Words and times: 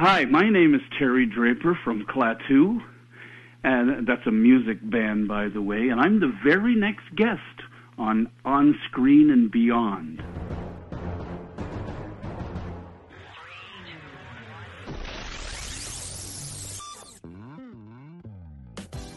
hi, 0.00 0.24
my 0.24 0.48
name 0.48 0.74
is 0.74 0.80
Terry 0.98 1.26
Draper 1.26 1.78
from 1.84 2.06
Klaatu, 2.06 2.80
and 3.62 4.06
that's 4.06 4.26
a 4.26 4.30
music 4.30 4.78
band, 4.82 5.28
by 5.28 5.48
the 5.48 5.60
way, 5.60 5.90
and 5.90 6.00
I'm 6.00 6.20
the 6.20 6.32
very 6.42 6.74
next 6.74 7.14
guest 7.14 7.38
on 7.98 8.30
On 8.46 8.74
Screen 8.88 9.30
and 9.30 9.50
Beyond. 9.50 10.22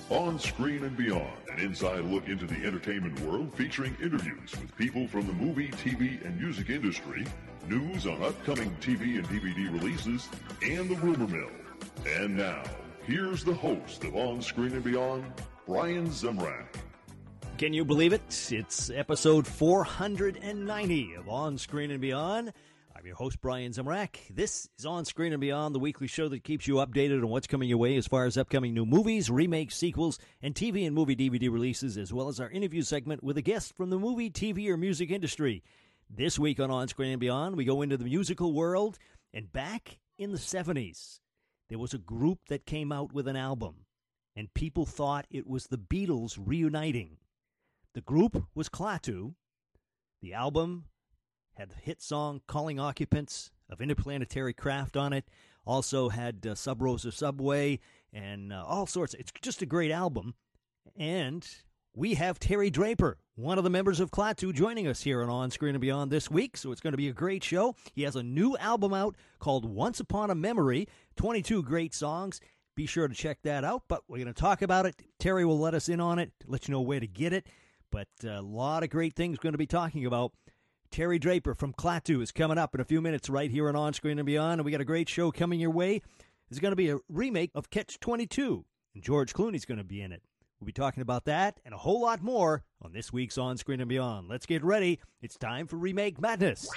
On 0.10 0.38
Screen 0.38 0.84
and 0.84 0.98
Beyond, 0.98 1.43
an 1.54 1.64
inside 1.64 2.04
look 2.06 2.28
into 2.28 2.46
the 2.46 2.66
entertainment 2.66 3.20
world 3.22 3.54
featuring 3.54 3.96
interviews 4.02 4.52
with 4.52 4.76
people 4.76 5.08
from 5.08 5.28
the 5.28 5.34
movie, 5.34 5.70
TV, 5.70 6.24
and 6.26 6.40
music 6.40 6.70
industry, 6.70 7.26
news 7.68 8.08
on 8.08 8.22
upcoming 8.24 8.76
TV 8.82 9.18
and 9.18 9.28
DVD 9.28 9.72
releases, 9.72 10.30
and 10.62 10.90
the 10.90 10.96
rumor 10.96 11.28
mill. 11.28 11.52
And 12.08 12.38
now, 12.38 12.64
here's 13.06 13.44
the 13.44 13.54
host 13.54 14.04
of 14.04 14.16
On 14.16 14.42
Screen 14.42 14.74
and 14.74 14.84
Beyond, 14.84 15.26
Brian 15.68 16.08
Zemrak. 16.10 16.66
Can 17.58 17.72
you 17.74 17.86
believe 17.86 18.14
it? 18.14 18.50
It's 18.52 18.90
episode 18.90 19.46
490 19.46 21.14
of 21.16 21.30
On 21.30 21.58
Screen 21.58 21.92
and 21.92 22.02
Beyond. 22.02 22.52
I'm 23.04 23.08
your 23.08 23.18
host, 23.18 23.42
Brian 23.42 23.74
Zemrak. 23.74 24.16
This 24.30 24.70
is 24.80 24.86
On 24.86 25.04
Screen 25.04 25.34
and 25.34 25.42
Beyond, 25.42 25.76
the 25.76 25.80
weekly 25.80 26.08
show 26.08 26.30
that 26.30 26.46
keeps 26.46 26.70
you 26.70 26.76
updated 26.76 27.22
on 27.22 27.28
what's 27.28 27.48
coming 27.48 27.68
your 27.68 27.78
way 27.78 27.98
as 27.98 28.08
far 28.08 28.24
as 28.24 28.38
upcoming 28.38 28.74
new 28.74 28.86
movies, 28.86 29.30
remakes, 29.30 29.76
sequels, 29.76 30.20
and 30.42 30.56
TV 30.56 30.88
and 30.88 30.96
movie 30.96 31.14
DVD 31.14 31.52
releases, 31.52 31.98
as 31.98 32.14
well 32.14 32.30
as 32.30 32.40
our 32.40 32.50
interview 32.50 32.82
segment 32.82 33.22
with 33.22 33.38
a 33.38 33.42
guest 33.42 33.76
from 33.76 33.90
the 33.90 34.00
movie, 34.00 34.30
TV, 34.30 34.70
or 34.70 34.78
music 34.78 35.12
industry. 35.12 35.66
This 36.10 36.40
week 36.40 36.62
on 36.62 36.72
On 36.72 36.88
Screen 36.88 37.12
and 37.12 37.20
Beyond, 37.20 37.58
we 37.58 37.66
go 37.66 37.82
into 37.82 37.98
the 37.98 38.06
musical 38.06 38.54
world, 38.54 38.98
and 39.34 39.52
back 39.52 40.00
in 40.18 40.32
the 40.32 40.38
70s, 40.38 41.20
there 41.68 41.80
was 41.80 41.94
a 41.94 41.98
group 41.98 42.40
that 42.48 42.66
came 42.66 42.94
out 42.94 43.12
with 43.12 43.28
an 43.28 43.36
album, 43.36 43.86
and 44.34 44.54
people 44.54 44.86
thought 44.86 45.28
it 45.30 45.46
was 45.46 45.68
the 45.68 45.78
Beatles 45.78 46.40
reuniting. 46.40 47.18
The 47.96 48.02
group 48.02 48.46
was 48.56 48.70
Klaatu. 48.70 49.34
The 50.22 50.34
album 50.36 50.86
had 51.54 51.70
the 51.70 51.76
hit 51.76 52.02
song 52.02 52.42
Calling 52.48 52.80
Occupants 52.80 53.52
of 53.70 53.82
Interplanetary 53.82 54.54
Craft 54.54 54.98
on 54.98 55.14
it. 55.14 55.26
Also 55.66 56.10
had 56.10 56.46
uh, 56.46 56.56
Sub 56.56 56.82
Rosa 56.82 57.12
Subway 57.12 57.80
and 58.12 58.52
uh, 58.52 58.64
all 58.66 58.86
sorts. 58.86 59.14
It's 59.14 59.32
just 59.42 59.62
a 59.62 59.66
great 59.66 59.92
album. 59.92 60.34
And 60.98 61.48
we 61.96 62.16
have 62.16 62.40
Terry 62.40 62.70
Draper, 62.70 63.18
one 63.36 63.58
of 63.58 63.64
the 63.64 63.70
members 63.70 64.00
of 64.00 64.12
Klaatu, 64.12 64.54
joining 64.54 64.88
us 64.88 65.02
here 65.02 65.22
on 65.22 65.30
On 65.30 65.52
Screen 65.52 65.76
and 65.76 65.82
Beyond 65.82 66.12
this 66.12 66.30
week. 66.30 66.58
So 66.58 66.72
it's 66.72 66.82
going 66.82 66.94
to 66.94 66.98
be 66.98 67.08
a 67.08 67.14
great 67.14 67.44
show. 67.44 67.76
He 67.94 68.04
has 68.04 68.16
a 68.16 68.24
new 68.24 68.58
album 68.58 68.94
out 68.94 69.16
called 69.40 69.66
Once 69.66 70.00
Upon 70.00 70.30
a 70.30 70.36
Memory, 70.36 70.88
22 71.18 71.64
great 71.64 71.94
songs. 71.94 72.42
Be 72.76 72.88
sure 72.88 73.08
to 73.08 73.14
check 73.14 73.40
that 73.44 73.64
out. 73.64 73.84
But 73.88 74.02
we're 74.08 74.18
going 74.18 74.28
to 74.28 74.34
talk 74.34 74.62
about 74.62 74.86
it. 74.86 74.96
Terry 75.20 75.46
will 75.46 75.60
let 75.60 75.76
us 75.76 75.88
in 75.88 76.00
on 76.00 76.20
it, 76.20 76.32
let 76.48 76.68
you 76.68 76.74
know 76.74 76.82
where 76.82 77.00
to 77.00 77.08
get 77.08 77.32
it. 77.32 77.48
But 77.92 78.08
uh, 78.24 78.32
a 78.32 78.42
lot 78.42 78.84
of 78.84 78.90
great 78.90 79.16
things 79.16 79.38
going 79.38 79.54
to 79.54 79.60
be 79.60 79.68
talking 79.68 80.06
about. 80.06 80.34
Terry 80.94 81.18
Draper 81.18 81.56
from 81.56 81.74
Klaatu 81.74 82.22
is 82.22 82.32
coming 82.32 82.60
up 82.60 82.76
in 82.76 82.80
a 82.80 82.86
few 82.86 83.02
minutes 83.02 83.28
right 83.28 83.50
here 83.50 83.68
on 83.68 83.76
On 83.76 83.94
Screen 83.94 84.20
and 84.20 84.28
Beyond. 84.28 84.60
And 84.60 84.66
we 84.66 84.72
got 84.72 84.80
a 84.80 84.86
great 84.86 85.10
show 85.10 85.32
coming 85.32 85.60
your 85.60 85.72
way. 85.72 86.04
It's 86.52 86.60
going 86.60 86.72
to 86.72 86.76
be 86.76 86.90
a 86.90 87.00
remake 87.10 87.50
of 87.56 87.72
Catch 87.72 88.00
22, 88.00 88.64
and 88.94 89.04
George 89.04 89.34
Clooney's 89.34 89.66
going 89.66 89.80
to 89.80 89.84
be 89.84 90.04
in 90.04 90.12
it. 90.12 90.22
We'll 90.60 90.68
be 90.68 90.72
talking 90.72 91.02
about 91.02 91.26
that 91.26 91.60
and 91.66 91.74
a 91.74 91.80
whole 91.80 92.00
lot 92.00 92.22
more 92.22 92.62
on 92.80 92.94
this 92.94 93.12
week's 93.12 93.40
On 93.40 93.58
Screen 93.58 93.80
and 93.80 93.90
Beyond. 93.90 94.28
Let's 94.30 94.46
get 94.46 94.64
ready. 94.64 95.00
It's 95.20 95.36
time 95.36 95.66
for 95.66 95.78
Remake 95.78 96.22
Madness. 96.22 96.70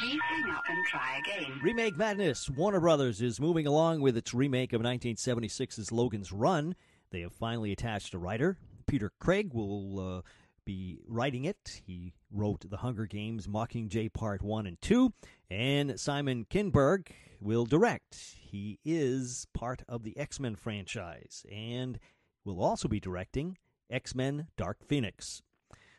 Please 0.00 0.18
hang 0.20 0.50
up 0.52 0.64
and 0.68 0.86
try 0.86 1.20
again. 1.20 1.60
Remake 1.62 1.96
Madness. 1.96 2.50
Warner 2.50 2.80
Brothers 2.80 3.22
is 3.22 3.38
moving 3.38 3.68
along 3.68 4.00
with 4.00 4.16
its 4.16 4.34
remake 4.34 4.72
of 4.72 4.82
1976's 4.82 5.92
Logan's 5.92 6.32
Run. 6.32 6.74
They 7.12 7.20
have 7.20 7.34
finally 7.34 7.70
attached 7.70 8.14
a 8.14 8.18
writer. 8.18 8.58
Peter 8.88 9.12
Craig 9.20 9.54
will 9.54 10.00
uh, 10.00 10.22
be 10.68 10.98
writing 11.06 11.46
it. 11.46 11.80
He 11.86 12.12
wrote 12.30 12.68
The 12.68 12.76
Hunger 12.76 13.06
Games 13.06 13.46
Mockingjay 13.46 14.12
Part 14.12 14.42
1 14.42 14.66
and 14.66 14.78
2, 14.82 15.14
and 15.50 15.98
Simon 15.98 16.44
Kinberg 16.44 17.06
will 17.40 17.64
direct. 17.64 18.36
He 18.38 18.78
is 18.84 19.46
part 19.54 19.82
of 19.88 20.02
the 20.02 20.14
X 20.18 20.38
Men 20.38 20.56
franchise 20.56 21.46
and 21.50 21.98
will 22.44 22.62
also 22.62 22.86
be 22.86 23.00
directing 23.00 23.56
X 23.88 24.14
Men 24.14 24.48
Dark 24.58 24.86
Phoenix. 24.86 25.40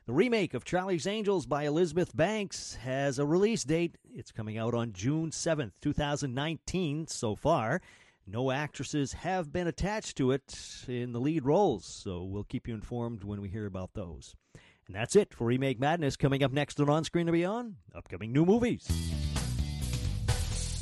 The 0.05 0.13
remake 0.13 0.53
of 0.53 0.65
Charlie's 0.65 1.07
Angels 1.07 1.47
by 1.47 1.63
Elizabeth 1.63 2.15
Banks 2.15 2.75
has 2.75 3.17
a 3.17 3.25
release 3.25 3.63
date. 3.63 3.97
It's 4.13 4.31
coming 4.31 4.59
out 4.59 4.75
on 4.75 4.93
June 4.93 5.31
7th, 5.31 5.71
2019 5.81 7.07
so 7.07 7.35
far. 7.35 7.81
No 8.27 8.51
actresses 8.51 9.13
have 9.13 9.51
been 9.51 9.65
attached 9.65 10.15
to 10.17 10.29
it 10.29 10.85
in 10.87 11.11
the 11.11 11.19
lead 11.19 11.43
roles, 11.43 11.85
so 11.85 12.23
we'll 12.23 12.43
keep 12.43 12.67
you 12.67 12.75
informed 12.75 13.23
when 13.23 13.41
we 13.41 13.49
hear 13.49 13.65
about 13.65 13.95
those. 13.95 14.35
And 14.89 14.95
that's 14.95 15.15
it 15.15 15.35
for 15.35 15.45
Remake 15.45 15.79
Madness. 15.79 16.15
Coming 16.15 16.41
up 16.41 16.51
next 16.51 16.79
on 16.79 16.89
On 16.89 17.03
Screen 17.03 17.27
and 17.27 17.33
Beyond, 17.33 17.75
upcoming 17.93 18.33
new 18.33 18.43
movies. 18.43 18.87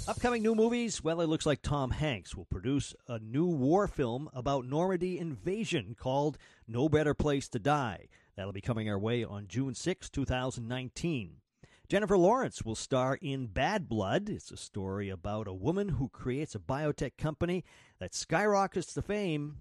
Upcoming 0.07 0.41
new 0.41 0.56
movies, 0.56 1.03
well, 1.03 1.19
it 1.19 1.28
looks 1.28 1.45
like 1.45 1.62
Tom 1.62 1.91
Hanks 1.91 2.34
will 2.34 2.46
produce 2.46 2.96
a 3.09 3.19
new 3.19 3.46
war 3.46 3.85
film 3.85 4.29
about 4.34 4.63
Normandy 4.63 5.19
invasion 5.19 5.94
called 6.00 6.38
No 6.69 6.88
Better 6.88 7.13
Place 7.13 7.50
to 7.50 7.59
Die. 7.59 8.07
That'll 8.38 8.53
be 8.53 8.62
coming 8.62 8.90
our 8.90 8.97
way 8.97 9.25
on 9.25 9.50
June 9.50 9.73
6, 9.73 10.09
2019. 10.09 11.41
Jennifer 11.90 12.17
Lawrence 12.17 12.63
will 12.63 12.75
star 12.75 13.19
in 13.22 13.47
Bad 13.47 13.90
Blood. 13.90 14.29
It's 14.29 14.51
a 14.51 14.57
story 14.57 15.09
about 15.09 15.50
a 15.50 15.53
woman 15.53 15.90
who 15.90 16.07
creates 16.07 16.56
a 16.56 16.59
biotech 16.59 17.17
company 17.17 17.66
that 18.00 18.16
skyrockets 18.16 18.94
to 18.94 19.01
fame, 19.01 19.57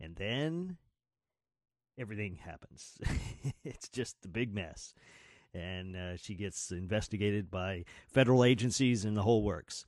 and 0.00 0.14
then 0.14 0.76
everything 1.98 2.36
happens. 2.36 2.98
it's 3.64 3.88
just 3.88 4.16
a 4.24 4.28
big 4.28 4.54
mess. 4.54 4.94
And 5.54 5.96
uh, 5.96 6.16
she 6.16 6.34
gets 6.34 6.70
investigated 6.70 7.50
by 7.50 7.84
federal 8.08 8.44
agencies 8.44 9.04
and 9.04 9.16
the 9.16 9.22
whole 9.22 9.42
works. 9.42 9.86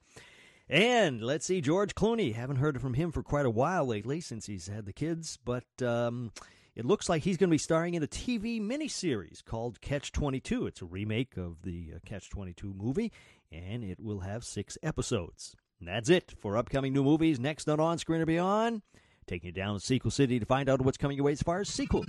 And 0.69 1.21
let's 1.21 1.47
see, 1.47 1.61
George 1.61 1.95
Clooney. 1.95 2.35
Haven't 2.35 2.57
heard 2.57 2.81
from 2.81 2.95
him 2.95 3.11
for 3.11 3.23
quite 3.23 3.45
a 3.45 3.51
while 3.51 3.85
lately 3.85 4.21
since 4.21 4.47
he's 4.47 4.69
had 4.69 4.87
the 4.87 4.93
kids, 4.93 5.39
but 5.45 5.65
um, 5.83 6.31
it 6.77 6.85
looks 6.85 7.09
like 7.09 7.25
he's 7.25 7.37
going 7.37 7.51
to 7.51 7.55
be 7.55 7.59
starring 7.59 7.95
in 7.95 8.03
a 8.03 8.09
TV 8.09 8.61
miniseries 8.61 9.45
called 9.45 9.81
Catch 9.81 10.13
22. 10.13 10.67
It's 10.67 10.81
a 10.81 10.87
remake 10.87 11.37
of 11.37 11.63
the 11.63 11.95
uh, 11.97 11.99
Catch 12.07 12.31
22 12.31 12.73
movie, 12.73 13.13
and 13.51 13.83
it 13.83 14.01
will 14.01 14.21
have 14.21 14.45
six 14.45 14.79
episodes. 14.83 15.57
And 15.81 15.89
that's 15.89 16.09
it 16.09 16.35
for 16.39 16.57
upcoming 16.57 16.93
new 16.93 17.03
movies. 17.03 17.41
Next 17.41 17.69
on 17.69 17.81
On 17.81 17.99
Screen 17.99 18.21
or 18.21 18.27
Beyond, 18.27 18.83
taking 19.27 19.49
you 19.49 19.53
down 19.53 19.75
to 19.75 19.81
Sequel 19.81 20.11
City 20.11 20.39
to 20.39 20.47
find 20.47 20.69
out 20.69 20.81
what's 20.83 20.99
coming 20.99 21.17
your 21.17 21.27
way 21.27 21.33
as 21.33 21.43
far 21.43 21.61
as 21.61 21.69
sequels. 21.69 22.09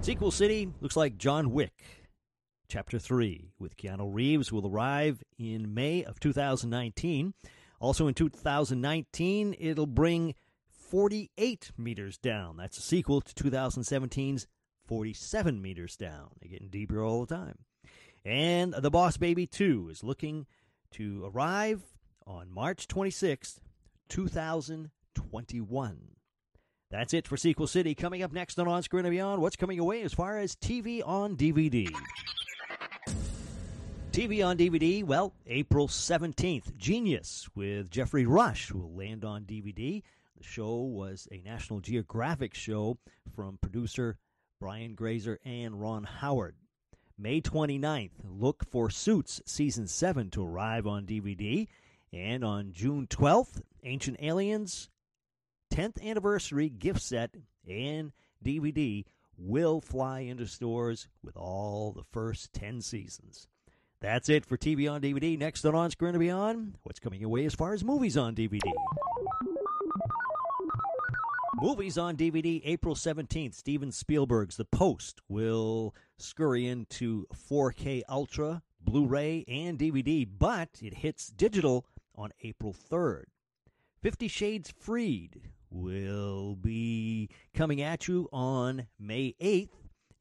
Sequel 0.00 0.30
City 0.30 0.70
looks 0.80 0.96
like 0.96 1.16
John 1.16 1.50
Wick. 1.50 1.72
Chapter 2.68 2.98
3 2.98 3.52
with 3.58 3.76
Keanu 3.76 4.12
Reeves 4.12 4.50
will 4.52 4.66
arrive 4.66 5.22
in 5.38 5.74
May 5.74 6.04
of 6.04 6.18
2019. 6.20 7.34
Also 7.80 8.06
in 8.08 8.14
2019, 8.14 9.54
it'll 9.58 9.86
bring 9.86 10.34
48 10.68 11.72
meters 11.76 12.18
down. 12.18 12.56
That's 12.56 12.78
a 12.78 12.82
sequel 12.82 13.20
to 13.20 13.34
2017's 13.34 14.46
47 14.86 15.60
meters 15.62 15.96
down. 15.96 16.30
They're 16.40 16.50
getting 16.50 16.68
deeper 16.68 17.02
all 17.02 17.24
the 17.24 17.34
time. 17.34 17.58
And 18.24 18.72
The 18.74 18.90
Boss 18.90 19.16
Baby 19.16 19.46
2 19.46 19.88
is 19.90 20.04
looking 20.04 20.46
to 20.92 21.30
arrive 21.32 21.82
on 22.26 22.50
March 22.50 22.88
26th, 22.88 23.58
2021. 24.08 25.98
That's 26.94 27.12
it 27.12 27.26
for 27.26 27.36
Sequel 27.36 27.66
City. 27.66 27.92
Coming 27.96 28.22
up 28.22 28.32
next 28.32 28.56
on 28.56 28.68
On 28.68 28.80
Screen 28.80 29.04
and 29.04 29.10
Beyond, 29.10 29.42
what's 29.42 29.56
coming 29.56 29.80
away 29.80 30.02
as 30.02 30.14
far 30.14 30.38
as 30.38 30.54
TV 30.54 31.02
on 31.04 31.36
DVD? 31.36 31.92
TV 34.12 34.46
on 34.46 34.56
DVD, 34.56 35.02
well, 35.02 35.34
April 35.48 35.88
17th, 35.88 36.76
Genius 36.76 37.48
with 37.56 37.90
Geoffrey 37.90 38.26
Rush 38.26 38.70
will 38.70 38.94
land 38.94 39.24
on 39.24 39.42
DVD. 39.42 40.04
The 40.38 40.44
show 40.44 40.82
was 40.82 41.26
a 41.32 41.42
National 41.44 41.80
Geographic 41.80 42.54
show 42.54 42.96
from 43.34 43.58
producer 43.60 44.16
Brian 44.60 44.94
Grazer 44.94 45.40
and 45.44 45.80
Ron 45.80 46.04
Howard. 46.04 46.54
May 47.18 47.40
29th, 47.40 48.12
look 48.22 48.64
for 48.70 48.88
Suits 48.88 49.42
Season 49.44 49.88
7 49.88 50.30
to 50.30 50.46
arrive 50.46 50.86
on 50.86 51.06
DVD. 51.06 51.66
And 52.12 52.44
on 52.44 52.70
June 52.72 53.08
12th, 53.08 53.62
Ancient 53.82 54.18
Aliens 54.22 54.90
10th 55.74 56.00
Anniversary 56.08 56.68
gift 56.68 57.02
set 57.02 57.34
and 57.68 58.12
DVD 58.44 59.04
will 59.36 59.80
fly 59.80 60.20
into 60.20 60.46
stores 60.46 61.08
with 61.20 61.36
all 61.36 61.90
the 61.90 62.04
first 62.04 62.52
10 62.52 62.80
seasons. 62.80 63.48
That's 64.00 64.28
it 64.28 64.46
for 64.46 64.56
TV 64.56 64.88
on 64.88 65.00
DVD. 65.00 65.36
Next 65.36 65.64
on 65.64 65.74
On 65.74 65.90
Screen 65.90 66.14
and 66.14 66.20
Beyond, 66.20 66.76
what's 66.84 67.00
coming 67.00 67.20
your 67.20 67.28
way 67.30 67.44
as 67.44 67.56
far 67.56 67.72
as 67.74 67.82
movies 67.82 68.16
on 68.16 68.36
DVD? 68.36 68.60
Movies 71.56 71.98
on 71.98 72.16
DVD, 72.16 72.62
April 72.64 72.94
17th. 72.94 73.54
Steven 73.54 73.90
Spielberg's 73.90 74.56
The 74.56 74.64
Post 74.66 75.22
will 75.28 75.92
scurry 76.18 76.68
into 76.68 77.26
4K 77.50 78.02
Ultra, 78.08 78.62
Blu 78.80 79.06
ray, 79.06 79.44
and 79.48 79.76
DVD, 79.76 80.24
but 80.38 80.68
it 80.80 80.94
hits 80.94 81.26
digital 81.30 81.84
on 82.14 82.30
April 82.44 82.72
3rd. 82.72 83.24
Fifty 84.00 84.28
Shades 84.28 84.70
Freed 84.70 85.53
will 85.74 86.54
be 86.54 87.28
coming 87.52 87.82
at 87.82 88.08
you 88.08 88.28
on 88.32 88.86
May 88.98 89.34
8th, 89.42 89.70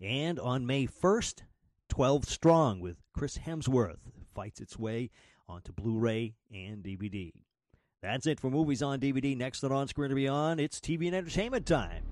and 0.01 0.39
on 0.39 0.65
May 0.65 0.87
1st, 0.87 1.43
12 1.89 2.25
Strong 2.25 2.79
with 2.81 2.97
Chris 3.13 3.37
Hemsworth 3.37 3.99
fights 4.33 4.59
its 4.59 4.77
way 4.77 5.11
onto 5.47 5.71
Blu 5.71 5.99
ray 5.99 6.33
and 6.51 6.83
DVD. 6.83 7.31
That's 8.01 8.27
it 8.27 8.39
for 8.39 8.49
movies 8.49 8.81
on 8.81 8.99
DVD. 8.99 9.37
Next 9.37 9.63
on 9.63 9.71
On 9.71 9.87
Screen 9.87 10.11
and 10.11 10.15
Beyond, 10.15 10.59
it's 10.59 10.79
TV 10.79 11.05
and 11.05 11.15
entertainment 11.15 11.65
time. 11.65 12.03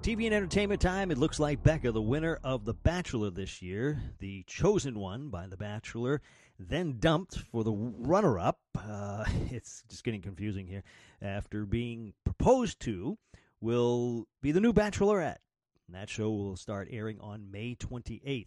TV 0.00 0.24
and 0.24 0.34
entertainment 0.34 0.80
time. 0.80 1.10
It 1.10 1.18
looks 1.18 1.38
like 1.38 1.62
Becca, 1.62 1.92
the 1.92 2.00
winner 2.00 2.38
of 2.42 2.64
The 2.64 2.72
Bachelor 2.72 3.30
this 3.30 3.60
year, 3.60 4.00
the 4.20 4.44
chosen 4.46 4.98
one 4.98 5.28
by 5.28 5.46
The 5.46 5.58
Bachelor, 5.58 6.22
then 6.58 6.96
dumped 6.98 7.38
for 7.38 7.62
the 7.64 7.72
runner 7.72 8.38
up. 8.38 8.60
Uh, 8.76 9.24
it's 9.50 9.82
just 9.88 10.04
getting 10.04 10.22
confusing 10.22 10.66
here. 10.66 10.82
After 11.22 11.64
being 11.64 12.14
proposed 12.24 12.80
to, 12.80 13.18
will 13.60 14.26
be 14.42 14.52
the 14.52 14.60
new 14.60 14.72
Bachelorette. 14.72 15.38
And 15.86 15.94
that 15.94 16.10
show 16.10 16.30
will 16.30 16.56
start 16.56 16.88
airing 16.90 17.18
on 17.20 17.50
May 17.50 17.74
28th. 17.74 18.46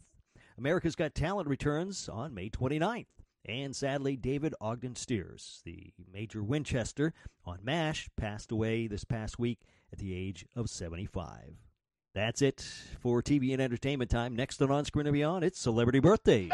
America's 0.57 0.95
Got 0.95 1.15
Talent 1.15 1.49
returns 1.49 2.07
on 2.07 2.33
May 2.33 2.49
29th. 2.49 3.07
And 3.45 3.75
sadly, 3.75 4.15
David 4.15 4.53
Ogden 4.61 4.95
Stiers, 4.95 5.61
the 5.65 5.91
Major 6.13 6.43
Winchester 6.43 7.13
on 7.43 7.59
MASH, 7.63 8.07
passed 8.15 8.51
away 8.51 8.85
this 8.85 9.03
past 9.03 9.39
week 9.39 9.61
at 9.91 9.97
the 9.97 10.13
age 10.13 10.45
of 10.55 10.69
75. 10.69 11.55
That's 12.13 12.41
it 12.41 12.61
for 12.99 13.23
TV 13.23 13.53
and 13.53 13.61
entertainment 13.61 14.11
time. 14.11 14.35
Next 14.35 14.61
on 14.61 14.69
On 14.69 14.85
Screen 14.85 15.07
and 15.07 15.13
Beyond, 15.13 15.43
it's 15.43 15.59
Celebrity 15.59 15.99
Birthdays. 15.99 16.51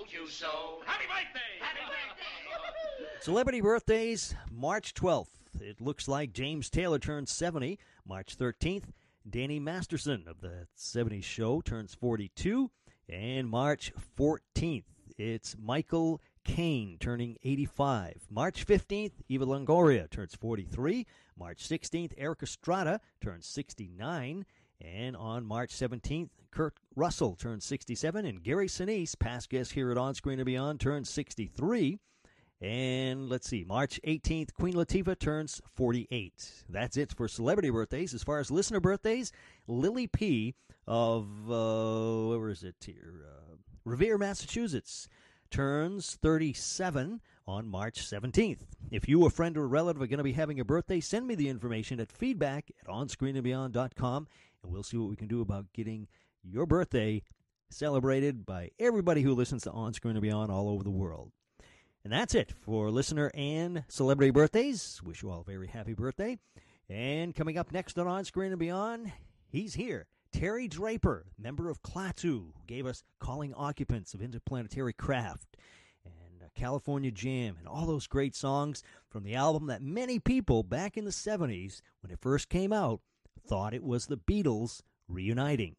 Told 0.00 0.12
you 0.14 0.26
so. 0.28 0.78
Happy 0.86 1.04
birthday! 1.04 1.40
Happy 1.60 1.80
birthday! 1.84 3.20
Celebrity 3.20 3.60
birthdays, 3.60 4.34
March 4.50 4.94
12th. 4.94 5.26
It 5.60 5.78
looks 5.78 6.08
like 6.08 6.32
James 6.32 6.70
Taylor 6.70 6.98
turns 6.98 7.30
70. 7.30 7.78
March 8.06 8.38
13th, 8.38 8.84
Danny 9.28 9.60
Masterson 9.60 10.24
of 10.26 10.40
the 10.40 10.66
70s 10.74 11.24
show 11.24 11.60
turns 11.60 11.94
42. 11.94 12.70
And 13.10 13.46
March 13.50 13.92
14th, 14.18 14.84
it's 15.18 15.54
Michael 15.62 16.22
Caine 16.44 16.96
turning 16.98 17.36
85. 17.44 18.22
March 18.30 18.66
15th, 18.66 19.12
Eva 19.28 19.44
Longoria 19.44 20.08
turns 20.08 20.34
43. 20.34 21.06
March 21.38 21.68
16th, 21.68 22.14
Erik 22.16 22.42
Estrada 22.42 23.02
turns 23.20 23.46
69. 23.46 24.46
And 24.80 25.14
on 25.14 25.44
March 25.44 25.74
17th, 25.74 26.30
Kurt 26.52 26.74
Russell 26.96 27.36
turns 27.36 27.64
67. 27.64 28.24
And 28.24 28.42
Gary 28.42 28.68
Sinise, 28.68 29.18
past 29.18 29.50
guest 29.50 29.72
here 29.72 29.90
at 29.90 29.98
On 29.98 30.14
Screen 30.14 30.38
and 30.38 30.46
Beyond, 30.46 30.80
turns 30.80 31.10
63. 31.10 31.98
And 32.62 33.30
let's 33.30 33.48
see, 33.48 33.64
March 33.64 33.98
18th, 34.06 34.52
Queen 34.52 34.74
Latifah 34.74 35.18
turns 35.18 35.62
48. 35.76 36.64
That's 36.68 36.98
it 36.98 37.12
for 37.16 37.26
celebrity 37.26 37.70
birthdays. 37.70 38.12
As 38.12 38.22
far 38.22 38.38
as 38.38 38.50
listener 38.50 38.80
birthdays, 38.80 39.32
Lily 39.66 40.06
P. 40.06 40.54
of, 40.86 41.26
uh, 41.50 42.36
where 42.36 42.50
is 42.50 42.62
it 42.62 42.76
here? 42.84 43.24
Uh, 43.26 43.56
Revere, 43.84 44.18
Massachusetts 44.18 45.08
turns 45.50 46.16
37 46.16 47.20
on 47.46 47.66
March 47.66 48.00
17th. 48.00 48.66
If 48.90 49.08
you, 49.08 49.24
a 49.24 49.30
friend, 49.30 49.56
or 49.56 49.64
a 49.64 49.66
relative 49.66 50.02
are 50.02 50.06
going 50.06 50.18
to 50.18 50.24
be 50.24 50.32
having 50.32 50.60
a 50.60 50.64
birthday, 50.64 51.00
send 51.00 51.26
me 51.26 51.34
the 51.34 51.48
information 51.48 51.98
at 51.98 52.12
feedback 52.12 52.70
at 52.80 52.88
onscreenandbeyond.com, 52.88 54.28
and 54.62 54.72
we'll 54.72 54.82
see 54.82 54.98
what 54.98 55.08
we 55.08 55.16
can 55.16 55.28
do 55.28 55.40
about 55.40 55.72
getting 55.72 56.08
your 56.42 56.66
birthday 56.66 57.22
celebrated 57.70 58.44
by 58.44 58.70
everybody 58.78 59.22
who 59.22 59.34
listens 59.34 59.62
to 59.62 59.70
On 59.70 59.92
Screen 59.92 60.16
and 60.16 60.22
Beyond 60.22 60.50
all 60.50 60.68
over 60.68 60.82
the 60.82 60.90
world. 60.90 61.32
And 62.02 62.12
that's 62.12 62.34
it 62.34 62.52
for 62.62 62.90
listener 62.90 63.30
and 63.34 63.84
celebrity 63.88 64.30
birthdays. 64.30 65.00
Wish 65.04 65.22
you 65.22 65.30
all 65.30 65.42
a 65.42 65.44
very 65.44 65.68
happy 65.68 65.92
birthday. 65.92 66.38
And 66.88 67.34
coming 67.34 67.58
up 67.58 67.72
next 67.72 67.98
on 67.98 68.06
On 68.06 68.24
Screen 68.24 68.52
and 68.52 68.58
Beyond, 68.58 69.12
he's 69.48 69.74
here. 69.74 70.06
Terry 70.32 70.68
Draper, 70.68 71.26
member 71.38 71.68
of 71.68 71.82
Klaatu, 71.82 72.22
who 72.22 72.54
gave 72.66 72.86
us 72.86 73.02
Calling 73.18 73.52
Occupants 73.54 74.14
of 74.14 74.22
Interplanetary 74.22 74.92
Craft 74.92 75.56
and 76.04 76.42
uh, 76.42 76.46
California 76.54 77.10
Jam 77.10 77.56
and 77.58 77.66
all 77.66 77.84
those 77.84 78.06
great 78.06 78.34
songs 78.34 78.82
from 79.10 79.24
the 79.24 79.34
album 79.34 79.66
that 79.66 79.82
many 79.82 80.18
people 80.18 80.62
back 80.62 80.96
in 80.96 81.04
the 81.04 81.10
70s, 81.10 81.82
when 82.00 82.12
it 82.12 82.20
first 82.20 82.48
came 82.48 82.72
out, 82.72 83.00
thought 83.46 83.74
it 83.74 83.82
was 83.82 84.06
the 84.06 84.16
Beatles 84.16 84.82
reuniting. 85.08 85.76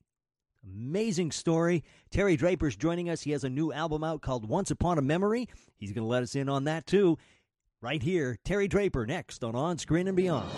Amazing 0.63 1.31
story. 1.31 1.83
Terry 2.11 2.35
Draper's 2.35 2.75
joining 2.75 3.09
us. 3.09 3.21
He 3.21 3.31
has 3.31 3.43
a 3.43 3.49
new 3.49 3.71
album 3.71 4.03
out 4.03 4.21
called 4.21 4.47
Once 4.47 4.69
Upon 4.71 4.97
a 4.97 5.01
Memory. 5.01 5.47
He's 5.77 5.91
going 5.91 6.03
to 6.03 6.09
let 6.09 6.23
us 6.23 6.35
in 6.35 6.49
on 6.49 6.65
that 6.65 6.85
too. 6.85 7.17
Right 7.81 8.03
here, 8.03 8.37
Terry 8.45 8.67
Draper 8.67 9.07
next 9.07 9.43
on 9.43 9.55
On 9.55 9.77
Screen 9.77 10.07
and 10.07 10.15
Beyond. 10.15 10.49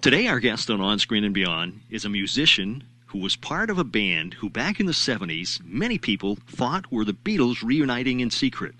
Today, 0.00 0.28
our 0.28 0.40
guest 0.40 0.70
on 0.70 0.80
On 0.80 0.98
Screen 0.98 1.24
and 1.24 1.34
Beyond 1.34 1.82
is 1.90 2.06
a 2.06 2.08
musician 2.08 2.84
who 3.08 3.18
was 3.18 3.36
part 3.36 3.68
of 3.68 3.78
a 3.78 3.84
band 3.84 4.32
who, 4.32 4.48
back 4.48 4.80
in 4.80 4.86
the 4.86 4.92
70s, 4.92 5.62
many 5.62 5.98
people 5.98 6.38
thought 6.48 6.90
were 6.90 7.04
the 7.04 7.12
Beatles 7.12 7.62
reuniting 7.62 8.20
in 8.20 8.30
secret. 8.30 8.74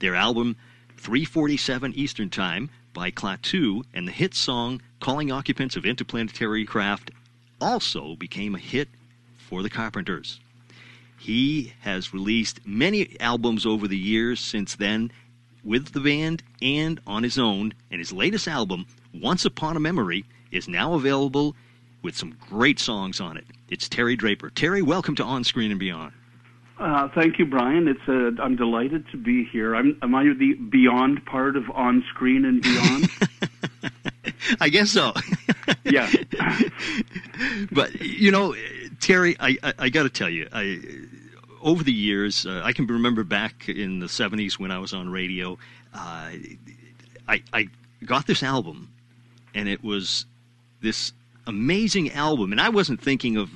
Their 0.00 0.16
album, 0.16 0.56
347 0.96 1.92
Eastern 1.94 2.28
Time, 2.28 2.70
by 2.92 3.12
Klaatu, 3.12 3.84
and 3.94 4.08
the 4.08 4.12
hit 4.12 4.34
song 4.34 4.82
Calling 4.98 5.30
Occupants 5.30 5.76
of 5.76 5.86
Interplanetary 5.86 6.64
Craft 6.64 7.12
also 7.60 8.16
became 8.16 8.56
a 8.56 8.58
hit 8.58 8.88
for 9.36 9.62
the 9.62 9.70
Carpenters. 9.70 10.40
He 11.16 11.72
has 11.82 12.12
released 12.12 12.66
many 12.66 13.16
albums 13.20 13.64
over 13.64 13.86
the 13.86 13.96
years 13.96 14.40
since 14.40 14.74
then 14.74 15.12
with 15.62 15.92
the 15.92 16.00
band 16.00 16.42
and 16.60 17.00
on 17.06 17.22
his 17.22 17.38
own, 17.38 17.74
and 17.92 18.00
his 18.00 18.12
latest 18.12 18.48
album, 18.48 18.86
Once 19.14 19.44
Upon 19.44 19.76
a 19.76 19.80
Memory, 19.80 20.24
is 20.54 20.68
now 20.68 20.94
available 20.94 21.56
with 22.02 22.16
some 22.16 22.36
great 22.48 22.78
songs 22.78 23.20
on 23.20 23.36
it. 23.36 23.44
It's 23.68 23.88
Terry 23.88 24.14
Draper. 24.14 24.50
Terry, 24.50 24.82
welcome 24.82 25.14
to 25.16 25.24
On 25.24 25.42
Screen 25.42 25.70
and 25.70 25.80
Beyond. 25.80 26.12
Uh, 26.78 27.08
thank 27.14 27.38
you, 27.38 27.46
Brian. 27.46 27.88
It's 27.88 28.00
uh, 28.08 28.42
I'm 28.42 28.56
delighted 28.56 29.08
to 29.10 29.16
be 29.16 29.44
here. 29.44 29.76
I'm, 29.76 29.96
am 30.02 30.14
I 30.14 30.24
the 30.24 30.54
beyond 30.54 31.24
part 31.24 31.56
of 31.56 31.70
on 31.70 32.04
screen 32.10 32.44
and 32.44 32.62
beyond? 32.62 33.08
I 34.60 34.68
guess 34.68 34.90
so. 34.90 35.12
yeah. 35.84 36.10
but 37.72 38.00
you 38.00 38.32
know, 38.32 38.56
Terry, 39.00 39.36
I 39.38 39.56
I, 39.62 39.74
I 39.78 39.88
got 39.88 40.02
to 40.02 40.08
tell 40.08 40.28
you, 40.28 40.48
I 40.52 40.80
over 41.62 41.84
the 41.84 41.92
years, 41.92 42.44
uh, 42.44 42.60
I 42.64 42.72
can 42.72 42.86
remember 42.88 43.22
back 43.22 43.68
in 43.68 44.00
the 44.00 44.06
'70s 44.06 44.54
when 44.54 44.72
I 44.72 44.78
was 44.78 44.92
on 44.92 45.10
radio, 45.10 45.52
uh, 45.94 46.32
I 47.28 47.42
I 47.52 47.68
got 48.04 48.26
this 48.26 48.42
album, 48.42 48.92
and 49.54 49.68
it 49.68 49.84
was 49.84 50.26
this 50.84 51.12
amazing 51.46 52.12
album, 52.12 52.52
and 52.52 52.60
I 52.60 52.68
wasn't 52.68 53.00
thinking 53.00 53.36
of 53.36 53.50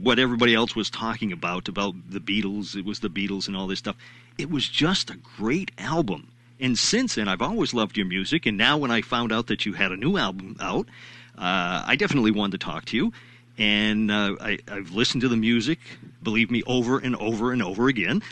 what 0.00 0.18
everybody 0.18 0.54
else 0.54 0.76
was 0.76 0.90
talking 0.90 1.32
about 1.32 1.68
about 1.68 1.94
the 2.08 2.20
Beatles. 2.20 2.76
It 2.76 2.84
was 2.84 3.00
the 3.00 3.08
Beatles 3.08 3.48
and 3.48 3.56
all 3.56 3.66
this 3.66 3.80
stuff. 3.80 3.96
It 4.38 4.50
was 4.50 4.68
just 4.68 5.10
a 5.10 5.16
great 5.16 5.72
album. 5.78 6.28
And 6.60 6.78
since 6.78 7.16
then, 7.16 7.28
I've 7.28 7.42
always 7.42 7.74
loved 7.74 7.96
your 7.96 8.06
music. 8.06 8.46
And 8.46 8.56
now, 8.56 8.78
when 8.78 8.90
I 8.90 9.02
found 9.02 9.32
out 9.32 9.48
that 9.48 9.66
you 9.66 9.74
had 9.74 9.92
a 9.92 9.96
new 9.96 10.16
album 10.16 10.56
out, 10.60 10.86
uh, 11.36 11.84
I 11.86 11.96
definitely 11.96 12.30
wanted 12.30 12.60
to 12.60 12.64
talk 12.64 12.86
to 12.86 12.96
you. 12.96 13.12
And 13.58 14.10
uh, 14.10 14.36
I, 14.40 14.58
I've 14.68 14.92
listened 14.92 15.22
to 15.22 15.28
the 15.28 15.36
music, 15.36 15.78
believe 16.22 16.50
me, 16.50 16.62
over 16.66 16.98
and 16.98 17.16
over 17.16 17.52
and 17.52 17.62
over 17.62 17.88
again. 17.88 18.22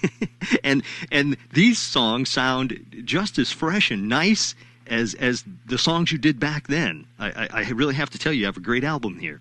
and 0.64 0.82
and 1.10 1.36
these 1.52 1.78
songs 1.78 2.28
sound 2.28 3.02
just 3.04 3.38
as 3.38 3.50
fresh 3.50 3.90
and 3.90 4.08
nice 4.08 4.54
as 4.90 5.14
as 5.14 5.44
the 5.66 5.78
songs 5.78 6.12
you 6.12 6.18
did 6.18 6.38
back 6.38 6.66
then. 6.66 7.06
I, 7.18 7.30
I, 7.30 7.48
I 7.52 7.70
really 7.70 7.94
have 7.94 8.10
to 8.10 8.18
tell 8.18 8.32
you, 8.32 8.40
you 8.40 8.46
have 8.46 8.56
a 8.56 8.60
great 8.60 8.84
album 8.84 9.18
here. 9.18 9.40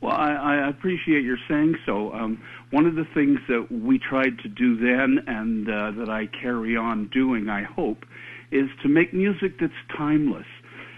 Well, 0.00 0.14
I, 0.14 0.32
I 0.32 0.68
appreciate 0.68 1.24
your 1.24 1.38
saying 1.48 1.76
so. 1.84 2.12
Um, 2.12 2.40
one 2.70 2.86
of 2.86 2.94
the 2.94 3.06
things 3.14 3.40
that 3.48 3.66
we 3.70 3.98
tried 3.98 4.38
to 4.40 4.48
do 4.48 4.76
then, 4.76 5.24
and 5.26 5.68
uh, 5.68 5.90
that 5.92 6.08
I 6.08 6.26
carry 6.26 6.76
on 6.76 7.08
doing, 7.08 7.48
I 7.48 7.64
hope, 7.64 8.04
is 8.50 8.68
to 8.82 8.88
make 8.88 9.12
music 9.12 9.58
that's 9.60 9.72
timeless 9.96 10.46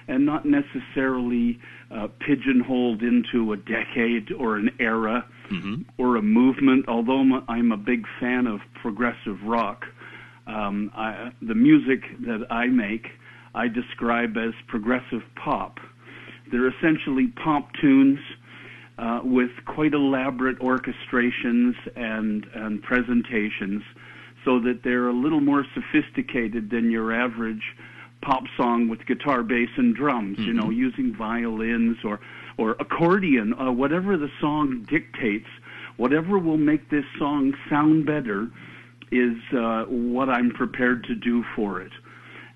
and 0.06 0.26
not 0.26 0.44
necessarily 0.44 1.58
uh, 1.90 2.08
pigeonholed 2.18 3.02
into 3.02 3.52
a 3.52 3.56
decade 3.56 4.32
or 4.32 4.56
an 4.56 4.70
era 4.78 5.26
Mm-hmm. 5.50 5.82
or 5.98 6.14
a 6.14 6.22
movement. 6.22 6.84
Although 6.86 7.42
I'm 7.48 7.72
a 7.72 7.76
big 7.76 8.06
fan 8.20 8.46
of 8.46 8.60
progressive 8.82 9.42
rock, 9.42 9.84
um, 10.46 10.92
I, 10.94 11.32
the 11.42 11.56
music 11.56 12.02
that 12.20 12.46
I 12.52 12.66
make 12.68 13.08
I 13.54 13.68
describe 13.68 14.36
as 14.36 14.54
progressive 14.68 15.22
pop. 15.42 15.78
They're 16.50 16.68
essentially 16.68 17.28
pop 17.42 17.68
tunes 17.80 18.18
uh, 18.98 19.20
with 19.24 19.50
quite 19.66 19.94
elaborate 19.94 20.58
orchestrations 20.58 21.74
and, 21.96 22.46
and 22.54 22.82
presentations 22.82 23.82
so 24.44 24.60
that 24.60 24.80
they're 24.84 25.08
a 25.08 25.12
little 25.12 25.40
more 25.40 25.64
sophisticated 25.74 26.70
than 26.70 26.90
your 26.90 27.12
average 27.12 27.62
pop 28.22 28.44
song 28.56 28.88
with 28.88 29.06
guitar, 29.06 29.42
bass, 29.42 29.70
and 29.76 29.94
drums, 29.94 30.38
you 30.38 30.52
know, 30.52 30.70
using 30.70 31.14
violins 31.16 31.96
or, 32.04 32.20
or 32.58 32.72
accordion, 32.72 33.54
uh, 33.54 33.72
whatever 33.72 34.16
the 34.16 34.28
song 34.40 34.86
dictates, 34.88 35.48
whatever 35.96 36.38
will 36.38 36.58
make 36.58 36.90
this 36.90 37.04
song 37.18 37.54
sound 37.70 38.04
better 38.04 38.48
is 39.10 39.36
uh, 39.56 39.84
what 39.84 40.28
I'm 40.28 40.50
prepared 40.50 41.04
to 41.04 41.14
do 41.14 41.42
for 41.56 41.80
it. 41.80 41.92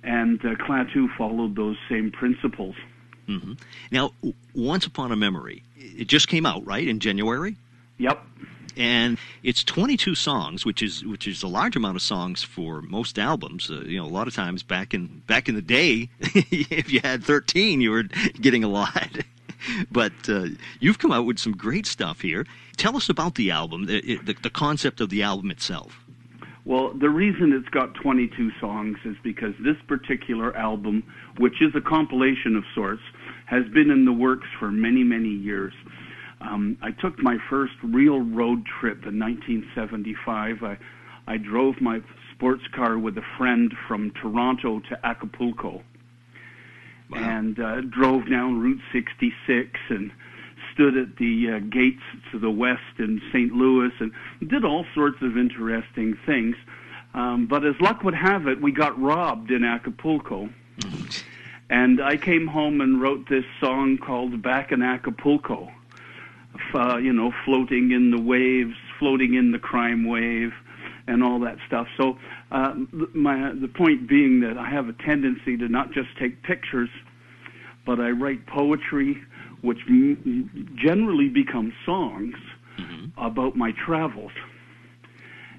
And 0.05 0.39
uh, 0.45 0.55
Klaatu 0.57 1.09
followed 1.17 1.57
those 1.57 1.77
same 1.89 2.11
principles. 2.11 2.77
hmm 3.27 3.55
Now, 3.91 4.13
w- 4.21 4.35
Once 4.55 4.85
Upon 4.87 5.11
a 5.13 5.17
Memory, 5.17 5.63
it 5.77 6.09
just 6.09 6.29
came 6.29 6.45
out, 6.47 6.67
right, 6.67 6.87
in 6.87 7.01
January? 7.01 7.57
Yep. 7.99 8.23
and 8.77 9.19
it's 9.45 9.63
22 9.63 10.15
songs, 10.17 10.67
which 10.67 10.83
is 10.83 11.05
which 11.05 11.29
is 11.29 11.45
a 11.45 11.47
large 11.49 11.77
amount 11.77 11.95
of 11.97 12.03
songs 12.03 12.43
for 12.43 12.83
most 12.83 13.19
albums. 13.21 13.71
Uh, 13.71 13.83
you 13.83 13.97
know, 13.99 14.05
a 14.05 14.11
lot 14.19 14.27
of 14.27 14.35
times 14.35 14.63
back 14.65 14.93
in 14.93 15.23
back 15.29 15.49
in 15.49 15.55
the 15.55 15.63
day, 15.63 16.11
if 16.21 16.93
you 16.93 17.01
had 17.05 17.23
13, 17.23 17.81
you 17.81 17.91
were 17.93 18.03
getting 18.41 18.65
a 18.65 18.69
lot. 18.69 19.09
but 19.93 20.13
uh, 20.29 20.47
you've 20.81 20.99
come 20.99 21.13
out 21.13 21.25
with 21.25 21.39
some 21.39 21.53
great 21.57 21.87
stuff 21.87 22.21
here. 22.21 22.45
Tell 22.77 22.97
us 22.97 23.09
about 23.09 23.37
the 23.37 23.51
album, 23.53 23.87
the, 23.87 24.19
the, 24.25 24.35
the 24.43 24.51
concept 24.51 25.01
of 25.01 25.09
the 25.09 25.23
album 25.23 25.51
itself. 25.53 26.01
Well, 26.65 26.95
the 26.99 27.11
reason 27.11 27.53
it's 27.53 27.69
got 27.69 27.95
22 28.03 28.51
songs 28.59 28.97
is 29.05 29.17
because 29.23 29.53
this 29.63 29.77
particular 29.87 30.57
album, 30.57 31.03
which 31.39 31.61
is 31.61 31.75
a 31.75 31.81
compilation 31.81 32.57
of 32.57 32.65
sorts, 32.75 33.03
has 33.47 33.65
been 33.75 33.91
in 33.91 34.07
the 34.07 34.13
works 34.13 34.47
for 34.59 34.71
many, 34.71 35.05
many 35.05 35.29
years. 35.29 35.75
Um, 36.41 36.79
I 36.83 36.91
took 36.91 37.19
my 37.23 37.37
first 37.51 37.75
real 37.83 38.21
road 38.21 38.65
trip 38.81 39.05
in 39.07 39.19
1975. 39.19 40.63
I, 40.63 40.79
I 41.27 41.37
drove 41.37 41.81
my 41.81 42.01
sports 42.35 42.63
car 42.75 42.99
with 42.99 43.17
a 43.19 43.25
friend 43.39 43.73
from 43.87 44.11
Toronto 44.21 44.81
to 44.89 45.07
Acapulco 45.07 45.83
Wow. 47.11 47.19
and 47.19 47.61
uh, 47.61 47.81
drove 47.83 48.31
down 48.31 48.61
Route 48.61 48.81
66 48.93 49.69
and 49.91 50.11
stood 50.75 50.97
at 50.97 51.17
the 51.17 51.53
uh, 51.53 51.59
gates 51.71 52.03
to 52.33 52.39
the 52.39 52.51
west 52.51 52.99
in 52.99 53.23
St. 53.31 53.53
Louis 53.53 53.93
and 54.01 54.13
did 54.49 54.65
all 54.65 54.85
sorts 54.95 55.23
of 55.23 55.39
interesting 55.39 56.19
things. 56.27 56.57
Um, 57.15 57.47
but 57.47 57.65
as 57.65 57.75
luck 57.81 58.03
would 58.03 58.15
have 58.15 58.49
it, 58.49 58.61
we 58.61 58.73
got 58.73 59.01
robbed 59.01 59.51
in 59.51 59.65
Acapulco. 59.65 60.51
And 61.71 62.03
I 62.03 62.17
came 62.17 62.47
home 62.47 62.81
and 62.81 63.01
wrote 63.01 63.29
this 63.29 63.45
song 63.61 63.99
called 63.99 64.43
Back 64.43 64.73
in 64.73 64.83
Acapulco. 64.83 65.71
Uh, 66.73 66.97
you 66.99 67.13
know, 67.13 67.33
floating 67.45 67.91
in 67.91 68.11
the 68.11 68.21
waves, 68.21 68.77
floating 68.99 69.35
in 69.35 69.51
the 69.51 69.59
crime 69.59 70.05
wave, 70.07 70.53
and 71.07 71.23
all 71.23 71.41
that 71.41 71.59
stuff. 71.67 71.89
So, 71.97 72.19
uh, 72.53 72.75
my 73.13 73.53
the 73.53 73.69
point 73.69 74.09
being 74.09 74.41
that 74.41 74.57
I 74.57 74.69
have 74.71 74.89
a 74.89 74.93
tendency 74.93 75.57
to 75.57 75.69
not 75.69 75.93
just 75.93 76.09
take 76.19 76.43
pictures, 76.43 76.89
but 77.85 78.01
I 78.01 78.11
write 78.11 78.47
poetry, 78.47 79.21
which 79.65 79.79
m- 79.89 80.75
generally 80.77 81.29
become 81.29 81.73
songs 81.87 82.35
about 83.17 83.57
my 83.57 83.73
travels. 83.87 84.33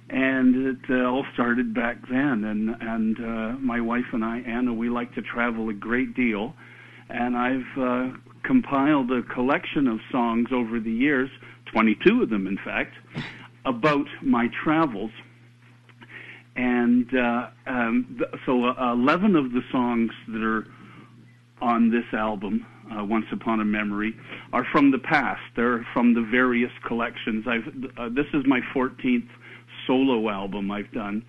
And 0.10 0.68
it 0.68 0.90
uh, 0.90 1.10
all 1.10 1.26
started 1.34 1.74
back 1.74 1.98
then, 2.10 2.44
and 2.44 2.76
and 2.80 3.18
uh, 3.20 3.58
my 3.60 3.82
wife 3.82 4.06
and 4.14 4.24
I, 4.24 4.40
Anna, 4.42 4.72
we 4.74 4.88
like 4.90 5.14
to 5.16 5.22
travel 5.22 5.70
a 5.70 5.74
great 5.74 6.16
deal, 6.16 6.54
and 7.10 7.36
I've 7.36 7.78
uh, 7.78 8.10
compiled 8.44 9.12
a 9.12 9.24
collection 9.24 9.88
of 9.88 10.00
songs 10.12 10.50
over 10.52 10.80
the 10.80 10.92
years, 10.92 11.30
22 11.72 12.22
of 12.22 12.30
them, 12.30 12.46
in 12.46 12.58
fact, 12.64 12.94
about 13.66 14.06
my 14.22 14.48
travels. 14.64 15.12
And 16.56 17.08
uh, 17.18 17.48
um, 17.66 18.16
th- 18.20 18.42
so, 18.46 18.66
uh, 18.66 18.94
11 18.94 19.36
of 19.36 19.52
the 19.52 19.62
songs 19.72 20.12
that 20.28 20.44
are 20.44 20.68
on 21.62 21.90
this 21.90 22.06
album, 22.14 22.66
uh, 22.92 23.04
Once 23.04 23.26
Upon 23.32 23.60
a 23.60 23.66
Memory, 23.66 24.16
are 24.54 24.66
from 24.72 24.92
the 24.92 25.00
past. 25.00 25.42
They're 25.56 25.86
from 25.94 26.14
the 26.14 26.22
various 26.22 26.72
collections. 26.86 27.46
I've 27.48 27.68
uh, 27.98 28.10
this 28.10 28.28
is 28.34 28.44
my 28.46 28.60
14th 28.76 29.28
solo 29.88 30.30
album 30.30 30.72
I've 30.72 30.92
done, 30.92 31.24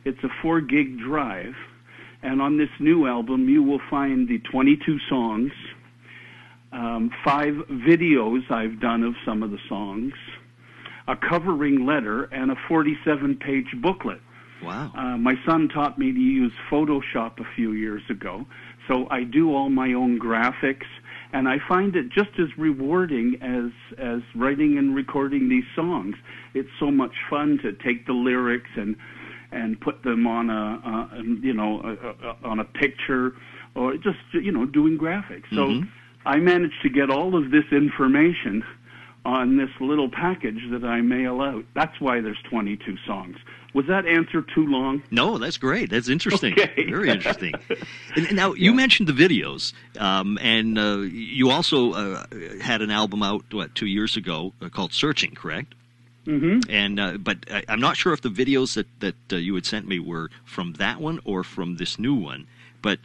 It's 0.03 0.21
a 0.23 0.29
four 0.41 0.59
gig 0.59 0.99
drive, 0.99 1.55
and 2.21 2.41
on 2.41 2.57
this 2.57 2.69
new 2.79 3.07
album, 3.07 3.47
you 3.47 3.63
will 3.63 3.79
find 3.89 4.27
the 4.27 4.39
22 4.39 4.99
songs, 5.07 5.53
um, 6.73 7.11
five 7.23 7.53
videos 7.69 8.49
I've 8.51 8.79
done 8.79 9.03
of 9.03 9.13
some 9.25 9.43
of 9.43 9.51
the 9.51 9.59
songs, 9.69 10.13
a 11.07 11.15
covering 11.15 11.85
letter, 11.85 12.23
and 12.25 12.51
a 12.51 12.55
47-page 12.69 13.75
booklet. 13.81 14.21
wow. 14.63 14.91
Uh, 14.97 15.17
my 15.17 15.35
son 15.45 15.69
taught 15.69 15.97
me 15.99 16.11
to 16.11 16.19
use 16.19 16.51
Photoshop 16.71 17.39
a 17.39 17.45
few 17.55 17.73
years 17.73 18.01
ago, 18.09 18.45
So 18.87 19.07
I 19.09 19.23
do 19.23 19.53
all 19.55 19.69
my 19.69 19.93
own 19.93 20.19
graphics, 20.19 20.87
and 21.31 21.47
I 21.47 21.57
find 21.67 21.95
it 21.95 22.09
just 22.09 22.31
as 22.39 22.47
rewarding 22.57 23.37
as 23.41 23.71
as 23.97 24.21
writing 24.35 24.77
and 24.77 24.93
recording 24.95 25.49
these 25.49 25.63
songs. 25.75 26.15
It's 26.53 26.69
so 26.79 26.91
much 26.91 27.13
fun 27.29 27.59
to 27.63 27.71
take 27.73 28.05
the 28.05 28.13
lyrics 28.13 28.69
and 28.75 28.95
and 29.51 29.79
put 29.79 30.03
them 30.03 30.27
on 30.27 30.49
a, 30.49 30.63
a 31.13 31.21
you 31.41 31.53
know 31.53 31.81
a, 31.81 32.27
a, 32.27 32.49
on 32.51 32.59
a 32.59 32.65
picture 32.65 33.33
or 33.75 33.93
just 33.95 34.19
you 34.33 34.51
know 34.51 34.65
doing 34.65 34.97
graphics. 34.97 35.49
So 35.51 35.67
Mhm. 35.67 35.87
I 36.25 36.37
managed 36.37 36.81
to 36.83 36.89
get 36.89 37.09
all 37.09 37.35
of 37.35 37.51
this 37.51 37.65
information 37.71 38.63
on 39.25 39.57
this 39.57 39.69
little 39.79 40.09
package 40.09 40.59
that 40.71 40.83
I 40.83 41.01
mail 41.01 41.41
out. 41.41 41.65
That's 41.73 41.99
why 41.99 42.21
there's 42.21 42.41
22 42.49 42.97
songs. 43.05 43.37
Was 43.73 43.87
that 43.87 44.05
answer 44.05 44.41
too 44.41 44.67
long? 44.67 45.01
No, 45.09 45.37
that's 45.37 45.57
great. 45.57 45.89
That's 45.89 46.07
interesting. 46.07 46.53
Okay. 46.53 46.85
Very 46.89 47.09
interesting. 47.09 47.53
And 48.15 48.35
now 48.35 48.53
you 48.53 48.73
mentioned 48.73 49.09
the 49.09 49.13
videos, 49.13 49.73
um, 49.99 50.37
and 50.41 50.77
uh, 50.77 50.97
you 50.97 51.49
also 51.49 51.93
uh, 51.93 52.25
had 52.61 52.81
an 52.81 52.91
album 52.91 53.23
out 53.23 53.43
what 53.51 53.73
two 53.73 53.87
years 53.87 54.15
ago 54.15 54.53
uh, 54.61 54.69
called 54.69 54.93
"Searching," 54.93 55.33
correct? 55.33 55.73
Mm-hmm. 56.27 56.69
And 56.69 56.99
uh, 56.99 57.17
but 57.17 57.37
I, 57.49 57.63
I'm 57.67 57.81
not 57.81 57.97
sure 57.97 58.13
if 58.13 58.21
the 58.21 58.29
videos 58.29 58.75
that 58.75 58.87
that 58.99 59.15
uh, 59.31 59.37
you 59.37 59.55
had 59.55 59.65
sent 59.65 59.87
me 59.87 59.97
were 59.97 60.29
from 60.45 60.73
that 60.73 61.01
one 61.01 61.19
or 61.25 61.43
from 61.43 61.77
this 61.77 61.97
new 61.97 62.13
one. 62.13 62.45
But 62.83 62.99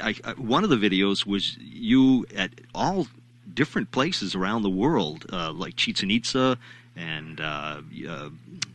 I, 0.00 0.16
I, 0.24 0.32
one 0.32 0.64
of 0.64 0.70
the 0.70 0.76
videos 0.76 1.24
was 1.24 1.56
you 1.58 2.26
at 2.34 2.50
all 2.74 3.06
different 3.52 3.92
places 3.92 4.34
around 4.34 4.62
the 4.62 4.70
world, 4.70 5.26
uh, 5.32 5.52
like 5.52 5.76
Chichen 5.76 6.10
Itza 6.10 6.58
and 6.96 7.40
uh, 7.40 7.82
uh, 8.08 8.30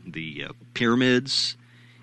the 0.06 0.46
uh, 0.48 0.54
pyramids 0.76 1.58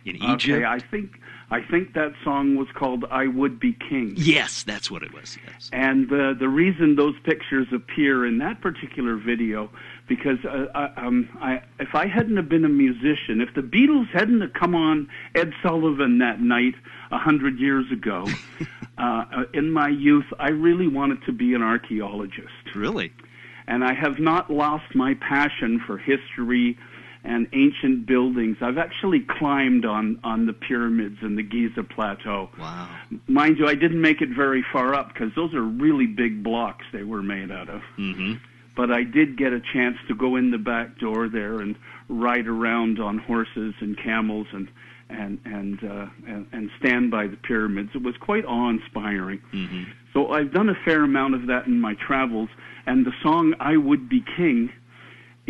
in 0.05 0.17
Egypt. 0.17 0.57
Okay, 0.57 0.65
I 0.65 0.79
think 0.79 1.21
I 1.51 1.61
think 1.63 1.95
that 1.95 2.13
song 2.23 2.57
was 2.57 2.69
called 2.75 3.05
"I 3.11 3.27
Would 3.27 3.59
Be 3.59 3.73
King." 3.73 4.15
Yes, 4.17 4.63
that's 4.63 4.91
what 4.91 5.03
it 5.03 5.13
was. 5.13 5.37
Yes. 5.47 5.71
And 5.73 6.09
the 6.09 6.35
the 6.39 6.49
reason 6.49 6.97
those 6.97 7.19
pictures 7.25 7.67
appear 7.73 8.25
in 8.25 8.39
that 8.39 8.61
particular 8.61 9.17
video, 9.17 9.71
because 10.09 10.39
uh, 10.45 10.67
I, 10.75 11.07
um, 11.07 11.29
I, 11.41 11.63
if 11.79 11.95
I 11.95 12.07
hadn't 12.07 12.37
have 12.37 12.49
been 12.49 12.65
a 12.65 12.69
musician, 12.69 13.41
if 13.41 13.55
the 13.55 13.63
Beatles 13.63 14.09
hadn't 14.13 14.41
have 14.41 14.53
come 14.53 14.75
on 14.75 15.09
Ed 15.35 15.53
Sullivan 15.63 16.19
that 16.19 16.41
night 16.41 16.75
a 17.11 17.19
hundred 17.19 17.59
years 17.59 17.91
ago, 17.91 18.27
uh, 18.99 19.03
uh, 19.03 19.25
in 19.53 19.71
my 19.71 19.89
youth, 19.89 20.27
I 20.39 20.51
really 20.51 20.89
wanted 20.89 21.25
to 21.27 21.33
be 21.33 21.55
an 21.55 21.63
archaeologist, 21.63 22.75
Really? 22.75 23.13
and 23.67 23.85
I 23.85 23.95
have 23.95 24.19
not 24.21 24.53
lost 24.53 24.95
my 24.95 25.15
passion 25.15 25.81
for 25.87 25.99
history 25.99 26.79
and 27.25 27.47
ancient 27.53 28.07
buildings. 28.07 28.57
I've 28.61 28.79
actually 28.79 29.21
climbed 29.39 29.85
on 29.85 30.19
on 30.25 30.47
the 30.47 30.53
pyramids 30.53 31.19
and 31.23 31.37
the 31.37 31.43
Giza 31.43 31.83
Plateau. 31.83 32.49
Wow. 32.59 32.89
Mind 33.27 33.59
you, 33.59 33.67
I 33.67 33.75
didn't 33.75 34.01
make 34.01 34.23
it 34.23 34.31
very 34.31 34.65
far 34.73 34.95
up 34.95 35.13
because 35.13 35.31
those 35.35 35.55
are 35.55 35.63
really 35.63 36.07
big 36.07 36.43
blocks 36.43 36.85
they 36.93 37.05
were 37.05 37.23
made 37.23 37.51
out 37.51 37.69
of. 37.69 37.83
hmm 37.97 38.35
But 38.77 38.91
I 38.91 39.03
did 39.05 39.37
get 39.37 39.53
a 39.53 39.61
chance 39.73 39.97
to 40.09 40.15
go 40.15 40.37
in 40.37 40.51
the 40.51 40.59
back 40.59 40.99
door 40.99 41.29
there 41.29 41.61
and 41.61 41.77
ride 42.09 42.47
around 42.47 42.99
on 42.99 43.19
horses 43.19 43.75
and 43.81 43.97
camels 43.99 44.47
and 44.53 44.69
and 45.11 45.41
and 45.45 45.85
uh, 45.85 46.07
and, 46.27 46.47
and 46.53 46.71
stand 46.79 47.11
by 47.11 47.27
the 47.27 47.37
pyramids. 47.37 47.91
It 47.95 48.03
was 48.03 48.17
quite 48.19 48.45
awe-inspiring. 48.45 49.41
hmm 49.51 49.83
So 50.15 50.29
I've 50.33 50.53
done 50.53 50.69
a 50.69 50.75
fair 50.85 51.05
amount 51.05 51.35
of 51.35 51.47
that 51.49 51.67
in 51.67 51.81
my 51.81 51.95
travels, 51.95 52.49
and 52.87 53.05
the 53.05 53.13
song 53.23 53.55
"I 53.61 53.77
Would 53.77 54.09
Be 54.09 54.25
King" 54.37 54.71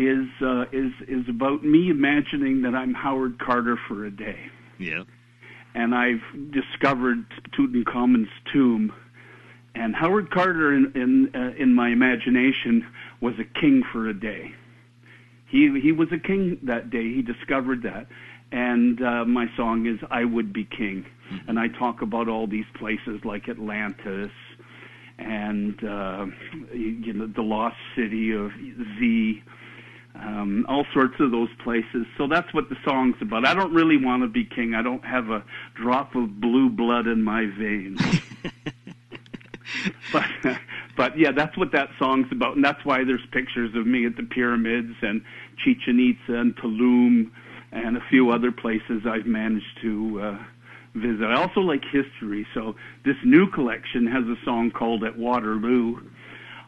is 0.01 0.27
uh, 0.43 0.65
is 0.73 0.93
is 1.09 1.29
about 1.29 1.63
me 1.65 1.91
imagining 1.91 2.63
that 2.63 2.75
I'm 2.75 2.95
Howard 2.95 3.39
Carter 3.39 3.79
for 3.89 4.05
a 4.07 4.11
day 4.11 4.39
Yeah. 4.79 5.03
and 5.75 5.95
I've 5.95 6.23
discovered 6.51 7.25
Tutankhamun's 7.57 8.31
tomb. 8.53 8.93
And 9.75 9.95
Howard 9.95 10.31
Carter, 10.31 10.75
in 10.75 10.85
in, 10.97 11.13
uh, 11.35 11.53
in 11.57 11.75
my 11.75 11.91
imagination, 11.91 12.85
was 13.21 13.35
a 13.39 13.45
king 13.61 13.83
for 13.93 14.09
a 14.09 14.15
day. 14.15 14.53
He 15.47 15.61
he 15.81 15.93
was 15.93 16.09
a 16.13 16.19
king 16.19 16.59
that 16.65 16.91
day. 16.91 17.07
He 17.15 17.23
discovered 17.23 17.83
that, 17.83 18.07
and 18.51 19.01
uh, 19.03 19.25
my 19.27 19.47
song 19.57 19.87
is 19.87 19.99
"I 20.11 20.25
Would 20.25 20.53
Be 20.53 20.65
King," 20.65 21.05
and 21.47 21.59
I 21.59 21.69
talk 21.69 22.03
about 22.03 22.27
all 22.29 22.47
these 22.49 22.65
places 22.75 23.21
like 23.25 23.49
Atlantis, 23.49 24.33
and 25.19 25.75
uh, 25.85 26.27
you 26.75 27.13
know 27.13 27.27
the 27.29 27.43
lost 27.43 27.77
city 27.97 28.33
of 28.33 28.51
Z, 28.99 29.43
um, 30.15 30.67
all 30.69 30.85
sorts 30.93 31.15
of 31.21 31.31
those 31.31 31.49
places. 31.63 32.07
So 32.19 32.27
that's 32.27 32.53
what 32.53 32.69
the 32.69 32.77
song's 32.85 33.17
about. 33.21 33.47
I 33.47 33.55
don't 33.55 33.73
really 33.73 33.97
want 33.97 34.23
to 34.23 34.29
be 34.29 34.45
king. 34.45 34.75
I 34.75 34.83
don't 34.83 35.05
have 35.05 35.31
a 35.31 35.45
drop 35.75 36.15
of 36.15 36.41
blue 36.41 36.69
blood 36.69 37.07
in 37.07 37.23
my 37.23 37.47
veins. 37.47 38.01
but 40.13 40.25
but 40.97 41.19
yeah, 41.19 41.33
that's 41.33 41.57
what 41.57 41.73
that 41.73 41.89
song's 41.99 42.27
about, 42.31 42.57
and 42.57 42.65
that's 42.65 42.85
why 42.85 43.05
there's 43.05 43.25
pictures 43.33 43.75
of 43.75 43.87
me 43.87 44.07
at 44.07 44.17
the 44.17 44.23
pyramids 44.23 44.95
and 45.03 45.23
Chichen 45.65 45.99
Itza 45.99 46.39
and 46.39 46.57
Tulum 46.57 47.31
and 47.73 47.97
a 47.97 48.01
few 48.11 48.31
other 48.31 48.51
places 48.51 49.03
I've 49.07 49.27
managed 49.27 49.79
to 49.83 50.21
uh, 50.21 50.39
visit. 50.95 51.25
I 51.25 51.41
also 51.41 51.61
like 51.61 51.83
history, 51.85 52.47
so 52.53 52.75
this 53.05 53.17
new 53.25 53.49
collection 53.51 54.07
has 54.07 54.25
a 54.25 54.37
song 54.45 54.71
called 54.71 55.05
"At 55.05 55.17
Waterloo" 55.17 56.01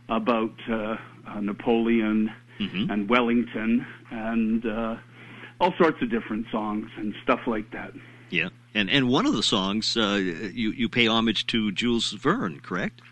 about 0.09 0.55
uh, 0.71 0.97
uh, 1.27 1.41
Napoleon 1.41 2.31
Mhm. 2.69 2.91
and 2.91 3.09
Wellington 3.09 3.87
and 4.11 4.65
uh, 4.67 4.97
all 5.61 5.73
sorts 5.79 6.01
of 6.03 6.11
different 6.11 6.47
songs 6.51 6.89
and 6.97 7.15
stuff 7.23 7.41
like 7.47 7.71
that. 7.73 7.93
Yeah. 8.31 8.49
And 8.75 8.89
and 8.91 9.09
one 9.09 9.27
of 9.27 9.35
the 9.35 9.43
songs 9.43 9.97
uh, 9.97 10.19
you 10.55 10.71
you 10.71 10.89
pay 10.89 11.07
homage 11.07 11.47
to 11.49 11.71
Jules 11.73 12.13
Verne, 12.13 12.61
correct? 12.61 13.03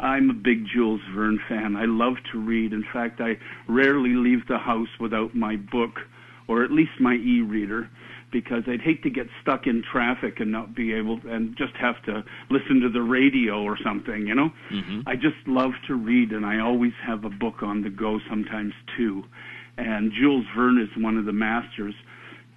I'm 0.00 0.30
a 0.30 0.34
big 0.34 0.64
Jules 0.72 1.00
Verne 1.12 1.40
fan. 1.48 1.74
I 1.74 1.86
love 1.86 2.16
to 2.32 2.38
read. 2.38 2.72
In 2.72 2.84
fact, 2.92 3.20
I 3.20 3.36
rarely 3.66 4.14
leave 4.14 4.46
the 4.46 4.58
house 4.58 4.88
without 5.00 5.34
my 5.34 5.56
book 5.56 6.00
or 6.46 6.62
at 6.64 6.70
least 6.70 6.92
my 7.00 7.14
e-reader 7.14 7.90
because 8.30 8.62
I'd 8.66 8.80
hate 8.82 9.02
to 9.04 9.10
get 9.10 9.26
stuck 9.40 9.66
in 9.66 9.82
traffic 9.82 10.40
and 10.40 10.52
not 10.52 10.74
be 10.74 10.92
able 10.92 11.20
and 11.28 11.56
just 11.56 11.74
have 11.76 12.02
to 12.04 12.24
listen 12.50 12.80
to 12.80 12.88
the 12.88 13.02
radio 13.02 13.62
or 13.62 13.78
something, 13.82 14.26
you 14.26 14.34
know? 14.34 14.52
Mhm. 14.70 15.02
I 15.06 15.16
just 15.16 15.36
love 15.46 15.72
to 15.86 15.94
read 15.94 16.32
and 16.32 16.44
I 16.44 16.58
always 16.58 16.92
have 17.02 17.24
a 17.24 17.30
book 17.30 17.62
on 17.62 17.82
the 17.82 17.90
go 17.90 18.20
sometimes 18.28 18.74
too. 18.96 19.24
And 19.76 20.12
Jules 20.12 20.44
Verne 20.54 20.78
is 20.78 20.94
one 20.96 21.16
of 21.16 21.24
the 21.24 21.32
masters. 21.32 21.94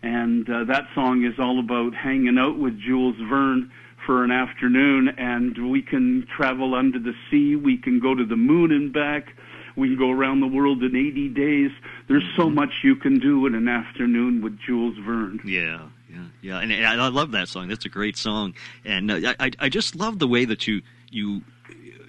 And 0.04 0.50
uh, 0.50 0.64
that 0.66 0.88
song 0.96 1.24
is 1.24 1.38
all 1.40 1.60
about 1.60 1.94
hanging 1.94 2.38
out 2.38 2.58
with 2.58 2.80
Jules 2.80 3.16
Verne 3.30 3.72
for 4.06 4.24
an 4.24 4.32
afternoon, 4.32 5.10
and 5.10 5.70
we 5.70 5.82
can 5.82 6.26
travel 6.36 6.74
under 6.74 6.98
the 6.98 7.14
sea. 7.30 7.56
We 7.56 7.78
can 7.78 8.00
go 8.00 8.16
to 8.16 8.26
the 8.26 8.36
moon 8.36 8.72
and 8.72 8.92
back. 8.92 9.36
We 9.76 9.90
can 9.90 9.98
go 9.98 10.12
around 10.12 10.42
the 10.42 10.48
world 10.48 10.84
in 10.84 10.96
80 10.96 11.30
days. 11.30 11.72
There's 12.08 12.24
so 12.36 12.50
much 12.50 12.70
you 12.84 12.96
can 12.96 13.20
do 13.20 13.46
in 13.46 13.56
an 13.56 13.68
afternoon 13.68 14.42
with 14.42 14.60
Jules 14.60 14.96
Verne. 15.06 15.40
Yeah, 15.46 15.88
yeah, 16.10 16.26
yeah. 16.42 16.60
And, 16.60 16.72
and 16.72 16.86
I 16.86 17.08
love 17.08 17.32
that 17.32 17.48
song. 17.48 17.68
That's 17.68 17.86
a 17.86 17.90
great 17.90 18.18
song. 18.18 18.54
And 18.86 19.12
uh, 19.12 19.34
I 19.40 19.52
I 19.60 19.70
just 19.70 19.96
love 19.96 20.20
the 20.20 20.28
way 20.28 20.46
that 20.46 20.68
you 20.68 20.82
you 21.10 21.42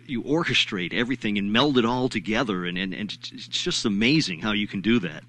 you 0.07 0.23
orchestrate 0.23 0.93
everything 0.93 1.39
and 1.39 1.53
meld 1.53 1.79
it 1.79 1.85
all 1.85 2.09
together. 2.09 2.65
And 2.65 2.77
and, 2.77 2.93
and 2.93 3.13
it's 3.13 3.49
just 3.49 3.85
amazing 3.85 4.41
how 4.41 4.53
you 4.53 4.67
can 4.67 4.81
do 4.81 4.99
that. 5.01 5.25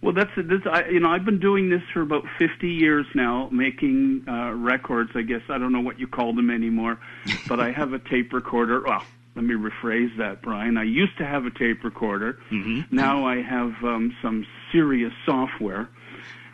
Well, 0.00 0.12
that's 0.12 0.30
this. 0.36 0.60
I, 0.70 0.88
you 0.88 1.00
know, 1.00 1.10
I've 1.10 1.24
been 1.24 1.40
doing 1.40 1.70
this 1.70 1.82
for 1.92 2.02
about 2.02 2.24
50 2.38 2.68
years 2.68 3.06
now, 3.14 3.48
making 3.50 4.24
uh, 4.28 4.52
records. 4.52 5.10
I 5.14 5.22
guess 5.22 5.42
I 5.48 5.58
don't 5.58 5.72
know 5.72 5.80
what 5.80 5.98
you 5.98 6.06
call 6.06 6.32
them 6.34 6.50
anymore, 6.50 7.00
but 7.48 7.58
I 7.58 7.72
have 7.72 7.92
a 7.92 7.98
tape 7.98 8.32
recorder. 8.32 8.80
Well, 8.84 9.02
let 9.38 9.46
me 9.46 9.54
rephrase 9.54 10.16
that, 10.18 10.42
Brian. 10.42 10.76
I 10.76 10.82
used 10.82 11.16
to 11.18 11.24
have 11.24 11.46
a 11.46 11.50
tape 11.50 11.84
recorder. 11.84 12.40
Mhm. 12.50 12.90
Now 12.90 13.24
I 13.24 13.40
have 13.40 13.72
um, 13.84 14.12
some 14.20 14.44
serious 14.72 15.12
software, 15.24 15.88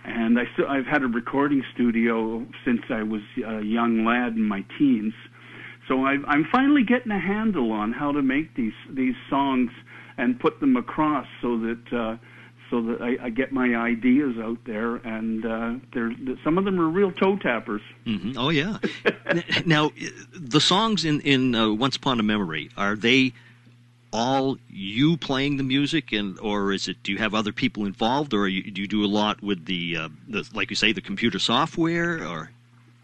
and 0.05 0.39
I 0.39 0.45
still, 0.53 0.69
I've 0.69 0.85
had 0.85 1.03
a 1.03 1.07
recording 1.07 1.65
studio 1.73 2.47
since 2.63 2.83
I 2.91 3.03
was 3.03 3.23
a 3.43 3.63
young 3.63 4.05
lad 4.05 4.35
in 4.37 4.43
my 4.43 4.67
teens. 4.77 5.15
So 5.89 6.05
I, 6.05 6.19
I'm 6.29 6.45
finally 6.53 6.83
getting 6.83 7.11
a 7.11 7.19
handle 7.19 7.73
on 7.73 7.93
how 7.93 8.13
to 8.13 8.21
make 8.21 8.55
these 8.55 8.75
these 8.91 9.17
songs 9.31 9.71
and 10.19 10.39
put 10.39 10.61
them 10.61 10.77
across 10.77 11.27
so 11.41 11.59
that 11.61 11.93
uh, 11.93 12.17
so 12.75 12.83
that 12.83 13.01
I, 13.01 13.27
I 13.27 13.31
get 13.31 13.53
my 13.53 13.77
ideas 13.77 14.37
out 14.39 14.59
there. 14.65 14.97
And 14.97 15.47
uh, 15.47 15.75
some 16.43 16.59
of 16.59 16.65
them 16.65 16.81
are 16.81 16.89
real 16.89 17.13
toe 17.13 17.37
tappers. 17.37 17.83
hmm 18.05 18.33
Oh 18.37 18.51
yeah. 18.51 18.79
Now, 19.65 19.93
the 20.33 20.61
songs 20.61 21.05
in 21.05 21.21
in 21.21 21.55
uh, 21.55 21.71
Once 21.71 21.97
Upon 21.97 22.19
a 22.19 22.23
Memory 22.25 22.71
are 22.77 22.97
they 22.97 23.33
all 24.13 24.59
you 24.69 25.17
playing 25.17 25.57
the 25.57 25.63
music, 25.63 26.13
and 26.13 26.39
or 26.41 26.73
is 26.73 26.89
it? 26.89 27.03
Do 27.03 27.13
you 27.13 27.19
have 27.19 27.35
other 27.35 27.53
people 27.53 27.87
involved, 27.87 28.35
or 28.35 28.49
you, 28.49 28.71
do 28.71 28.81
you 28.81 28.89
do 28.89 29.05
a 29.05 29.07
lot 29.07 29.43
with 29.43 29.67
the, 29.67 29.97
uh, 29.97 30.09
the 30.29 30.49
like 30.55 30.71
you 30.71 30.77
say, 30.77 30.93
the 30.93 31.01
computer 31.01 31.39
software, 31.39 32.27
or? 32.27 32.51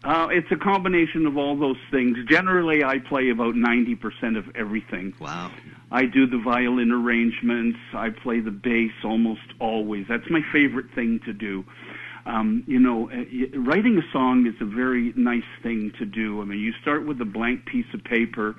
Uh, 0.03 0.27
it's 0.31 0.51
a 0.51 0.55
combination 0.55 1.27
of 1.27 1.37
all 1.37 1.57
those 1.57 1.77
things. 1.91 2.17
Generally, 2.27 2.83
I 2.83 2.97
play 2.97 3.29
about 3.29 3.53
90% 3.53 4.37
of 4.37 4.45
everything. 4.55 5.13
Wow. 5.19 5.51
I 5.91 6.05
do 6.05 6.25
the 6.25 6.39
violin 6.39 6.91
arrangements. 6.91 7.77
I 7.93 8.09
play 8.09 8.39
the 8.39 8.51
bass 8.51 8.93
almost 9.03 9.41
always. 9.59 10.05
That's 10.09 10.27
my 10.29 10.41
favorite 10.51 10.87
thing 10.95 11.19
to 11.25 11.33
do. 11.33 11.63
Um, 12.25 12.63
you 12.65 12.79
know, 12.79 13.09
uh, 13.11 13.25
y- 13.31 13.49
writing 13.55 13.97
a 13.97 14.11
song 14.11 14.47
is 14.47 14.55
a 14.59 14.65
very 14.65 15.13
nice 15.15 15.43
thing 15.61 15.91
to 15.99 16.05
do. 16.05 16.41
I 16.41 16.45
mean, 16.45 16.59
you 16.59 16.73
start 16.81 17.05
with 17.05 17.19
a 17.21 17.25
blank 17.25 17.65
piece 17.65 17.91
of 17.93 18.03
paper, 18.03 18.55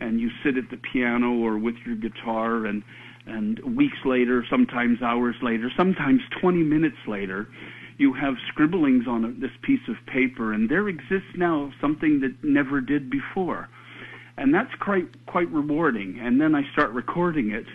and 0.00 0.20
you 0.20 0.30
sit 0.42 0.56
at 0.56 0.70
the 0.70 0.76
piano 0.76 1.32
or 1.34 1.58
with 1.58 1.76
your 1.84 1.96
guitar, 1.96 2.66
and 2.66 2.82
and 3.26 3.58
weeks 3.76 3.98
later, 4.04 4.44
sometimes 4.48 5.02
hours 5.02 5.36
later, 5.42 5.70
sometimes 5.76 6.20
20 6.40 6.62
minutes 6.62 6.96
later, 7.06 7.48
you 8.00 8.14
have 8.14 8.34
scribblings 8.48 9.06
on 9.06 9.24
a, 9.26 9.32
this 9.32 9.50
piece 9.62 9.86
of 9.86 9.94
paper, 10.06 10.54
and 10.54 10.70
there 10.70 10.88
exists 10.88 11.36
now 11.36 11.70
something 11.82 12.20
that 12.20 12.32
never 12.42 12.80
did 12.80 13.10
before, 13.10 13.68
and 14.38 14.54
that's 14.54 14.74
quite 14.80 15.26
quite 15.26 15.50
rewarding. 15.50 16.18
And 16.18 16.40
then 16.40 16.54
I 16.54 16.62
start 16.72 16.92
recording 16.92 17.50
it, 17.50 17.66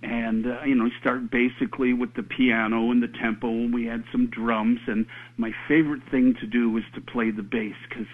and 0.00 0.46
uh, 0.46 0.62
you 0.64 0.76
know, 0.76 0.88
start 1.00 1.32
basically 1.32 1.92
with 1.92 2.14
the 2.14 2.22
piano 2.22 2.92
and 2.92 3.02
the 3.02 3.12
tempo. 3.20 3.48
And 3.48 3.74
we 3.74 3.84
had 3.84 4.04
some 4.12 4.28
drums, 4.30 4.78
and 4.86 5.06
my 5.36 5.50
favorite 5.66 6.02
thing 6.08 6.36
to 6.40 6.46
do 6.46 6.70
was 6.70 6.84
to 6.94 7.00
play 7.00 7.32
the 7.32 7.42
bass 7.42 7.74
because 7.88 8.06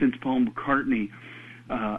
since 0.00 0.14
Paul 0.22 0.46
McCartney 0.46 1.10
uh, 1.68 1.98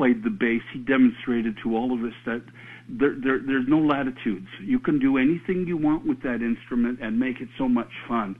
played 0.00 0.24
the 0.24 0.30
bass, 0.30 0.62
he 0.72 0.78
demonstrated 0.78 1.58
to 1.62 1.76
all 1.76 1.92
of 1.92 2.02
us 2.02 2.14
that 2.24 2.42
there, 2.88 3.14
there, 3.22 3.38
there's 3.46 3.68
no 3.68 3.78
latitudes. 3.78 4.46
You 4.64 4.78
can 4.78 4.98
do 4.98 5.18
anything 5.18 5.66
you 5.66 5.76
want 5.76 6.06
with 6.06 6.22
that 6.22 6.40
instrument 6.40 7.00
and 7.02 7.20
make 7.20 7.42
it 7.42 7.50
so 7.58 7.68
much 7.68 7.90
fun. 8.08 8.34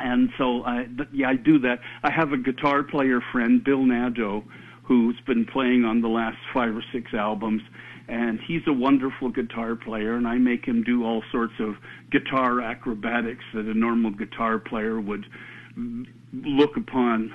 And 0.00 0.30
so, 0.36 0.64
I, 0.64 0.88
yeah, 1.12 1.28
I 1.28 1.36
do 1.36 1.60
that. 1.60 1.78
I 2.02 2.10
have 2.10 2.32
a 2.32 2.36
guitar 2.36 2.82
player 2.82 3.20
friend, 3.30 3.62
Bill 3.62 3.84
Nadeau, 3.84 4.42
who's 4.82 5.14
been 5.24 5.44
playing 5.44 5.84
on 5.84 6.00
the 6.00 6.08
last 6.08 6.38
five 6.52 6.74
or 6.74 6.82
six 6.92 7.14
albums, 7.14 7.62
and 8.08 8.40
he's 8.44 8.62
a 8.66 8.72
wonderful 8.72 9.28
guitar 9.28 9.76
player. 9.76 10.16
And 10.16 10.26
I 10.26 10.38
make 10.38 10.64
him 10.66 10.82
do 10.82 11.04
all 11.04 11.22
sorts 11.30 11.54
of 11.60 11.76
guitar 12.10 12.60
acrobatics 12.60 13.44
that 13.54 13.66
a 13.66 13.74
normal 13.74 14.10
guitar 14.10 14.58
player 14.58 15.00
would 15.00 15.26
look 16.32 16.76
upon. 16.76 17.32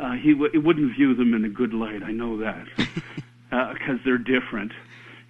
Uh, 0.00 0.12
he 0.12 0.32
w- 0.32 0.50
he 0.52 0.58
wouldn't 0.58 0.94
view 0.96 1.14
them 1.14 1.34
in 1.34 1.44
a 1.44 1.48
good 1.48 1.74
light. 1.74 2.02
I 2.02 2.12
know 2.12 2.38
that 2.38 2.66
because 3.50 3.98
they're 4.04 4.18
different. 4.18 4.72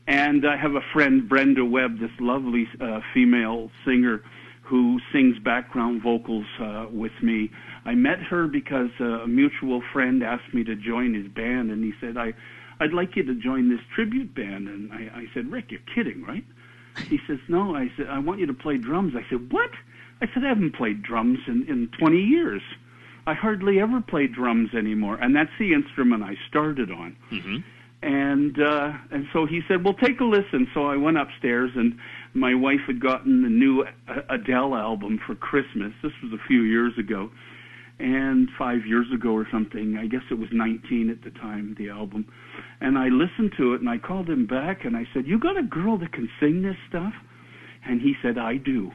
And 0.07 0.47
I 0.47 0.57
have 0.57 0.75
a 0.75 0.81
friend, 0.93 1.29
Brenda 1.29 1.65
Webb, 1.65 1.99
this 2.01 2.11
lovely 2.21 2.69
uh, 2.81 3.01
female 3.15 3.71
singer 3.85 4.23
who 4.63 5.01
sings 5.13 5.39
background 5.39 6.03
vocals 6.03 6.47
uh, 6.61 6.87
with 6.91 7.13
me. 7.23 7.51
I 7.85 7.95
met 7.95 8.21
her 8.23 8.47
because 8.47 8.91
uh, 9.01 9.23
a 9.23 9.29
mutual 9.29 9.83
friend 9.93 10.23
asked 10.23 10.55
me 10.55 10.63
to 10.65 10.77
join 10.77 11.15
his 11.15 11.27
band, 11.27 11.71
and 11.71 11.83
he 11.83 11.93
said, 12.01 12.17
I, 12.17 12.33
I'd 12.79 12.93
like 12.93 13.17
you 13.17 13.25
to 13.25 13.35
join 13.35 13.69
this 13.69 13.81
tribute 13.95 14.35
band. 14.35 14.69
And 14.69 14.93
I, 14.93 15.21
I 15.23 15.27
said, 15.35 15.51
Rick, 15.51 15.71
you're 15.71 15.81
kidding, 15.95 16.23
right? 16.25 16.45
He 17.09 17.19
says, 17.27 17.39
No. 17.49 17.75
I 17.75 17.91
said, 17.97 18.07
I 18.09 18.19
want 18.19 18.41
you 18.41 18.47
to 18.47 18.55
play 18.55 18.77
drums. 18.77 19.15
I 19.17 19.29
said, 19.29 19.53
What? 19.53 19.71
I 20.23 20.27
said, 20.33 20.45
I 20.45 20.49
haven't 20.49 20.75
played 20.75 21.03
drums 21.03 21.39
in, 21.47 21.65
in 21.69 21.89
20 21.99 22.19
years. 22.19 22.63
I 23.27 23.35
hardly 23.35 23.81
ever 23.81 24.01
play 24.01 24.27
drums 24.27 24.71
anymore. 24.75 25.17
And 25.21 25.35
that's 25.35 25.51
the 25.59 25.73
instrument 25.73 26.23
I 26.23 26.35
started 26.49 26.91
on. 26.91 27.17
Mm-hmm. 27.31 27.57
and 28.03 28.59
uh 28.59 28.93
and 29.11 29.27
so 29.33 29.45
he 29.47 29.61
said 29.69 29.85
well 29.85 29.95
take 29.95 30.21
a 30.21 30.25
listen. 30.25 30.67
So 30.75 30.87
i 30.87 30.97
went 30.97 31.19
upstairs 31.19 31.71
and 31.77 31.99
my 32.33 32.55
wife 32.55 32.81
had 32.87 33.01
gotten 33.01 33.43
the 33.43 33.49
new 33.51 33.85
A- 34.09 34.35
adele 34.35 34.75
album 34.75 35.21
for 35.27 35.35
christmas. 35.35 35.93
This 36.03 36.13
was 36.23 36.33
a 36.33 36.43
few 36.49 36.63
years 36.63 36.95
ago. 36.99 37.31
And 37.99 38.49
5 38.59 38.87
years 38.87 39.09
ago 39.13 39.33
or 39.33 39.47
something 39.53 39.99
i 39.99 40.07
guess 40.07 40.23
it 40.31 40.39
was 40.39 40.49
19 40.53 41.11
at 41.11 41.23
the 41.23 41.31
time 41.39 41.75
the 41.79 41.91
album. 41.91 42.25
And 42.81 42.97
i 42.97 43.09
listened 43.09 43.53
to 43.59 43.75
it 43.75 43.81
and 43.83 43.91
i 43.91 43.99
called 43.99 44.29
him 44.31 44.47
back 44.47 44.87
and 44.87 44.97
i 44.97 45.07
said 45.13 45.27
you 45.27 45.39
got 45.39 45.59
a 45.59 45.63
girl 45.63 45.99
that 45.99 46.13
can 46.13 46.29
sing 46.41 46.63
this 46.63 46.77
stuff? 46.89 47.13
And 47.85 48.01
he 48.01 48.15
said 48.23 48.39
i 48.39 48.57
do 48.57 48.93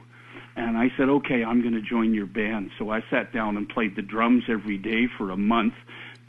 and 0.56 0.78
I 0.78 0.90
said, 0.96 1.08
okay, 1.08 1.44
I'm 1.44 1.60
going 1.60 1.74
to 1.74 1.82
join 1.82 2.14
your 2.14 2.26
band. 2.26 2.70
So 2.78 2.90
I 2.90 3.00
sat 3.10 3.32
down 3.32 3.56
and 3.56 3.68
played 3.68 3.94
the 3.94 4.02
drums 4.02 4.44
every 4.48 4.78
day 4.78 5.06
for 5.18 5.30
a 5.30 5.36
month, 5.36 5.74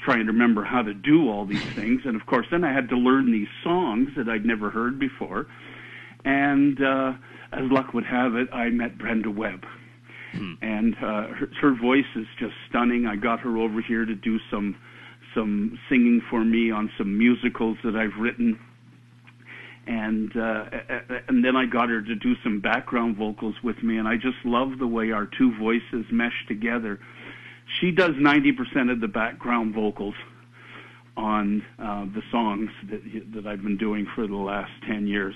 trying 0.04 0.26
to 0.26 0.32
remember 0.32 0.64
how 0.64 0.82
to 0.82 0.94
do 0.94 1.30
all 1.30 1.46
these 1.46 1.64
things. 1.76 2.02
And 2.06 2.20
of 2.20 2.26
course, 2.28 2.46
then 2.52 2.64
I 2.64 2.74
had 2.74 2.90
to 2.90 2.98
learn 2.98 3.32
these 3.32 3.48
songs 3.64 4.10
that 4.18 4.28
I'd 4.28 4.46
never 4.46 4.70
heard 4.70 5.00
before. 5.00 5.48
And 6.26 6.82
uh, 6.84 7.14
as 7.54 7.72
luck 7.72 7.94
would 7.94 8.06
have 8.06 8.36
it, 8.36 8.50
I 8.54 8.70
met 8.70 8.98
Brenda 8.98 9.32
Webb. 9.32 9.66
And 10.62 10.94
uh, 10.96 11.28
her, 11.28 11.50
her 11.62 11.74
voice 11.74 12.06
is 12.16 12.28
just 12.38 12.54
stunning. 12.70 13.08
I 13.08 13.16
got 13.16 13.40
her 13.40 13.58
over 13.58 13.82
here 13.82 14.06
to 14.06 14.14
do 14.14 14.38
some 14.52 14.76
some 15.34 15.78
singing 15.90 16.22
for 16.30 16.44
me 16.44 16.72
on 16.72 16.90
some 16.98 17.18
musicals 17.18 17.78
that 17.84 17.96
I've 17.96 18.20
written 18.20 18.60
and 19.88 20.36
uh, 20.36 20.66
and 21.28 21.44
then 21.44 21.56
I 21.56 21.66
got 21.66 21.90
her 21.90 22.02
to 22.02 22.16
do 22.16 22.36
some 22.44 22.60
background 22.60 23.16
vocals 23.16 23.56
with 23.64 23.82
me, 23.82 23.98
and 23.98 24.08
I 24.08 24.16
just 24.16 24.38
love 24.44 24.80
the 24.80 24.88
way 24.88 25.12
our 25.12 25.26
two 25.38 25.58
voices 25.58 26.06
mesh 26.12 26.46
together. 26.48 27.00
She 27.80 27.92
does 27.92 28.12
ninety 28.20 28.52
percent 28.52 28.90
of 28.90 29.00
the 29.00 29.08
background 29.08 29.74
vocals 29.74 30.16
on 31.16 31.66
uh, 31.80 32.06
the 32.14 32.22
songs 32.32 32.70
that 32.90 33.02
that 33.34 33.48
I've 33.48 33.64
been 33.64 33.78
doing 33.78 34.08
for 34.14 34.28
the 34.28 34.36
last 34.36 34.72
ten 34.86 35.08
years, 35.08 35.36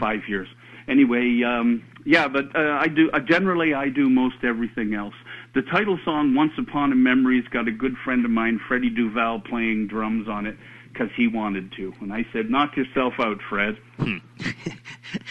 five 0.00 0.20
years. 0.28 0.48
Anyway, 0.88 1.42
um, 1.42 1.82
yeah, 2.04 2.28
but 2.28 2.54
uh, 2.56 2.78
I 2.80 2.88
do 2.88 3.10
uh, 3.12 3.20
generally 3.20 3.74
I 3.74 3.90
do 3.90 4.08
most 4.08 4.36
everything 4.42 4.94
else. 4.94 5.14
The 5.54 5.62
title 5.62 5.98
song 6.04 6.34
"Once 6.34 6.52
Upon 6.58 6.90
a 6.92 6.96
Memory's 6.96 7.46
got 7.48 7.68
a 7.68 7.72
good 7.72 7.96
friend 8.02 8.24
of 8.24 8.30
mine, 8.30 8.60
Freddie 8.66 8.90
Duval, 8.90 9.40
playing 9.40 9.88
drums 9.88 10.26
on 10.28 10.46
it 10.46 10.56
because 10.94 11.10
he 11.16 11.26
wanted 11.28 11.72
to, 11.72 11.92
and 12.00 12.12
I 12.12 12.24
said, 12.32 12.48
"Knock 12.50 12.76
yourself 12.76 13.14
out, 13.18 13.40
Fred." 13.48 13.76
Hmm. 13.98 14.18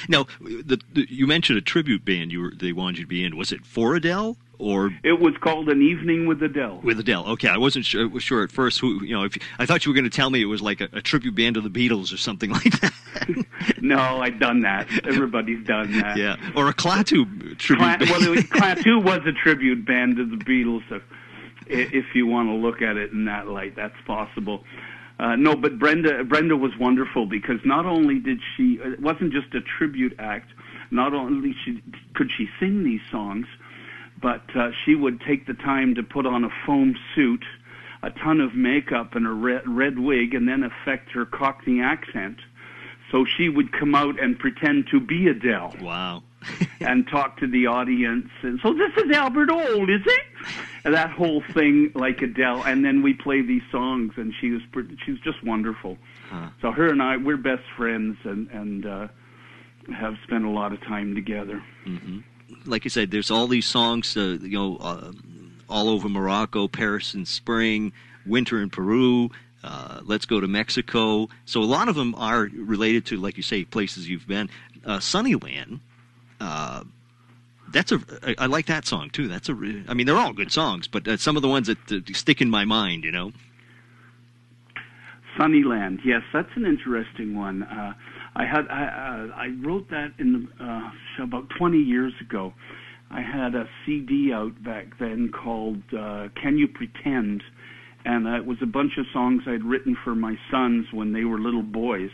Now, 0.08 0.28
the, 0.42 0.80
the, 0.94 1.06
you 1.10 1.28
mentioned 1.28 1.58
a 1.58 1.62
tribute 1.62 2.06
band 2.06 2.32
you 2.32 2.40
were, 2.42 2.54
they 2.56 2.72
wanted 2.72 3.00
you 3.00 3.04
to 3.04 3.08
be 3.08 3.24
in. 3.24 3.36
Was 3.36 3.52
it 3.52 3.66
for 3.66 3.96
Adele 3.96 4.38
or 4.58 4.92
It 5.04 5.20
was 5.20 5.34
called 5.42 5.68
"An 5.70 5.82
Evening 5.82 6.26
with 6.26 6.42
Adele." 6.42 6.80
with 6.84 7.00
Adele? 7.00 7.26
Okay, 7.32 7.50
I 7.50 7.58
wasn't 7.58 7.86
sure, 7.86 8.08
was 8.08 8.24
sure 8.24 8.44
at 8.44 8.52
first. 8.52 8.80
Who 8.80 9.04
you 9.04 9.14
know? 9.16 9.24
If 9.24 9.36
you, 9.36 9.42
I 9.60 9.66
thought 9.66 9.86
you 9.86 9.92
were 9.92 9.96
going 9.96 10.10
to 10.10 10.16
tell 10.16 10.30
me 10.30 10.42
it 10.42 10.46
was 10.46 10.62
like 10.62 10.80
a, 10.82 10.88
a 10.94 11.02
tribute 11.02 11.36
band 11.36 11.56
to 11.56 11.62
the 11.62 11.70
Beatles 11.70 12.14
or 12.14 12.18
something 12.18 12.50
like 12.60 12.80
that. 12.82 12.94
no, 13.82 13.98
I'd 14.00 14.40
done 14.40 14.62
that. 14.62 14.88
Everybody's 15.06 15.66
done 15.66 15.92
that. 16.00 16.16
yeah, 16.18 16.38
or 16.56 16.70
a 16.70 16.74
Klaatu 16.74 17.58
tribute 17.58 17.80
Cla- 17.84 17.98
band. 17.98 18.10
well, 18.10 18.32
was, 18.32 18.44
Klaatu 18.46 19.04
was 19.04 19.20
a 19.26 19.34
tribute 19.34 19.86
band 19.86 20.16
to 20.18 20.26
the 20.26 20.38
Beatles. 20.38 20.84
If, 20.92 21.02
if 21.94 22.06
you 22.16 22.26
want 22.28 22.48
to 22.50 22.54
look 22.54 22.82
at 22.82 22.96
it 22.98 23.12
in 23.12 23.26
that 23.26 23.48
light, 23.48 23.76
that's 23.76 24.00
possible. 24.06 24.64
Uh, 25.20 25.36
no, 25.36 25.56
but 25.56 25.78
Brenda 25.78 26.24
Brenda 26.24 26.58
was 26.58 26.72
wonderful 26.80 27.26
because 27.26 27.60
not 27.64 27.86
only 27.86 28.20
did 28.20 28.40
she 28.56 28.80
it 28.82 29.00
wasn't 29.00 29.32
just 29.32 29.54
a 29.54 29.62
tribute 29.62 30.16
act. 30.20 30.50
Not 30.92 31.14
only 31.14 31.56
she, 31.66 31.82
could 32.14 32.30
she 32.36 32.48
sing 32.60 32.84
these 32.84 33.02
songs, 33.12 33.48
but 34.22 34.44
uh, 34.56 34.70
she 34.86 34.96
would 34.96 35.22
take 35.22 35.48
the 35.48 35.54
time 35.54 35.96
to 35.96 36.04
put 36.04 36.26
on 36.26 36.44
a 36.44 36.50
foam 36.66 36.96
suit, 37.16 37.44
a 38.04 38.12
ton 38.12 38.40
of 38.40 38.56
makeup, 38.56 39.16
and 39.16 39.26
a 39.26 39.32
red, 39.32 39.68
red 39.68 39.98
wig, 39.98 40.34
and 40.34 40.48
then 40.48 40.64
affect 40.64 41.12
her 41.12 41.26
Cockney 41.26 41.82
accent. 41.82 42.38
So 43.12 43.26
she 43.26 43.50
would 43.50 43.72
come 43.72 43.94
out 43.96 44.20
and 44.20 44.38
pretend 44.38 44.88
to 44.92 45.00
be 45.00 45.28
Adele 45.28 45.76
wow. 45.82 46.24
and 46.80 47.08
talk 47.08 47.38
to 47.40 47.48
the 47.48 47.68
audience. 47.68 48.30
And 48.42 48.60
so 48.62 48.74
this 48.74 48.92
is 48.98 49.12
Albert 49.12 49.50
Old, 49.52 49.90
is 49.90 50.02
it? 50.06 50.24
And 50.86 50.94
that 50.94 51.12
whole 51.12 51.42
thing, 51.54 51.92
like 51.96 52.22
Adele. 52.22 52.64
And 52.64 52.84
then 52.84 53.02
we 53.02 53.14
play 53.14 53.42
these 53.42 53.62
songs, 53.72 54.14
and 54.18 54.34
she 54.40 54.52
was 54.52 54.62
pretty, 54.72 54.98
she 55.06 55.12
was 55.12 55.20
just 55.22 55.44
wonderful. 55.44 55.98
So 56.62 56.72
her 56.72 56.88
and 56.88 57.02
I, 57.02 57.18
we're 57.18 57.38
best 57.38 57.64
friends, 57.78 58.18
and 58.24 58.50
and 58.50 58.86
uh, 58.86 59.08
have 59.96 60.16
spent 60.24 60.46
a 60.46 60.50
lot 60.50 60.74
of 60.74 60.82
time 60.82 61.14
together. 61.16 61.62
like 62.66 62.84
you 62.84 62.90
said, 62.90 63.12
there's 63.12 63.30
all 63.32 63.48
these 63.48 63.66
songs, 63.66 64.16
uh, 64.18 64.38
you 64.42 64.58
know, 64.58 64.78
uh, 64.78 65.12
all 65.70 65.90
over 65.90 66.10
Morocco, 66.10 66.68
Paris 66.68 67.14
in 67.14 67.26
spring, 67.26 67.94
winter 68.26 68.62
in 68.62 68.70
Peru. 68.70 69.30
Uh, 69.64 70.02
let's 70.04 70.26
go 70.26 70.40
to 70.40 70.48
Mexico. 70.48 71.30
So 71.46 71.62
a 71.62 71.66
lot 71.66 71.88
of 71.88 71.96
them 71.96 72.16
are 72.16 72.50
related 72.54 73.06
to, 73.08 73.18
like 73.18 73.38
you 73.38 73.44
say, 73.44 73.64
places 73.64 74.10
you've 74.10 74.28
been. 74.28 74.50
Uh, 74.86 75.00
Sunnyland. 75.00 75.80
Uh, 76.40 76.84
that's 77.74 77.92
a. 77.92 78.00
I, 78.24 78.36
I 78.40 78.46
like 78.46 78.68
that 78.68 78.86
song 78.86 79.10
too. 79.10 79.28
That's 79.28 79.50
a. 79.50 79.54
I 79.88 79.94
mean, 79.94 80.08
they're 80.08 80.18
all 80.18 80.32
good 80.32 80.52
songs, 80.52 80.88
but 80.88 81.08
uh, 81.08 81.18
some 81.18 81.36
of 81.36 81.42
the 81.42 81.50
ones 81.50 81.68
that 81.68 81.92
uh, 81.92 82.00
stick 82.14 82.42
in 82.42 82.50
my 82.50 82.64
mind, 82.64 83.04
you 83.04 83.12
know. 83.12 83.32
Sunnyland, 85.38 86.00
yes, 86.06 86.22
that's 86.32 86.50
an 86.56 86.66
interesting 86.66 87.36
one. 87.36 87.64
Uh, 87.64 87.94
I 88.36 88.46
had 88.46 88.68
I, 88.70 88.84
uh, 88.84 89.36
I 89.36 89.48
wrote 89.62 89.90
that 89.90 90.14
in 90.20 90.48
the, 90.58 90.64
uh, 90.64 91.24
about 91.24 91.50
20 91.58 91.78
years 91.78 92.14
ago. 92.22 92.54
I 93.10 93.22
had 93.22 93.54
a 93.54 93.68
CD 93.86 94.32
out 94.34 94.64
back 94.64 94.98
then 95.00 95.32
called 95.32 95.82
uh, 95.94 96.30
"Can 96.42 96.58
You 96.58 96.68
Pretend," 96.68 97.44
and 98.06 98.28
it 98.28 98.46
was 98.46 98.58
a 98.62 98.66
bunch 98.68 98.98
of 98.98 99.06
songs 99.12 99.44
I'd 99.48 99.64
written 99.64 99.98
for 100.04 100.16
my 100.16 100.38
sons 100.50 100.88
when 100.92 101.14
they 101.14 101.26
were 101.26 101.40
little 101.40 101.64
boys. 101.64 102.12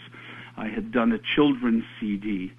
I 0.58 0.67
had 0.67 0.91
done 0.91 1.13
a 1.13 1.19
children's 1.36 1.86
CD, 2.00 2.52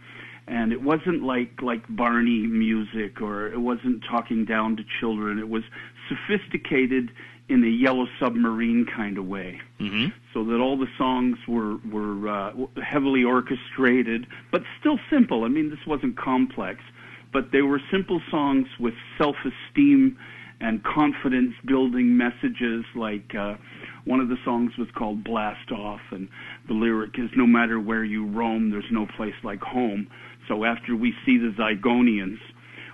and 0.50 0.72
it 0.72 0.82
wasn't 0.82 1.22
like 1.22 1.62
like 1.62 1.82
Barney 1.88 2.46
music 2.46 3.20
or 3.22 3.46
it 3.48 3.60
wasn't 3.60 4.02
talking 4.04 4.44
down 4.44 4.76
to 4.76 4.82
children. 4.98 5.38
It 5.38 5.48
was 5.48 5.62
sophisticated 6.08 7.10
in 7.48 7.64
a 7.64 7.68
Yellow 7.68 8.06
Submarine 8.18 8.86
kind 8.86 9.16
of 9.18 9.26
way 9.26 9.60
Mm-hmm. 9.80 10.08
so 10.34 10.44
that 10.44 10.60
all 10.60 10.76
the 10.76 10.88
songs 10.98 11.38
were 11.48 11.76
were 11.90 12.28
uh, 12.28 12.52
heavily 12.82 13.24
orchestrated, 13.24 14.26
but 14.52 14.62
still 14.78 14.98
simple. 15.08 15.44
I 15.44 15.48
mean, 15.48 15.70
this 15.70 15.86
wasn't 15.86 16.18
complex, 16.18 16.80
but 17.32 17.50
they 17.52 17.62
were 17.62 17.80
simple 17.90 18.20
songs 18.30 18.66
with 18.78 18.94
self-esteem 19.16 20.18
and 20.60 20.84
confidence 20.84 21.54
building 21.64 22.14
messages 22.18 22.84
like 22.94 23.34
uh, 23.34 23.54
one 24.04 24.20
of 24.20 24.28
the 24.28 24.36
songs 24.44 24.72
was 24.78 24.88
called 24.94 25.22
blast 25.24 25.70
off 25.72 26.00
and 26.10 26.28
the 26.68 26.74
lyric 26.74 27.18
is 27.18 27.30
no 27.36 27.46
matter 27.46 27.78
where 27.80 28.04
you 28.04 28.26
roam 28.26 28.70
there's 28.70 28.90
no 28.90 29.06
place 29.16 29.34
like 29.42 29.60
home 29.60 30.06
so 30.48 30.64
after 30.64 30.96
we 30.96 31.12
see 31.24 31.36
the 31.38 31.52
zygonians 31.58 32.38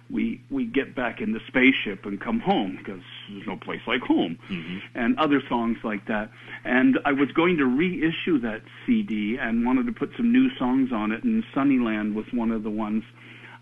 we 0.09 0.40
we 0.51 0.64
get 0.64 0.95
back 0.95 1.21
in 1.21 1.33
the 1.33 1.40
spaceship 1.49 2.07
and 2.07 2.21
come 2.21 2.38
home 2.38 2.77
because 2.79 3.01
there's 3.31 3.47
no 3.47 3.57
place 3.57 3.81
like 3.87 4.01
home 4.03 4.38
Mm-hmm. 4.51 4.79
and 4.95 5.19
other 5.19 5.42
songs 5.49 5.79
like 5.83 6.07
that 6.07 6.31
and 6.64 6.99
i 7.05 7.12
was 7.12 7.31
going 7.33 7.57
to 7.57 7.66
reissue 7.66 8.38
that 8.40 8.62
cd 8.87 9.37
and 9.40 9.64
wanted 9.66 9.87
to 9.87 9.92
put 9.92 10.11
some 10.16 10.33
new 10.33 10.49
songs 10.59 10.92
on 10.92 11.11
it 11.12 11.25
and 11.25 11.45
sunnyland 11.55 12.14
was 12.14 12.27
one 12.33 12.51
of 12.53 12.62
the 12.62 12.71
ones 12.71 13.03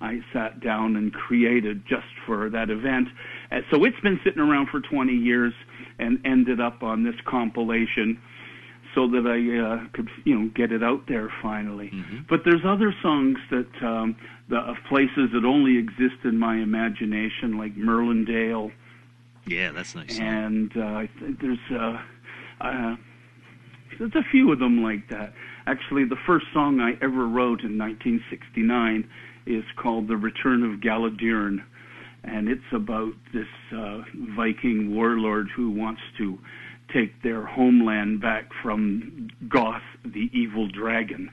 I 0.01 0.21
sat 0.35 0.61
down 0.61 0.97
and 0.97 1.15
created 1.15 1.87
just 1.89 2.09
for 2.27 2.51
that 2.51 2.69
event. 2.69 3.09
Uh, 3.53 3.61
so 3.71 3.85
it's 3.85 3.99
been 4.01 4.19
sitting 4.25 4.41
around 4.41 4.69
for 4.69 4.81
20 4.81 5.13
years 5.13 5.53
and 5.99 6.21
ended 6.25 6.61
up 6.61 6.83
on 6.83 7.05
this 7.05 7.15
compilation 7.27 8.21
so 8.95 9.09
that 9.09 9.27
I 9.27 9.59
uh, 9.59 9.89
could, 9.93 10.09
you 10.25 10.39
know, 10.39 10.51
get 10.55 10.71
it 10.71 10.83
out 10.83 11.07
there 11.09 11.29
finally. 11.43 11.91
But 12.29 12.43
there's 12.45 12.65
other 12.65 12.95
songs 13.03 13.39
that 13.51 13.67
um, 13.85 14.17
the, 14.49 14.57
of 14.59 14.77
places 14.89 15.31
that 15.35 15.45
only 15.45 15.79
exist 15.79 16.25
in 16.25 16.39
my 16.39 16.57
imagination, 16.57 17.59
like 17.59 17.75
Merlindale, 17.77 18.71
Yeah, 19.47 19.73
that's 19.73 19.95
nice. 19.97 20.19
and 20.19 20.71
uh, 20.77 20.81
I 20.85 21.09
think 21.19 21.41
there's 21.41 21.59
uh, 21.73 21.99
uh, 22.61 22.97
there's 23.99 24.15
a 24.15 24.23
few 24.31 24.53
of 24.53 24.59
them 24.61 24.83
like 24.83 25.09
that. 25.11 25.33
Actually, 25.67 26.05
the 26.05 26.17
first 26.27 26.47
song 26.53 26.81
I 26.81 26.93
ever 27.03 27.27
wrote 27.27 27.63
in 27.63 27.77
1969 27.79 29.09
is 29.47 29.65
called 29.77 30.07
"The 30.09 30.17
Return 30.17 30.63
of 30.63 30.81
Galadirn," 30.81 31.65
and 32.25 32.49
it's 32.49 32.73
about 32.73 33.13
this 33.33 33.47
uh, 33.77 34.03
Viking 34.37 34.95
warlord 34.95 35.49
who 35.55 35.71
wants 35.71 36.01
to 36.19 36.39
take 36.93 37.23
their 37.23 37.45
homeland 37.45 38.21
back 38.21 38.51
from 38.63 39.29
Goth, 39.49 39.83
the 40.05 40.29
evil 40.33 40.67
dragon. 40.69 41.31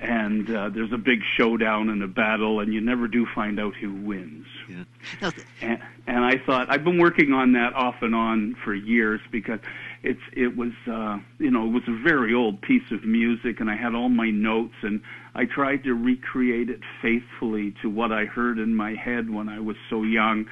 And 0.00 0.48
uh, 0.54 0.68
there's 0.68 0.92
a 0.92 0.96
big 0.98 1.20
showdown 1.36 1.88
and 1.88 2.02
a 2.04 2.06
battle, 2.06 2.60
and 2.60 2.72
you 2.72 2.80
never 2.80 3.08
do 3.08 3.26
find 3.34 3.58
out 3.58 3.74
who 3.74 3.92
wins. 3.92 4.46
yeah. 4.68 4.84
Th- 5.30 5.46
And, 5.60 5.80
and 6.06 6.24
I 6.24 6.38
thought 6.46 6.70
I've 6.70 6.84
been 6.84 6.98
working 6.98 7.32
on 7.32 7.52
that 7.52 7.74
off 7.74 7.96
and 8.00 8.14
on 8.14 8.54
for 8.64 8.74
years 8.74 9.20
because 9.32 9.58
it's 10.02 10.20
it 10.32 10.56
was 10.56 10.72
uh, 10.90 11.18
you 11.38 11.50
know 11.50 11.66
it 11.66 11.72
was 11.72 11.82
a 11.88 12.02
very 12.02 12.34
old 12.34 12.60
piece 12.62 12.90
of 12.92 13.04
music 13.04 13.60
and 13.60 13.70
I 13.70 13.76
had 13.76 13.94
all 13.94 14.08
my 14.08 14.30
notes 14.30 14.74
and 14.82 15.00
I 15.34 15.44
tried 15.44 15.84
to 15.84 15.94
recreate 15.94 16.68
it 16.68 16.80
faithfully 17.00 17.74
to 17.82 17.88
what 17.88 18.10
I 18.10 18.24
heard 18.24 18.58
in 18.58 18.74
my 18.74 18.94
head 18.94 19.30
when 19.30 19.48
I 19.48 19.60
was 19.60 19.76
so 19.88 20.02
young, 20.02 20.46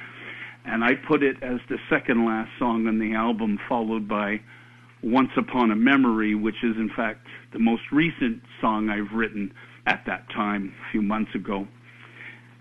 and 0.65 0.83
I 0.83 0.91
put 0.95 1.23
it 1.23 1.37
as 1.43 1.59
the 1.69 1.77
second 1.89 2.25
last 2.25 2.49
song 2.57 2.87
on 2.87 2.99
the 2.99 3.13
album, 3.13 3.59
followed 3.67 4.07
by 4.07 4.39
"Once 5.03 5.31
Upon 5.37 5.71
a 5.71 5.75
Memory," 5.75 6.35
which 6.35 6.63
is 6.63 6.77
in 6.77 6.89
fact 6.95 7.27
the 7.51 7.59
most 7.59 7.83
recent 7.91 8.41
song 8.61 8.89
I've 8.89 9.13
written 9.13 9.53
at 9.85 10.03
that 10.05 10.29
time, 10.29 10.73
a 10.87 10.91
few 10.91 11.01
months 11.01 11.35
ago. 11.35 11.67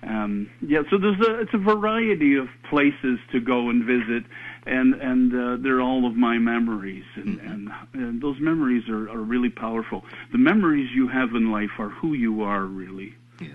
Um, 0.03 0.49
yeah, 0.61 0.83
so 0.91 0.99
there's 0.99 1.21
a 1.21 1.41
it's 1.41 1.55
a 1.55 1.59
variety 1.59 2.37
of 2.37 2.47
places 2.71 3.19
to 3.33 3.41
go 3.41 3.71
and 3.71 3.85
visit, 3.85 4.25
and 4.67 4.95
and 4.95 5.33
uh, 5.33 5.57
they're 5.63 5.81
all 5.81 6.07
of 6.07 6.17
my 6.17 6.39
memories, 6.39 7.05
and 7.15 7.41
and, 7.41 7.71
and 7.93 8.21
those 8.21 8.39
memories 8.41 8.89
are, 8.89 9.09
are 9.09 9.23
really 9.23 9.51
powerful. 9.51 10.05
The 10.33 10.39
memories 10.39 10.91
you 10.95 11.09
have 11.09 11.35
in 11.35 11.51
life 11.51 11.71
are 11.79 11.89
who 11.89 12.15
you 12.15 12.43
are 12.43 12.65
really, 12.65 13.15
yeah. 13.41 13.49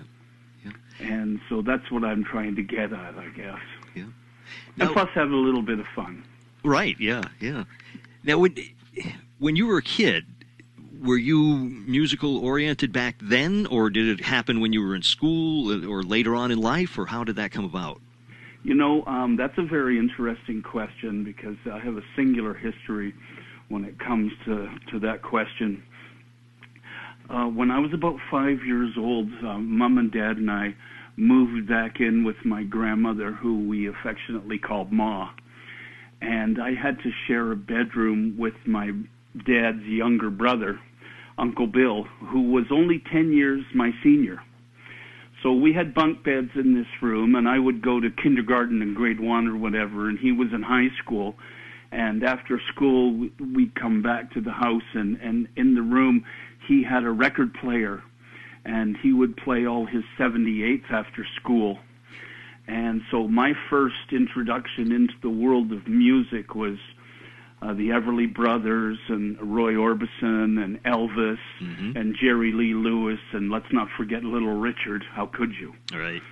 Yeah. 0.64 0.72
and 1.00 1.40
so 1.48 1.62
that's 1.62 1.90
what 1.90 2.04
I'm 2.04 2.24
trying 2.24 2.56
to 2.56 2.62
get 2.62 2.92
at, 2.92 3.14
I 3.16 3.28
guess. 3.36 3.60
Yeah. 3.94 4.04
And 4.78 4.90
plus, 4.90 5.08
have 5.14 5.30
a 5.30 5.36
little 5.36 5.62
bit 5.62 5.78
of 5.78 5.86
fun. 5.94 6.24
Right. 6.64 6.96
Yeah. 6.98 7.22
Yeah. 7.40 7.64
Now, 8.24 8.38
when 8.38 8.54
when 9.38 9.56
you 9.56 9.66
were 9.66 9.78
a 9.78 9.82
kid, 9.82 10.24
were 11.02 11.18
you 11.18 11.56
musical 11.86 12.38
oriented 12.38 12.92
back 12.92 13.16
then, 13.20 13.66
or 13.66 13.90
did 13.90 14.08
it 14.08 14.24
happen 14.24 14.60
when 14.60 14.72
you 14.72 14.82
were 14.82 14.94
in 14.94 15.02
school, 15.02 15.90
or 15.90 16.02
later 16.02 16.34
on 16.34 16.50
in 16.50 16.58
life, 16.58 16.96
or 16.98 17.06
how 17.06 17.24
did 17.24 17.36
that 17.36 17.50
come 17.50 17.64
about? 17.64 18.00
You 18.64 18.74
know, 18.74 19.04
um, 19.06 19.36
that's 19.36 19.58
a 19.58 19.66
very 19.66 19.98
interesting 19.98 20.62
question 20.62 21.24
because 21.24 21.56
I 21.66 21.80
have 21.84 21.96
a 21.96 22.02
singular 22.16 22.54
history 22.54 23.12
when 23.68 23.84
it 23.84 23.98
comes 23.98 24.30
to, 24.46 24.68
to 24.92 25.00
that 25.00 25.22
question. 25.22 25.82
Uh, 27.28 27.46
when 27.46 27.70
I 27.70 27.80
was 27.80 27.90
about 27.92 28.16
five 28.30 28.58
years 28.64 28.92
old, 28.96 29.28
uh, 29.44 29.58
mom 29.58 29.98
and 29.98 30.12
dad 30.12 30.36
and 30.36 30.50
I 30.50 30.74
moved 31.16 31.68
back 31.68 31.96
in 31.98 32.24
with 32.24 32.36
my 32.44 32.62
grandmother, 32.62 33.32
who 33.32 33.66
we 33.66 33.88
affectionately 33.88 34.58
called 34.58 34.92
Ma. 34.92 35.30
And 36.20 36.60
I 36.62 36.70
had 36.80 36.98
to 36.98 37.10
share 37.26 37.50
a 37.50 37.56
bedroom 37.56 38.36
with 38.38 38.54
my 38.66 38.92
dad's 39.44 39.82
younger 39.84 40.30
brother, 40.30 40.78
Uncle 41.36 41.66
Bill, 41.66 42.04
who 42.30 42.52
was 42.52 42.64
only 42.70 43.02
10 43.12 43.32
years 43.32 43.64
my 43.74 43.90
senior. 44.04 44.40
So 45.42 45.52
we 45.52 45.72
had 45.72 45.92
bunk 45.92 46.22
beds 46.22 46.50
in 46.54 46.74
this 46.74 46.86
room, 47.02 47.34
and 47.34 47.48
I 47.48 47.58
would 47.58 47.82
go 47.82 47.98
to 47.98 48.10
kindergarten 48.10 48.80
and 48.80 48.94
grade 48.94 49.18
one 49.18 49.48
or 49.48 49.56
whatever, 49.56 50.08
and 50.08 50.18
he 50.18 50.30
was 50.30 50.52
in 50.52 50.62
high 50.62 50.90
school. 51.02 51.36
And 51.90 52.22
after 52.22 52.60
school, 52.72 53.12
we- 53.12 53.32
we'd 53.40 53.74
come 53.74 54.02
back 54.02 54.30
to 54.32 54.40
the 54.40 54.52
house, 54.52 54.94
and, 54.94 55.18
and 55.20 55.48
in 55.56 55.74
the 55.74 55.82
room, 55.82 56.24
he 56.68 56.84
had 56.84 57.02
a 57.02 57.10
record 57.10 57.54
player, 57.54 58.02
and 58.64 58.96
he 58.96 59.12
would 59.12 59.36
play 59.36 59.66
all 59.66 59.84
his 59.84 60.04
78s 60.16 60.84
after 60.90 61.26
school. 61.36 61.80
And 62.68 63.02
so 63.10 63.26
my 63.26 63.52
first 63.68 64.12
introduction 64.12 64.92
into 64.92 65.14
the 65.22 65.30
world 65.30 65.72
of 65.72 65.88
music 65.88 66.54
was 66.54 66.78
uh, 67.62 67.74
the 67.74 67.88
Everly 67.90 68.32
Brothers 68.32 68.98
and 69.08 69.38
Roy 69.40 69.74
Orbison 69.74 70.62
and 70.62 70.82
Elvis 70.82 71.38
and 71.96 72.16
Jerry 72.20 72.52
Lee 72.52 72.74
Lewis 72.74 73.20
and 73.32 73.50
let's 73.50 73.72
not 73.72 73.88
forget 73.96 74.24
Little 74.24 74.58
Richard. 74.58 75.04
How 75.14 75.26
could 75.26 75.52
you? 75.60 75.72
Right. 75.96 76.22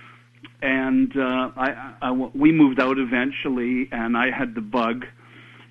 And 0.61 1.11
uh, 1.15 1.51
I, 1.55 1.93
I, 2.01 2.11
we 2.11 2.51
moved 2.51 2.79
out 2.79 2.97
eventually, 2.97 3.87
and 3.91 4.17
I 4.17 4.29
had 4.31 4.55
the 4.55 4.61
bug. 4.61 5.05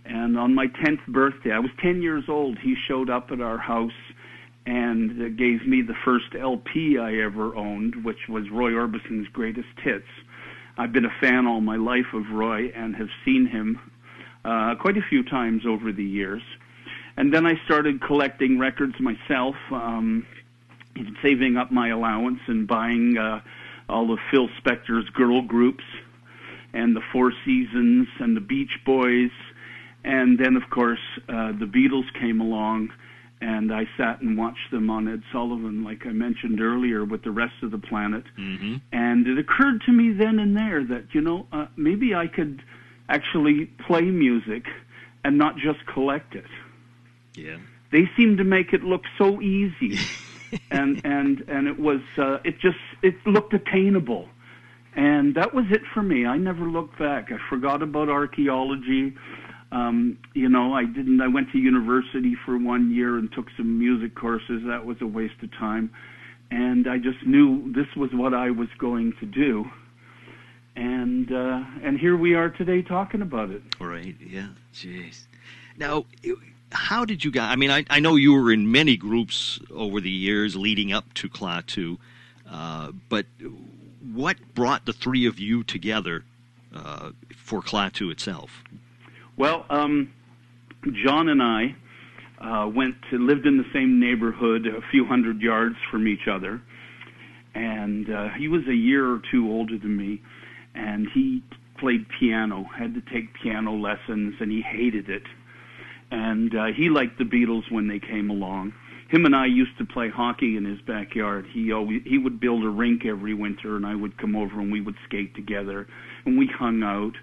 And 0.05 0.39
on 0.39 0.55
my 0.55 0.67
10th 0.67 1.07
birthday, 1.09 1.53
I 1.53 1.59
was 1.59 1.71
10 1.83 2.03
years 2.03 2.25
old. 2.29 2.59
He 2.59 2.75
showed 2.89 3.11
up 3.11 3.31
at 3.31 3.41
our 3.41 3.59
house 3.59 3.93
and 4.67 5.37
gave 5.37 5.67
me 5.67 5.83
the 5.83 5.95
first 6.05 6.35
LP 6.39 6.99
I 6.99 7.15
ever 7.17 7.55
owned, 7.57 8.05
which 8.05 8.29
was 8.29 8.45
Roy 8.51 8.75
Orbison's 8.75 9.29
Greatest 9.29 9.69
Hits. 9.83 10.07
I've 10.79 10.93
been 10.93 11.05
a 11.05 11.15
fan 11.21 11.47
all 11.47 11.61
my 11.61 11.77
life 11.77 12.15
of 12.15 12.31
Roy 12.33 12.71
and 12.75 12.97
have 12.97 13.09
seen 13.25 13.47
him 13.47 13.79
uh, 14.45 14.75
quite 14.77 14.97
a 14.97 15.03
few 15.03 15.23
times 15.23 15.63
over 15.67 15.93
the 15.93 16.05
years. 16.05 16.43
And 17.17 17.35
then 17.35 17.47
I 17.47 17.55
started 17.65 18.01
collecting 18.01 18.59
records 18.59 18.95
myself, 19.01 19.55
um, 19.71 20.27
saving 21.23 21.57
up 21.57 21.71
my 21.71 21.89
allowance 21.89 22.41
and 22.47 22.67
buying 22.67 23.19
uh, 23.19 23.41
all 23.89 24.13
of 24.13 24.19
Phil 24.31 24.49
Spector's 24.61 25.09
girl 25.11 25.43
groups 25.43 25.85
and 26.73 26.95
the 26.95 27.03
Four 27.13 27.33
Seasons 27.45 28.09
and 28.21 28.37
the 28.37 28.41
Beach 28.41 28.79
Boys. 28.85 29.31
And 30.05 30.39
then, 30.39 30.57
of 30.57 30.71
course, 30.71 31.01
uh, 31.29 31.53
the 31.53 31.67
Beatles 31.67 32.11
came 32.19 32.41
along, 32.41 32.91
and 33.43 33.73
I 33.73 33.87
sat 33.99 34.23
and 34.23 34.39
watched 34.39 34.71
them 34.71 34.89
on 34.89 35.09
Ed 35.09 35.23
Sullivan, 35.33 35.85
like 35.85 36.07
I 36.07 36.13
mentioned 36.13 36.61
earlier, 36.61 37.05
with 37.05 37.23
the 37.23 37.31
rest 37.31 37.55
of 37.63 37.71
the 37.71 37.79
planet. 37.79 38.25
Mm-hmm. 38.39 38.77
And 38.93 39.27
it 39.27 39.39
occurred 39.39 39.83
to 39.87 39.93
me 39.93 40.13
then 40.13 40.39
and 40.39 40.57
there 40.57 40.85
that, 40.85 41.07
you 41.13 41.21
know, 41.21 41.47
uh, 41.53 41.67
maybe 41.77 42.15
I 42.15 42.29
could 42.29 42.63
actually 43.11 43.67
play 43.87 44.03
music 44.03 44.65
and 45.25 45.37
not 45.37 45.57
just 45.57 45.85
collect 45.87 46.35
it. 46.35 46.47
Yeah. 47.35 47.59
They 47.93 48.09
seemed 48.17 48.39
to 48.39 48.45
make 48.45 48.73
it 48.73 48.83
look 48.83 49.03
so 49.19 49.41
easy. 49.41 49.99
and 50.71 51.01
and 51.05 51.45
and 51.49 51.69
it 51.69 51.79
was 51.79 52.01
uh, 52.17 52.39
it 52.45 52.59
just 52.61 52.79
it 53.03 53.15
looked 53.27 53.53
attainable. 53.55 54.29
And 54.97 55.35
that 55.37 55.55
was 55.55 55.67
it 55.71 55.83
for 55.95 56.03
me. 56.03 56.27
I 56.27 56.37
never 56.37 56.65
looked 56.65 56.99
back. 56.99 57.31
I 57.31 57.37
forgot 57.49 57.83
about 57.83 58.09
archaeology. 58.09 59.15
Um, 59.71 60.19
you 60.35 60.49
know, 60.49 60.75
I 60.75 60.85
didn't. 60.85 61.21
I 61.21 61.29
went 61.29 61.53
to 61.53 61.59
university 61.59 62.37
for 62.45 62.59
one 62.59 62.91
year 62.91 63.17
and 63.17 63.31
took 63.33 63.47
some 63.57 63.79
music 63.79 64.17
courses. 64.17 64.63
That 64.67 64.85
was 64.85 64.97
a 65.01 65.07
waste 65.07 65.41
of 65.43 65.53
time. 65.53 65.91
And 66.51 66.89
I 66.89 66.99
just 66.99 67.25
knew 67.25 67.73
this 67.73 67.87
was 67.97 68.11
what 68.13 68.35
I 68.35 68.51
was 68.51 68.69
going 68.79 69.13
to 69.21 69.27
do. 69.27 69.71
And 70.77 71.33
uh, 71.33 71.65
and 71.83 71.99
here 71.99 72.17
we 72.17 72.35
are 72.35 72.49
today 72.49 72.83
talking 72.83 73.23
about 73.23 73.51
it. 73.51 73.63
Right. 73.81 74.17
Yeah. 74.21 74.49
Jeez. 74.73 75.27
Now, 75.77 76.07
how 76.73 77.05
did 77.05 77.25
you 77.25 77.31
guys? 77.31 77.53
I 77.53 77.57
mean, 77.57 77.71
I, 77.71 77.85
I 77.91 78.01
know 78.01 78.17
you 78.17 78.35
were 78.35 78.53
in 78.53 78.71
many 78.71 78.97
groups 78.97 79.61
over 79.71 80.01
the 80.01 80.11
years 80.11 80.57
leading 80.57 80.93
up 80.93 81.13
to 81.15 81.29
Klaatu, 81.29 81.99
uh, 82.51 82.93
but 83.09 83.27
what 84.13 84.37
brought 84.55 84.87
the 84.87 84.93
three 84.93 85.27
of 85.27 85.39
you 85.39 85.65
together 85.65 86.25
uh, 86.75 87.11
for 87.37 87.61
Klaatu 87.61 88.11
itself? 88.11 88.63
Well, 89.37 89.67
um, 89.71 90.13
John 91.05 91.29
and 91.29 91.43
I 91.43 91.75
uh, 92.41 92.69
went 92.69 92.97
to 93.11 93.19
lived 93.19 93.47
in 93.47 93.59
the 93.59 93.67
same 93.73 94.01
neighborhood, 94.01 94.67
a 94.67 94.81
few 94.91 95.05
hundred 95.05 95.41
yards 95.41 95.77
from 95.91 96.07
each 96.07 96.29
other, 96.31 96.63
and 97.55 98.11
uh, 98.11 98.29
he 98.31 98.49
was 98.49 98.67
a 98.69 98.75
year 98.75 99.11
or 99.11 99.21
two 99.31 99.51
older 99.51 99.79
than 99.79 99.97
me, 99.97 100.23
and 100.75 101.09
he 101.13 101.43
played 101.79 102.07
piano, 102.19 102.65
had 102.77 102.95
to 102.95 103.01
take 103.13 103.35
piano 103.43 103.75
lessons, 103.75 104.35
and 104.41 104.51
he 104.51 104.61
hated 104.61 105.09
it. 105.09 105.23
And 106.11 106.55
uh, 106.55 106.67
he 106.77 106.91
liked 106.91 107.19
the 107.19 107.25
Beatles 107.25 107.71
when 107.71 107.89
they 107.89 107.99
came 107.99 108.31
along. 108.31 108.75
Him 109.09 109.27
and 109.27 109.35
I 109.35 109.47
used 109.47 109.77
to 109.79 109.85
play 109.85 110.09
hockey 110.09 110.57
in 110.57 110.65
his 110.65 110.81
backyard. 110.83 111.47
He 111.53 111.73
always 111.73 112.03
he 112.05 112.17
would 112.17 112.39
build 112.39 112.65
a 112.65 112.69
rink 112.69 113.05
every 113.05 113.35
winter, 113.35 113.77
and 113.77 113.85
I 113.85 113.95
would 113.95 114.17
come 114.19 114.37
over 114.37 114.61
and 114.61 114.71
we 114.71 114.81
would 114.81 114.95
skate 115.05 115.35
together, 115.35 115.89
and 116.25 116.39
we 116.39 116.47
hung 116.47 116.83
out. 116.83 117.15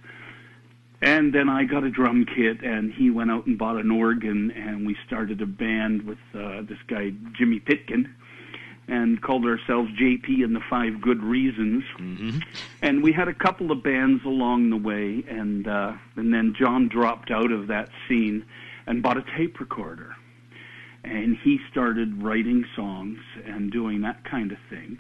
And 1.01 1.33
then 1.33 1.47
I 1.47 1.63
got 1.63 1.83
a 1.83 1.89
drum 1.89 2.25
kit, 2.25 2.61
and 2.63 2.91
he 2.91 3.09
went 3.09 3.31
out 3.31 3.45
and 3.45 3.57
bought 3.57 3.77
an 3.77 3.91
organ, 3.91 4.51
and 4.51 4.85
we 4.85 4.97
started 5.05 5.41
a 5.41 5.45
band 5.45 6.01
with 6.01 6.17
uh, 6.33 6.63
this 6.67 6.79
guy 6.87 7.11
Jimmy 7.37 7.59
Pitkin, 7.59 8.13
and 8.87 9.21
called 9.21 9.45
ourselves 9.45 9.89
JP 9.99 10.43
and 10.43 10.55
the 10.55 10.61
Five 10.69 11.01
Good 11.01 11.21
Reasons. 11.21 11.83
Mm-hmm. 11.99 12.39
And 12.81 13.03
we 13.03 13.11
had 13.11 13.27
a 13.27 13.33
couple 13.33 13.71
of 13.71 13.83
bands 13.83 14.23
along 14.23 14.69
the 14.69 14.77
way, 14.77 15.23
and 15.27 15.67
uh, 15.67 15.93
and 16.15 16.33
then 16.33 16.55
John 16.57 16.87
dropped 16.87 17.31
out 17.31 17.51
of 17.51 17.67
that 17.67 17.89
scene 18.07 18.45
and 18.85 19.03
bought 19.03 19.17
a 19.17 19.25
tape 19.35 19.59
recorder, 19.59 20.15
and 21.03 21.37
he 21.43 21.59
started 21.69 22.23
writing 22.23 22.65
songs 22.75 23.19
and 23.45 23.71
doing 23.71 24.01
that 24.01 24.23
kind 24.23 24.51
of 24.51 24.57
thing. 24.69 24.99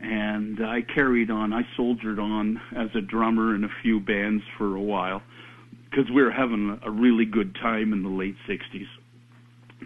And 0.00 0.64
I 0.64 0.82
carried 0.82 1.30
on. 1.30 1.54
I 1.54 1.66
soldiered 1.76 2.18
on 2.18 2.60
as 2.76 2.90
a 2.94 3.00
drummer 3.00 3.54
in 3.54 3.64
a 3.64 3.70
few 3.82 4.00
bands 4.00 4.44
for 4.58 4.76
a 4.76 4.80
while 4.80 5.22
because 5.90 6.10
we 6.10 6.22
were 6.22 6.30
having 6.30 6.78
a 6.82 6.90
really 6.90 7.24
good 7.24 7.54
time 7.54 7.94
in 7.94 8.02
the 8.02 8.10
late 8.10 8.36
'60s, 8.46 8.88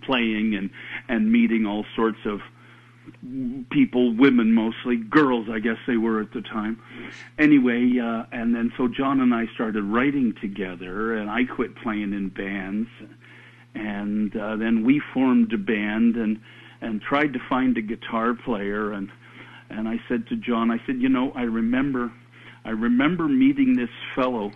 playing 0.02 0.56
and 0.56 0.70
and 1.08 1.30
meeting 1.30 1.66
all 1.66 1.84
sorts 1.94 2.18
of 2.24 2.40
people, 3.70 4.14
women 4.14 4.52
mostly, 4.52 4.96
girls, 4.96 5.48
I 5.50 5.58
guess 5.58 5.76
they 5.86 5.96
were 5.96 6.20
at 6.20 6.32
the 6.32 6.42
time. 6.42 6.80
Anyway, 7.38 7.98
uh, 7.98 8.24
and 8.32 8.54
then 8.54 8.72
so 8.76 8.88
John 8.88 9.20
and 9.20 9.34
I 9.34 9.46
started 9.54 9.84
writing 9.84 10.34
together, 10.40 11.14
and 11.14 11.30
I 11.30 11.44
quit 11.44 11.76
playing 11.76 12.12
in 12.12 12.28
bands, 12.28 12.88
and 13.74 14.34
uh, 14.36 14.56
then 14.56 14.84
we 14.84 15.00
formed 15.12 15.52
a 15.52 15.58
band 15.58 16.16
and 16.16 16.40
and 16.80 17.02
tried 17.02 17.32
to 17.32 17.40
find 17.48 17.76
a 17.76 17.82
guitar 17.82 18.34
player, 18.34 18.92
and 18.92 19.10
and 19.70 19.88
I 19.88 20.00
said 20.08 20.26
to 20.28 20.36
John, 20.36 20.70
I 20.70 20.80
said, 20.86 21.00
you 21.00 21.08
know, 21.08 21.32
I 21.34 21.42
remember, 21.42 22.12
I 22.64 22.70
remember 22.70 23.28
meeting 23.28 23.76
this 23.76 23.90
fellow 24.14 24.52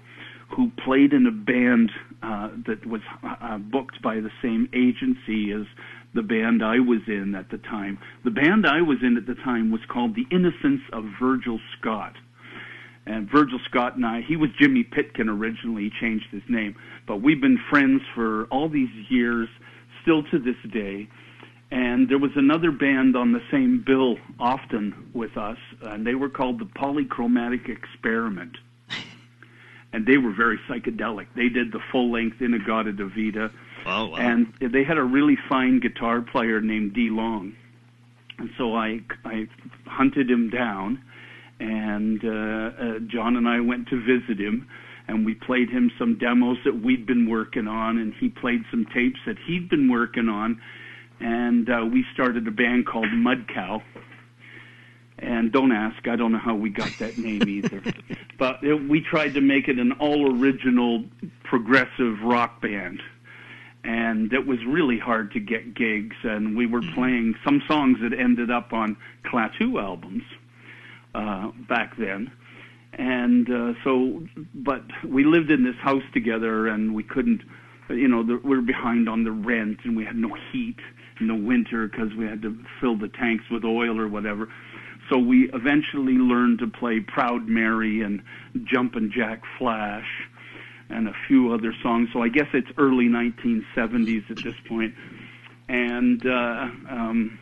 who 0.49 0.71
played 0.85 1.13
in 1.13 1.27
a 1.27 1.31
band 1.31 1.91
uh, 2.23 2.51
that 2.67 2.85
was 2.87 3.01
uh, 3.23 3.59
booked 3.59 4.01
by 4.03 4.17
the 4.21 4.31
same 4.43 4.69
agency 4.73 5.53
as 5.53 5.67
the 6.15 6.23
band 6.23 6.63
I 6.63 6.79
was 6.79 7.01
in 7.07 7.35
at 7.35 7.51
the 7.51 7.59
time. 7.59 7.99
The 8.25 8.31
band 8.31 8.67
I 8.67 8.83
was 8.83 8.99
in 9.03 9.17
at 9.17 9.27
the 9.27 9.35
time 9.35 9.71
was 9.71 9.81
called 9.89 10.15
The 10.15 10.27
Innocence 10.31 10.83
of 10.93 11.05
Virgil 11.21 11.59
Scott. 11.79 12.15
And 13.07 13.29
Virgil 13.31 13.59
Scott 13.69 13.97
and 13.97 14.07
I, 14.07 14.21
he 14.21 14.37
was 14.37 14.51
Jimmy 14.61 14.85
Pitkin 14.85 15.29
originally, 15.29 15.85
he 15.85 15.91
changed 16.01 16.27
his 16.31 16.43
name. 16.49 16.77
But 17.07 17.23
we've 17.23 17.41
been 17.41 17.59
friends 17.71 18.03
for 18.15 18.45
all 18.45 18.69
these 18.69 18.91
years, 19.09 19.49
still 20.03 20.23
to 20.25 20.39
this 20.39 20.57
day. 20.71 21.09
And 21.71 22.09
there 22.09 22.19
was 22.19 22.33
another 22.37 22.71
band 22.71 23.17
on 23.17 23.33
the 23.33 23.41
same 23.51 23.83
bill 23.85 24.19
often 24.39 25.11
with 25.15 25.37
us, 25.39 25.57
and 25.81 26.07
they 26.07 26.15
were 26.15 26.29
called 26.29 26.59
the 26.61 26.67
Polychromatic 26.67 27.69
Experiment. 27.69 28.59
and 29.93 30.05
they 30.07 30.19
were 30.19 30.33
very 30.33 30.59
psychedelic. 30.69 31.29
They 31.35 31.49
did 31.49 31.73
the 31.73 31.81
full 31.91 32.13
length 32.13 32.43
In-A-Gadda-Da-Vida 32.43 33.51
Oh, 33.87 34.07
wow. 34.07 34.17
and 34.17 34.53
they 34.61 34.85
had 34.85 34.99
a 34.99 35.03
really 35.03 35.37
fine 35.49 35.81
guitar 35.81 36.21
player 36.21 36.61
named 36.61 36.95
Dee 36.95 37.11
Long, 37.11 37.55
and 38.39 38.51
so 38.57 38.75
I 38.75 39.01
I 39.25 39.49
hunted 39.87 40.31
him 40.31 40.51
down, 40.51 41.03
and 41.61 42.25
uh, 42.25 42.29
uh, 42.29 42.99
John 43.07 43.37
and 43.37 43.49
I 43.49 43.61
went 43.61 43.89
to 43.89 44.01
visit 44.01 44.39
him, 44.39 44.69
and 45.09 45.27
we 45.27 45.35
played 45.35 45.71
him 45.71 45.91
some 45.99 46.19
demos 46.19 46.59
that 46.65 46.83
we'd 46.83 47.07
been 47.07 47.29
working 47.29 47.67
on, 47.69 47.99
and 47.99 48.15
he 48.19 48.29
played 48.29 48.63
some 48.71 48.87
tapes 48.95 49.21
that 49.27 49.37
he'd 49.47 49.69
been 49.69 49.91
working 49.91 50.29
on, 50.29 50.61
and 51.21 51.69
uh, 51.69 51.85
we 51.85 52.05
started 52.13 52.47
a 52.47 52.51
band 52.51 52.87
called 52.87 53.13
Mud 53.13 53.47
Cow. 53.53 53.83
And 55.19 55.53
don't 55.53 55.71
ask, 55.71 56.09
I 56.09 56.17
don't 56.17 56.33
know 56.33 56.39
how 56.39 56.57
we 56.57 56.71
got 56.71 56.91
that 56.99 57.17
name 57.17 57.49
either. 57.49 57.81
but 58.39 58.65
it, 58.65 58.75
we 58.89 59.01
tried 59.01 59.35
to 59.35 59.41
make 59.41 59.69
it 59.69 59.79
an 59.79 59.93
all 59.93 60.37
original 60.37 61.05
progressive 61.45 62.21
rock 62.25 62.61
band 62.61 63.01
and 63.85 64.33
it 64.33 64.47
was 64.47 64.59
really 64.67 64.99
hard 64.99 65.33
to 65.33 65.41
get 65.41 65.75
gigs 65.75 66.17
and 66.23 66.57
we 66.57 66.67
were 66.67 66.83
playing 66.95 67.35
some 67.45 67.63
songs 67.67 67.99
that 68.01 68.13
ended 68.19 68.51
up 68.51 68.73
on 68.73 68.97
Klaatu 69.25 69.81
albums 69.83 70.23
uh 71.15 71.51
back 71.69 71.97
then. 71.97 72.31
And 72.93 73.51
uh 73.51 73.73
so 73.85 74.23
but 74.55 74.85
we 75.07 75.25
lived 75.25 75.51
in 75.51 75.65
this 75.65 75.77
house 75.77 76.05
together 76.15 76.69
and 76.69 76.95
we 76.95 77.03
couldn't 77.03 77.43
you 77.89 78.09
know 78.09 78.23
the, 78.23 78.41
we 78.45 78.57
were 78.57 78.63
behind 78.63 79.09
on 79.09 79.25
the 79.25 79.33
rent 79.33 79.79
and 79.85 79.97
we 79.97 80.05
had 80.05 80.17
no 80.17 80.37
heat 80.53 80.79
in 81.21 81.27
the 81.27 81.35
winter 81.35 81.89
because 81.89 82.15
we 82.15 82.25
had 82.25 82.43
to 82.43 82.57
fill 82.81 82.97
the 82.97 83.09
tanks 83.09 83.45
with 83.51 83.65
oil 83.65 83.99
or 83.99 84.09
whatever. 84.09 84.49
So 85.11 85.19
we 85.19 85.51
eventually 85.53 86.15
learned 86.15 86.61
to 86.61 86.69
play 86.69 87.01
Proud 87.01 87.49
Mary 87.49 88.03
and 88.03 88.23
Jumpin' 88.65 89.13
Jack 89.15 89.43
Flash 89.59 90.07
and 90.93 91.09
a 91.09 91.13
few 91.27 91.53
other 91.53 91.75
songs. 91.83 92.09
So 92.13 92.23
I 92.23 92.29
guess 92.29 92.47
it's 92.53 92.69
early 92.79 93.07
1970s 93.07 94.31
at 94.31 94.43
this 94.43 94.55
point. 94.69 94.95
And 95.69 96.25
uh, 96.27 96.69
um, 96.91 97.39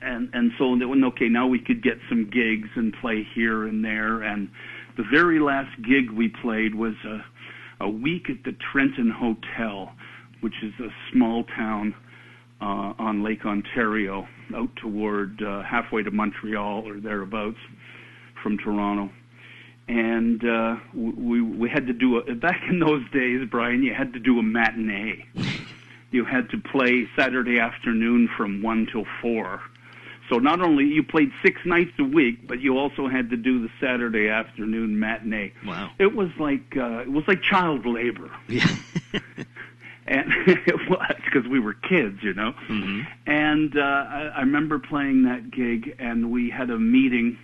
and 0.00 0.30
and 0.32 0.52
so 0.58 0.76
that 0.78 0.88
when 0.88 1.04
okay, 1.04 1.28
now 1.28 1.46
we 1.46 1.58
could 1.58 1.82
get 1.82 1.98
some 2.08 2.28
gigs 2.28 2.68
and 2.74 2.92
play 3.00 3.26
here 3.34 3.64
and 3.66 3.84
there. 3.84 4.22
And 4.22 4.50
the 4.96 5.04
very 5.10 5.40
last 5.40 5.70
gig 5.82 6.10
we 6.10 6.28
played 6.28 6.74
was 6.74 6.94
a 7.04 7.24
a 7.80 7.88
week 7.88 8.30
at 8.30 8.44
the 8.44 8.52
Trenton 8.52 9.10
Hotel, 9.10 9.92
which 10.40 10.54
is 10.62 10.72
a 10.80 10.88
small 11.12 11.44
town 11.44 11.94
uh, 12.60 12.94
on 12.98 13.22
Lake 13.22 13.44
Ontario, 13.44 14.28
out 14.54 14.74
toward 14.76 15.42
uh, 15.42 15.62
halfway 15.62 16.02
to 16.02 16.10
Montreal 16.10 16.86
or 16.86 17.00
thereabouts 17.00 17.58
from 18.42 18.58
Toronto 18.58 19.10
and 19.88 20.44
uh, 20.44 20.76
we 20.94 21.40
we 21.40 21.68
had 21.68 21.86
to 21.88 21.92
do 21.92 22.18
a 22.18 22.34
back 22.34 22.62
in 22.68 22.78
those 22.78 23.02
days, 23.12 23.46
Brian. 23.50 23.82
You 23.82 23.94
had 23.94 24.12
to 24.14 24.18
do 24.20 24.38
a 24.38 24.42
matinee. 24.42 25.24
You 26.10 26.24
had 26.24 26.50
to 26.50 26.58
play 26.58 27.08
Saturday 27.16 27.58
afternoon 27.58 28.28
from 28.36 28.62
one 28.62 28.86
till 28.90 29.06
four. 29.20 29.60
So 30.28 30.38
not 30.38 30.60
only 30.62 30.84
you 30.84 31.02
played 31.02 31.30
six 31.44 31.60
nights 31.66 31.92
a 31.98 32.04
week, 32.04 32.46
but 32.46 32.60
you 32.60 32.78
also 32.78 33.08
had 33.08 33.28
to 33.30 33.36
do 33.36 33.60
the 33.60 33.68
Saturday 33.80 34.28
afternoon 34.28 34.98
matinee. 34.98 35.52
Wow. 35.66 35.90
It 35.98 36.14
was 36.14 36.28
like 36.38 36.76
uh, 36.76 37.00
it 37.00 37.10
was 37.12 37.24
like 37.26 37.42
child 37.42 37.84
labor, 37.84 38.30
Yeah. 38.48 38.66
and 40.06 40.32
it 40.46 40.88
was 40.90 41.14
because 41.24 41.46
we 41.48 41.58
were 41.60 41.74
kids, 41.74 42.22
you 42.22 42.34
know. 42.34 42.52
hmm 42.66 43.00
And 43.26 43.76
uh, 43.76 43.80
I, 43.80 44.32
I 44.36 44.40
remember 44.40 44.78
playing 44.78 45.24
that 45.24 45.50
gig, 45.50 45.94
and 45.98 46.30
we 46.30 46.50
had 46.50 46.70
a 46.70 46.78
meeting. 46.78 47.36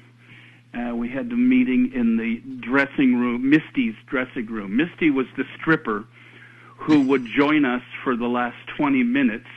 Uh, 0.75 0.95
we 0.95 1.09
had 1.09 1.31
the 1.31 1.37
meeting 1.37 1.93
in 1.95 2.17
the 2.17 2.37
dressing 2.61 3.17
room, 3.17 3.49
Misty's 3.49 3.95
dressing 4.07 4.47
room. 4.47 4.77
Misty 4.77 5.11
was 5.11 5.27
the 5.37 5.45
stripper 5.59 6.05
who 6.77 7.03
would 7.09 7.27
join 7.27 7.65
us 7.65 7.83
for 8.05 8.17
the 8.17 8.27
last 8.27 8.57
20 8.77 9.03
minutes, 9.03 9.49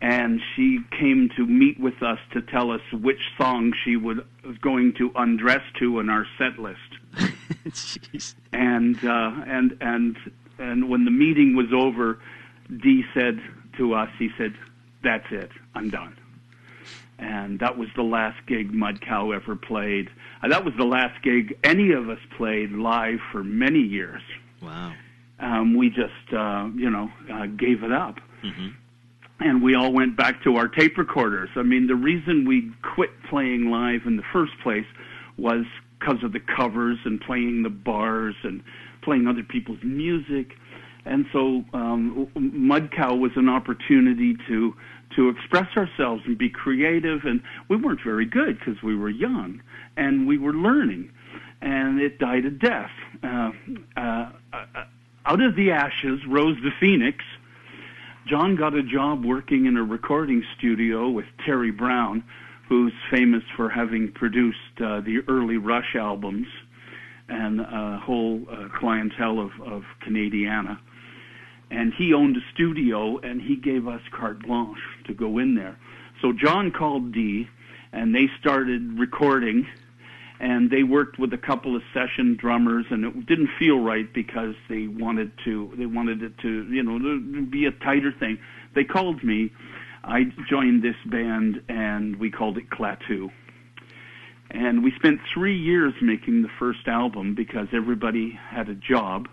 and 0.00 0.40
she 0.54 0.78
came 0.98 1.30
to 1.36 1.44
meet 1.46 1.78
with 1.78 2.02
us 2.02 2.18
to 2.32 2.40
tell 2.40 2.70
us 2.70 2.80
which 2.92 3.20
song 3.36 3.72
she 3.84 3.96
would, 3.96 4.24
was 4.44 4.56
going 4.58 4.94
to 4.94 5.10
undress 5.16 5.62
to 5.78 5.98
in 5.98 6.08
our 6.08 6.26
set 6.38 6.58
list 6.58 6.78
and 8.52 9.04
uh, 9.04 9.32
and 9.46 9.76
and 9.80 10.16
and 10.58 10.88
when 10.88 11.04
the 11.04 11.10
meeting 11.10 11.56
was 11.56 11.72
over, 11.72 12.18
Dee 12.82 13.04
said 13.14 13.40
to 13.76 13.94
us, 13.94 14.08
he 14.18 14.30
said, 14.38 14.54
"That's 15.02 15.26
it, 15.30 15.50
I'm 15.74 15.90
done." 15.90 16.16
And 17.18 17.60
that 17.60 17.78
was 17.78 17.88
the 17.96 18.02
last 18.02 18.38
gig 18.46 18.72
Mud 18.72 19.00
Cow 19.00 19.30
ever 19.30 19.56
played. 19.56 20.10
Uh, 20.42 20.48
that 20.48 20.64
was 20.64 20.74
the 20.76 20.84
last 20.84 21.22
gig 21.22 21.56
any 21.62 21.92
of 21.92 22.08
us 22.08 22.18
played 22.36 22.72
live 22.72 23.18
for 23.30 23.44
many 23.44 23.80
years. 23.80 24.22
Wow. 24.60 24.94
Um, 25.38 25.76
we 25.76 25.90
just, 25.90 26.32
uh, 26.36 26.68
you 26.74 26.90
know, 26.90 27.10
uh, 27.32 27.46
gave 27.46 27.82
it 27.82 27.92
up 27.92 28.20
hmm 28.42 28.68
and 29.40 29.62
we 29.62 29.74
all 29.74 29.92
went 29.92 30.16
back 30.16 30.42
to 30.44 30.56
our 30.56 30.68
tape 30.68 30.96
recorders. 30.96 31.50
I 31.56 31.62
mean, 31.62 31.86
the 31.86 31.96
reason 31.96 32.46
we 32.46 32.72
quit 32.94 33.10
playing 33.28 33.70
live 33.70 34.02
in 34.06 34.16
the 34.16 34.22
first 34.32 34.52
place 34.62 34.86
was 35.36 35.64
because 35.98 36.22
of 36.22 36.32
the 36.32 36.40
covers 36.40 36.98
and 37.04 37.20
playing 37.20 37.62
the 37.62 37.70
bars 37.70 38.36
and 38.42 38.62
playing 39.02 39.26
other 39.26 39.42
people's 39.42 39.82
music. 39.82 40.52
And 41.04 41.26
so, 41.32 41.64
um, 41.74 42.28
Mud 42.34 42.90
Cow 42.96 43.14
was 43.14 43.32
an 43.36 43.48
opportunity 43.48 44.36
to 44.48 44.74
to 45.16 45.28
express 45.28 45.76
ourselves 45.76 46.22
and 46.26 46.36
be 46.36 46.48
creative. 46.48 47.24
And 47.24 47.42
we 47.68 47.76
weren't 47.76 48.00
very 48.04 48.26
good 48.26 48.58
because 48.58 48.82
we 48.82 48.96
were 48.96 49.10
young 49.10 49.62
and 49.96 50.26
we 50.26 50.38
were 50.38 50.52
learning. 50.52 51.10
And 51.60 52.00
it 52.00 52.18
died 52.18 52.44
a 52.44 52.50
death. 52.50 52.90
Uh, 53.22 53.52
uh, 53.96 54.30
uh, 54.52 54.84
out 55.26 55.40
of 55.40 55.56
the 55.56 55.70
ashes 55.70 56.20
rose 56.28 56.56
the 56.62 56.70
phoenix. 56.78 57.24
John 58.26 58.56
got 58.56 58.74
a 58.74 58.82
job 58.82 59.24
working 59.24 59.66
in 59.66 59.76
a 59.76 59.84
recording 59.84 60.44
studio 60.56 61.08
with 61.10 61.26
Terry 61.44 61.70
Brown, 61.70 62.24
who's 62.68 62.92
famous 63.10 63.42
for 63.56 63.68
having 63.68 64.12
produced 64.12 64.58
uh, 64.78 65.00
the 65.00 65.22
early 65.28 65.56
Rush 65.58 65.94
albums 65.94 66.46
and 67.28 67.60
a 67.60 68.00
whole 68.02 68.42
uh, 68.50 68.68
clientele 68.78 69.40
of, 69.40 69.50
of 69.64 69.82
Canadiana. 70.06 70.78
And 71.70 71.92
he 71.94 72.12
owned 72.12 72.36
a 72.36 72.40
studio, 72.52 73.18
and 73.18 73.40
he 73.40 73.56
gave 73.56 73.88
us 73.88 74.00
carte 74.12 74.46
blanche 74.46 74.78
to 75.06 75.14
go 75.14 75.38
in 75.38 75.54
there. 75.54 75.78
So 76.20 76.32
John 76.32 76.70
called 76.70 77.12
Dee, 77.12 77.48
and 77.92 78.14
they 78.14 78.28
started 78.40 78.98
recording 78.98 79.66
and 80.40 80.70
they 80.70 80.82
worked 80.82 81.18
with 81.18 81.32
a 81.32 81.38
couple 81.38 81.76
of 81.76 81.82
session 81.92 82.36
drummers 82.36 82.86
and 82.90 83.04
it 83.04 83.26
didn't 83.26 83.50
feel 83.58 83.78
right 83.78 84.12
because 84.12 84.54
they 84.68 84.88
wanted 84.88 85.32
to 85.44 85.72
they 85.78 85.86
wanted 85.86 86.22
it 86.22 86.36
to 86.38 86.66
you 86.70 86.82
know 86.82 87.44
be 87.50 87.66
a 87.66 87.70
tighter 87.70 88.12
thing. 88.12 88.38
They 88.74 88.84
called 88.84 89.22
me. 89.22 89.52
I 90.02 90.24
joined 90.48 90.82
this 90.82 90.96
band 91.06 91.62
and 91.68 92.16
we 92.16 92.30
called 92.30 92.58
it 92.58 92.68
klaatu. 92.68 93.30
And 94.50 94.84
we 94.84 94.92
spent 94.96 95.20
three 95.32 95.56
years 95.56 95.94
making 96.02 96.42
the 96.42 96.50
first 96.58 96.86
album 96.86 97.34
because 97.34 97.68
everybody 97.72 98.38
had 98.50 98.68
a 98.68 98.74
job 98.74 99.28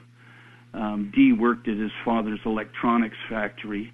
um, 0.74 1.12
Dee 1.16 1.34
worked 1.34 1.68
at 1.68 1.78
his 1.78 1.92
father's 2.04 2.40
electronics 2.46 3.18
factory 3.30 3.92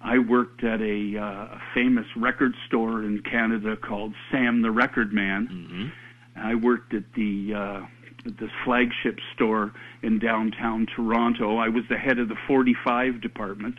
I 0.00 0.18
worked 0.18 0.62
at 0.62 0.80
a, 0.80 1.18
uh, 1.18 1.56
a 1.56 1.60
famous 1.74 2.06
record 2.16 2.54
store 2.66 3.02
in 3.02 3.22
Canada 3.22 3.76
called 3.76 4.14
Sam 4.30 4.62
the 4.62 4.70
Record 4.70 5.12
Man. 5.12 5.48
Mm-hmm. 5.48 6.46
I 6.46 6.54
worked 6.54 6.94
at 6.94 7.02
the 7.14 7.54
uh, 7.54 7.86
this 8.24 8.50
flagship 8.64 9.18
store 9.34 9.72
in 10.02 10.18
downtown 10.18 10.86
Toronto. 10.94 11.56
I 11.56 11.68
was 11.68 11.84
the 11.88 11.96
head 11.96 12.18
of 12.18 12.28
the 12.28 12.36
45 12.46 13.20
department, 13.20 13.76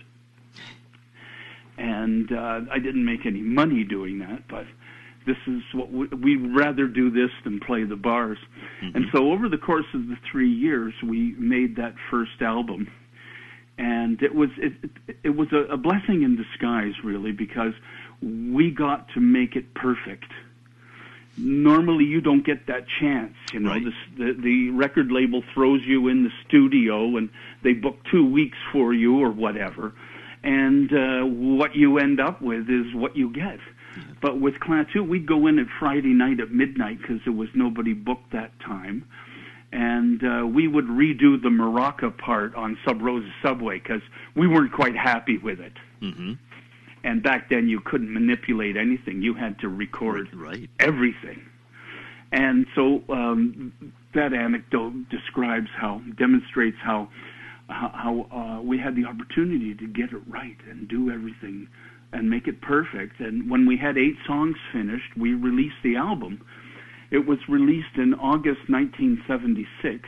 and 1.78 2.32
uh, 2.32 2.62
I 2.70 2.80
didn't 2.80 3.06
make 3.06 3.26
any 3.26 3.42
money 3.42 3.86
doing 3.86 4.20
that. 4.20 4.48
But 4.50 4.66
this 5.26 5.38
is 5.48 5.62
what 5.74 5.92
we, 5.92 6.08
we'd 6.08 6.56
rather 6.56 6.88
do 6.88 7.10
this 7.10 7.32
than 7.44 7.60
play 7.60 7.84
the 7.84 7.96
bars. 7.96 8.38
Mm-hmm. 8.82 8.98
And 8.98 9.06
so 9.14 9.32
over 9.32 9.50
the 9.50 9.58
course 9.58 9.86
of 9.94 10.08
the 10.08 10.18
three 10.32 10.52
years, 10.52 10.94
we 11.04 11.34
made 11.38 11.76
that 11.78 11.96
first 12.10 12.42
album. 12.42 12.92
And 13.78 14.22
it 14.22 14.36
was 14.36 14.50
it, 14.58 14.74
it, 15.08 15.18
it 15.24 15.30
was 15.30 15.48
a, 15.54 15.74
a 15.74 15.78
blessing 15.78 16.24
in 16.24 16.36
disguise, 16.36 16.94
really, 17.04 17.32
because 17.32 17.74
we 18.22 18.72
got 18.72 19.08
to 19.14 19.22
make 19.22 19.56
it 19.56 19.74
perfect 19.74 20.26
normally 21.42 22.06
you 22.06 22.22
don't 22.22 22.46
get 22.46 22.68
that 22.68 22.86
chance. 23.00 23.34
You 23.54 23.62
know, 23.62 23.70
Right. 23.72 23.84
the, 24.18 24.26
the 24.26 24.42
the 24.42 24.70
record 24.72 25.12
label 25.12 25.44
throws 25.54 25.82
you 25.86 26.08
in 26.08 26.24
the 26.24 26.32
studio 26.48 27.18
and 27.18 27.30
they 27.64 27.74
book 27.74 27.98
two 28.12 28.26
weeks 28.26 28.58
for 28.72 28.94
you 28.94 29.20
or 29.20 29.32
whatever, 29.32 29.94
and 30.44 30.92
uh, 30.94 31.26
what 31.26 31.76
you 31.76 31.98
end 31.98 32.20
up 32.20 32.42
with 32.42 32.70
is 32.70 32.94
what 32.94 33.16
you 33.16 33.32
get. 33.32 33.60
But 34.22 34.40
with 34.40 34.56
Klaatu, 34.56 35.08
we'd 35.08 35.26
go 35.26 35.48
in 35.48 35.60
at 35.60 35.68
Friday 35.80 36.14
night 36.14 36.40
at 36.40 36.52
midnight 36.52 37.00
because 37.02 37.20
there 37.26 37.34
was 37.34 37.50
nobody 37.54 37.94
booked 37.94 38.32
that 38.34 38.52
time. 38.60 39.06
And 39.72 40.24
uh, 40.24 40.48
we 40.48 40.68
would 40.68 40.86
redo 40.88 41.42
the 41.42 41.50
Maraca 41.50 42.18
part 42.18 42.56
on 42.56 42.78
Sub 42.86 43.02
Rosa 43.02 43.30
Subway 43.44 43.80
because 43.80 44.02
we 44.36 44.48
weren't 44.48 44.72
quite 44.72 44.96
happy 44.96 45.38
with 45.38 45.60
it. 45.60 45.74
Mm-hmm. 46.02 46.34
And 47.04 47.24
back 47.24 47.50
then, 47.50 47.68
you 47.70 47.80
couldn't 47.80 48.12
manipulate 48.12 48.76
anything; 48.78 49.22
you 49.22 49.34
had 49.34 49.60
to 49.60 49.70
record 49.70 50.28
Right. 50.34 50.70
everything. 50.80 51.42
And 52.32 52.66
so 52.76 53.04
um, 53.10 53.74
that 54.14 54.34
anecdote 54.34 55.10
describes 55.10 55.68
how, 55.76 56.02
demonstrates 56.18 56.78
how, 56.84 57.10
how, 57.70 57.92
how 57.94 58.38
uh, 58.38 58.62
we 58.62 58.78
had 58.78 58.96
the 58.96 59.06
opportunity 59.06 59.74
to 59.76 59.88
get 59.88 60.12
it 60.12 60.22
right 60.28 60.58
and 60.70 60.88
do 60.88 61.10
everything 61.10 61.68
and 62.12 62.30
make 62.30 62.48
it 62.48 62.62
perfect. 62.62 63.20
And 63.20 63.50
when 63.50 63.66
we 63.66 63.78
had 63.78 63.98
eight 63.98 64.16
songs 64.26 64.56
finished, 64.74 65.16
we 65.18 65.34
released 65.34 65.76
the 65.84 65.96
album. 65.96 66.42
It 67.12 67.26
was 67.28 67.38
released 67.48 67.96
in 67.98 68.14
August 68.16 68.70
1976, 68.70 70.08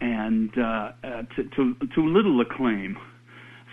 and 0.00 0.50
uh, 0.58 0.62
uh, 0.62 1.22
to, 1.36 1.44
to, 1.56 1.74
to 1.94 2.00
little 2.00 2.40
acclaim 2.40 2.96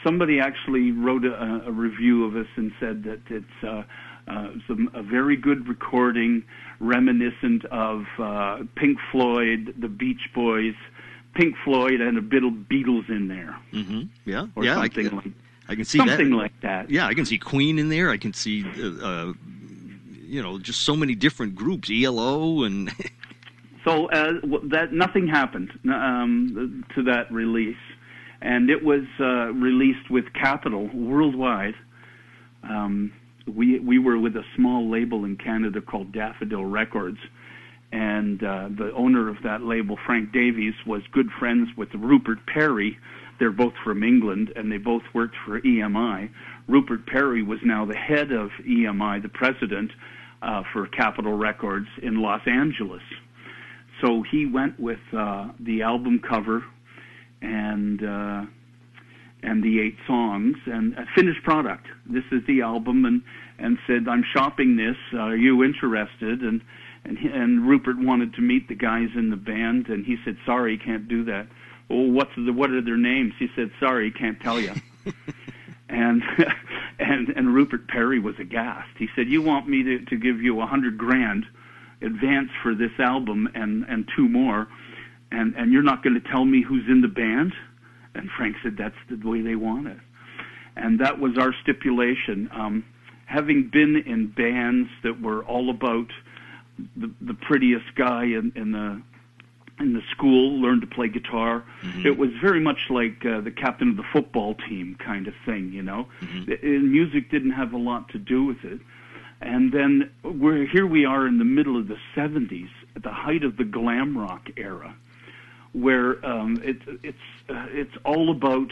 somebody 0.05 0.39
actually 0.39 0.91
wrote 0.91 1.25
a, 1.25 1.63
a 1.65 1.71
review 1.71 2.25
of 2.25 2.35
us 2.35 2.47
and 2.55 2.71
said 2.79 3.03
that 3.03 3.21
it's 3.29 3.63
uh, 3.63 3.83
uh, 4.29 4.47
some, 4.67 4.89
a 4.93 5.03
very 5.03 5.35
good 5.35 5.67
recording, 5.67 6.43
reminiscent 6.79 7.65
of 7.71 8.03
uh, 8.19 8.57
Pink 8.75 8.97
Floyd, 9.11 9.73
the 9.81 9.87
Beach 9.87 10.29
Boys, 10.35 10.75
Pink 11.33 11.55
Floyd, 11.63 11.99
and 12.01 12.17
a 12.17 12.21
bit 12.21 12.43
of 12.43 12.53
Beatles 12.53 13.09
in 13.09 13.27
there, 13.27 13.57
Mm-hmm. 13.71 14.01
Yeah. 14.25 14.47
or 14.55 14.63
yeah. 14.63 14.77
I 14.79 14.83
something 14.87 15.07
can, 15.09 15.17
like 15.17 15.31
I 15.69 15.75
can 15.75 15.85
see 15.85 15.97
something 15.97 16.29
that. 16.31 16.35
like 16.35 16.61
that. 16.61 16.89
Yeah, 16.89 17.07
I 17.07 17.13
can 17.13 17.25
see 17.25 17.37
Queen 17.37 17.79
in 17.79 17.89
there. 17.89 18.09
I 18.11 18.17
can 18.17 18.33
see, 18.33 18.63
uh, 18.77 19.05
uh, 19.05 19.33
you 20.21 20.41
know, 20.41 20.59
just 20.59 20.81
so 20.81 20.95
many 20.95 21.15
different 21.15 21.55
groups, 21.55 21.89
ELO 21.91 22.63
and. 22.63 22.91
So 23.85 24.05
uh, 24.11 24.31
that 24.69 24.93
nothing 24.93 25.27
happened 25.27 25.69
um, 25.93 26.85
to 26.95 27.03
that 27.03 27.29
release, 27.29 27.75
and 28.41 28.69
it 28.69 28.81
was 28.81 29.01
uh, 29.19 29.51
released 29.51 30.09
with 30.09 30.31
Capitol 30.31 30.89
worldwide. 30.93 31.75
Um, 32.63 33.11
we 33.45 33.79
we 33.79 33.99
were 33.99 34.17
with 34.17 34.37
a 34.37 34.43
small 34.55 34.89
label 34.89 35.25
in 35.25 35.35
Canada 35.35 35.81
called 35.81 36.13
Daffodil 36.13 36.63
Records, 36.63 37.17
and 37.93 38.43
uh, 38.43 38.69
the 38.75 38.91
owner 38.95 39.29
of 39.29 39.37
that 39.43 39.61
label, 39.61 39.99
Frank 40.03 40.31
Davies, 40.33 40.73
was 40.87 41.03
good 41.11 41.27
friends 41.37 41.69
with 41.77 41.89
Rupert 41.93 42.39
Perry. 42.47 42.97
They're 43.39 43.51
both 43.51 43.73
from 43.83 44.01
England, 44.01 44.51
and 44.55 44.71
they 44.71 44.79
both 44.79 45.03
worked 45.13 45.35
for 45.45 45.61
EMI. 45.61 46.31
Rupert 46.67 47.05
Perry 47.05 47.43
was 47.43 47.59
now 47.63 47.85
the 47.85 47.95
head 47.95 48.31
of 48.31 48.49
EMI, 48.67 49.21
the 49.21 49.29
president 49.29 49.91
uh, 50.41 50.63
for 50.73 50.87
Capitol 50.87 51.33
Records 51.33 51.85
in 52.01 52.19
Los 52.19 52.41
Angeles. 52.47 53.03
So 54.01 54.23
he 54.23 54.47
went 54.47 54.79
with 54.79 54.99
uh, 55.15 55.49
the 55.59 55.83
album 55.83 56.19
cover 56.27 56.65
and 57.43 58.03
uh, 58.03 58.45
and 59.43 59.61
the 59.61 59.81
eight 59.81 59.97
songs 60.07 60.55
and 60.65 60.93
a 60.93 61.05
finished 61.15 61.43
product. 61.43 61.85
This 62.07 62.23
is 62.31 62.41
the 62.47 62.61
album, 62.61 63.05
and 63.05 63.21
and 63.59 63.77
said, 63.85 64.07
"I'm 64.09 64.23
shopping 64.35 64.77
this. 64.77 64.97
Are 65.15 65.35
you 65.35 65.63
interested?" 65.63 66.41
And 66.41 66.61
and 67.05 67.17
he, 67.17 67.27
and 67.27 67.67
Rupert 67.67 67.97
wanted 67.97 68.33
to 68.35 68.41
meet 68.41 68.67
the 68.67 68.75
guys 68.75 69.09
in 69.15 69.29
the 69.29 69.37
band, 69.37 69.87
and 69.87 70.05
he 70.05 70.17
said, 70.23 70.37
"Sorry, 70.45 70.77
can't 70.77 71.07
do 71.07 71.23
that." 71.25 71.47
Well, 71.89 72.09
what's 72.09 72.31
the 72.35 72.53
what 72.53 72.71
are 72.71 72.81
their 72.81 72.97
names? 72.97 73.33
He 73.37 73.49
said, 73.55 73.71
"Sorry, 73.79 74.11
can't 74.11 74.39
tell 74.39 74.59
you." 74.59 74.73
and 75.89 76.23
and 76.99 77.29
and 77.29 77.53
Rupert 77.53 77.87
Perry 77.87 78.19
was 78.19 78.35
aghast. 78.39 78.89
He 78.97 79.09
said, 79.15 79.27
"You 79.27 79.41
want 79.41 79.67
me 79.67 79.83
to 79.83 80.05
to 80.05 80.15
give 80.15 80.41
you 80.41 80.61
a 80.61 80.65
hundred 80.65 80.97
grand 80.97 81.45
advance 82.01 82.49
for 82.61 82.73
this 82.73 82.91
album 82.99 83.49
and 83.53 83.85
and 83.87 84.09
two 84.15 84.29
more, 84.29 84.67
and 85.31 85.55
and 85.55 85.71
you're 85.71 85.83
not 85.83 86.03
going 86.03 86.19
to 86.19 86.29
tell 86.31 86.45
me 86.45 86.61
who's 86.61 86.85
in 86.87 87.01
the 87.01 87.07
band?" 87.07 87.53
And 88.15 88.29
Frank 88.37 88.55
said, 88.63 88.77
"That's 88.77 88.95
the 89.09 89.27
way 89.27 89.41
they 89.41 89.55
want 89.55 89.87
it." 89.87 89.99
And 90.75 90.99
that 91.01 91.19
was 91.19 91.37
our 91.37 91.53
stipulation. 91.61 92.49
Um, 92.51 92.85
having 93.25 93.69
been 93.71 93.95
in 94.05 94.27
bands 94.27 94.89
that 95.03 95.21
were 95.21 95.43
all 95.43 95.69
about 95.69 96.07
the 96.95 97.11
the 97.21 97.33
prettiest 97.33 97.95
guy 97.95 98.23
in, 98.23 98.51
in 98.55 98.71
the 98.71 99.01
in 99.79 99.93
the 99.93 100.01
school, 100.11 100.59
learned 100.61 100.81
to 100.81 100.87
play 100.87 101.07
guitar. 101.07 101.63
It 102.05 102.17
was 102.17 102.29
very 102.41 102.59
much 102.59 102.77
like 102.89 103.25
uh, 103.25 103.41
the 103.41 103.51
captain 103.51 103.89
of 103.89 103.97
the 103.97 104.03
football 104.13 104.55
team 104.69 104.95
kind 105.03 105.27
of 105.27 105.33
thing, 105.45 105.71
you 105.73 105.81
know. 105.81 106.07
And 106.47 106.91
music 106.91 107.31
didn't 107.31 107.51
have 107.51 107.73
a 107.73 107.77
lot 107.77 108.09
to 108.09 108.19
do 108.19 108.43
with 108.45 108.63
it. 108.63 108.79
And 109.41 109.71
then 109.73 110.11
we're 110.23 110.65
here 110.65 110.85
we 110.87 111.05
are 111.05 111.27
in 111.27 111.37
the 111.37 111.45
middle 111.45 111.75
of 111.77 111.87
the 111.87 111.97
70s, 112.15 112.69
at 112.95 113.03
the 113.03 113.11
height 113.11 113.43
of 113.43 113.57
the 113.57 113.65
glam 113.65 114.17
rock 114.17 114.47
era, 114.57 114.95
where 115.73 116.23
um, 116.25 116.61
it, 116.63 116.77
it's 117.01 117.17
uh, 117.49 117.65
it's 117.71 117.95
all 118.05 118.31
about 118.31 118.71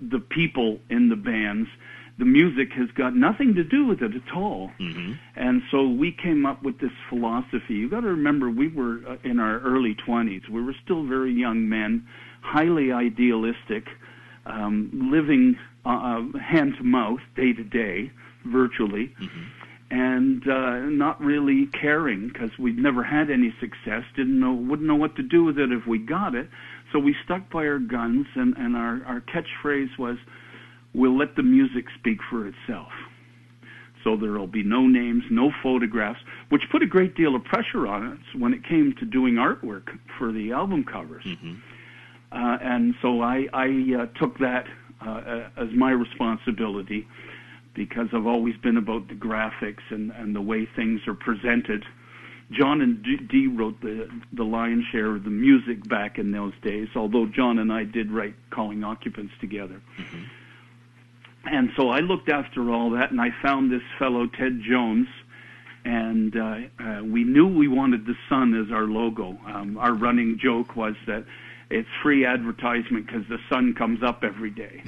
the 0.00 0.20
people 0.20 0.78
in 0.88 1.08
the 1.08 1.16
bands. 1.16 1.68
The 2.18 2.24
music 2.24 2.72
has 2.76 2.88
got 2.96 3.14
nothing 3.14 3.54
to 3.54 3.62
do 3.62 3.86
with 3.86 4.02
it 4.02 4.12
at 4.14 4.36
all. 4.36 4.72
Mm-hmm. 4.80 5.12
And 5.36 5.62
so 5.70 5.88
we 5.88 6.10
came 6.10 6.46
up 6.46 6.64
with 6.64 6.80
this 6.80 6.90
philosophy. 7.08 7.74
You've 7.74 7.92
got 7.92 8.00
to 8.00 8.08
remember, 8.08 8.50
we 8.50 8.68
were 8.68 9.00
uh, 9.08 9.16
in 9.22 9.38
our 9.38 9.60
early 9.60 9.96
20s. 10.06 10.48
We 10.48 10.62
were 10.62 10.74
still 10.84 11.06
very 11.06 11.32
young 11.32 11.68
men, 11.68 12.06
highly 12.40 12.90
idealistic, 12.90 13.86
um, 14.46 15.10
living 15.12 15.56
uh, 15.86 15.90
uh, 15.90 16.38
hand 16.38 16.74
to 16.78 16.84
mouth, 16.84 17.20
day 17.36 17.52
to 17.52 17.62
day, 17.62 18.10
virtually, 18.44 19.14
and 19.90 20.42
uh, 20.48 20.80
not 20.90 21.20
really 21.20 21.66
caring 21.80 22.28
because 22.28 22.50
we'd 22.58 22.78
never 22.78 23.02
had 23.02 23.30
any 23.30 23.54
success. 23.60 24.02
Didn't 24.16 24.38
know, 24.38 24.52
wouldn't 24.52 24.86
know 24.88 24.96
what 24.96 25.16
to 25.16 25.22
do 25.22 25.44
with 25.44 25.58
it 25.58 25.70
if 25.72 25.86
we 25.86 25.98
got 25.98 26.34
it. 26.34 26.48
So 26.92 26.98
we 26.98 27.14
stuck 27.24 27.50
by 27.50 27.66
our 27.66 27.78
guns, 27.78 28.26
and, 28.34 28.56
and 28.56 28.76
our, 28.76 29.02
our 29.06 29.22
catchphrase 29.22 29.98
was, 29.98 30.16
"We'll 30.98 31.16
let 31.16 31.36
the 31.36 31.42
music 31.42 31.86
speak 31.98 32.18
for 32.30 32.46
itself." 32.46 32.92
so 34.04 34.16
there 34.16 34.32
will 34.32 34.46
be 34.46 34.62
no 34.62 34.86
names, 34.86 35.24
no 35.30 35.50
photographs, 35.62 36.20
which 36.48 36.62
put 36.70 36.82
a 36.82 36.86
great 36.86 37.14
deal 37.14 37.34
of 37.34 37.44
pressure 37.44 37.86
on 37.86 38.06
us 38.12 38.18
when 38.36 38.54
it 38.54 38.64
came 38.64 38.94
to 38.98 39.04
doing 39.04 39.34
artwork 39.34 39.88
for 40.18 40.32
the 40.32 40.52
album 40.52 40.84
covers. 40.84 41.24
Uh, 42.32 42.58
and 42.62 42.94
so 43.02 43.20
I, 43.22 43.46
I 43.52 43.66
uh, 44.00 44.06
took 44.18 44.38
that 44.38 44.66
uh, 45.04 45.10
uh, 45.10 45.48
as 45.56 45.68
my 45.74 45.90
responsibility 45.90 47.06
because 47.74 48.08
I've 48.12 48.26
always 48.26 48.56
been 48.56 48.76
about 48.76 49.08
the 49.08 49.14
graphics 49.14 49.82
and, 49.90 50.10
and 50.12 50.34
the 50.34 50.40
way 50.40 50.66
things 50.76 51.00
are 51.06 51.14
presented. 51.14 51.84
John 52.50 52.80
and 52.80 53.02
Dee, 53.02 53.16
Dee 53.18 53.46
wrote 53.46 53.80
the 53.82 54.08
the 54.32 54.42
lion's 54.42 54.86
share 54.90 55.14
of 55.14 55.24
the 55.24 55.30
music 55.30 55.86
back 55.86 56.18
in 56.18 56.32
those 56.32 56.54
days, 56.62 56.88
although 56.96 57.26
John 57.26 57.58
and 57.58 57.70
I 57.70 57.84
did 57.84 58.10
write 58.10 58.34
Calling 58.50 58.82
Occupants 58.82 59.34
together. 59.40 59.82
Mm-hmm. 59.98 60.22
And 61.44 61.70
so 61.76 61.88
I 61.90 62.00
looked 62.00 62.28
after 62.28 62.70
all 62.70 62.90
that, 62.90 63.10
and 63.10 63.20
I 63.20 63.28
found 63.42 63.70
this 63.72 63.82
fellow 63.98 64.26
Ted 64.26 64.60
Jones, 64.68 65.06
and 65.84 66.36
uh, 66.36 66.56
uh, 66.78 67.02
we 67.04 67.24
knew 67.24 67.46
we 67.46 67.68
wanted 67.68 68.04
the 68.06 68.14
sun 68.28 68.54
as 68.54 68.70
our 68.72 68.84
logo. 68.84 69.38
Um, 69.46 69.78
our 69.78 69.94
running 69.94 70.38
joke 70.42 70.76
was 70.76 70.94
that 71.06 71.24
it's 71.70 71.88
free 72.02 72.26
advertisement 72.26 73.06
because 73.06 73.26
the 73.28 73.38
sun 73.48 73.74
comes 73.74 74.02
up 74.02 74.24
every 74.24 74.50
day. 74.50 74.82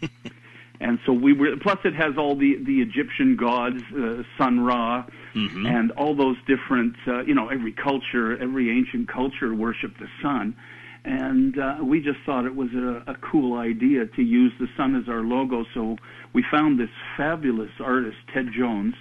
and 0.80 0.98
so 1.04 1.12
we 1.12 1.32
were. 1.32 1.56
Plus, 1.60 1.78
it 1.84 1.94
has 1.94 2.16
all 2.16 2.36
the 2.36 2.56
the 2.64 2.80
Egyptian 2.80 3.36
gods, 3.36 3.82
uh, 3.96 4.22
Sun 4.38 4.60
Ra, 4.60 5.04
Mm-hmm. 5.34 5.66
and 5.66 5.90
all 5.92 6.16
those 6.16 6.36
different. 6.46 6.96
Uh, 7.06 7.20
you 7.20 7.34
know, 7.34 7.48
every 7.48 7.72
culture, 7.72 8.36
every 8.42 8.70
ancient 8.70 9.08
culture 9.08 9.54
worshipped 9.54 10.00
the 10.00 10.08
sun, 10.22 10.56
and 11.04 11.58
uh, 11.58 11.76
we 11.82 12.00
just 12.00 12.18
thought 12.26 12.44
it 12.44 12.54
was 12.54 12.68
a, 12.74 13.10
a 13.10 13.14
cool 13.30 13.58
idea 13.58 14.06
to 14.06 14.22
use 14.22 14.52
the 14.58 14.66
sun 14.76 14.96
as 14.96 15.08
our 15.08 15.22
logo. 15.22 15.64
So 15.74 15.96
we 16.32 16.44
found 16.50 16.78
this 16.78 16.90
fabulous 17.16 17.70
artist, 17.80 18.16
Ted 18.32 18.46
Jones, 18.56 18.94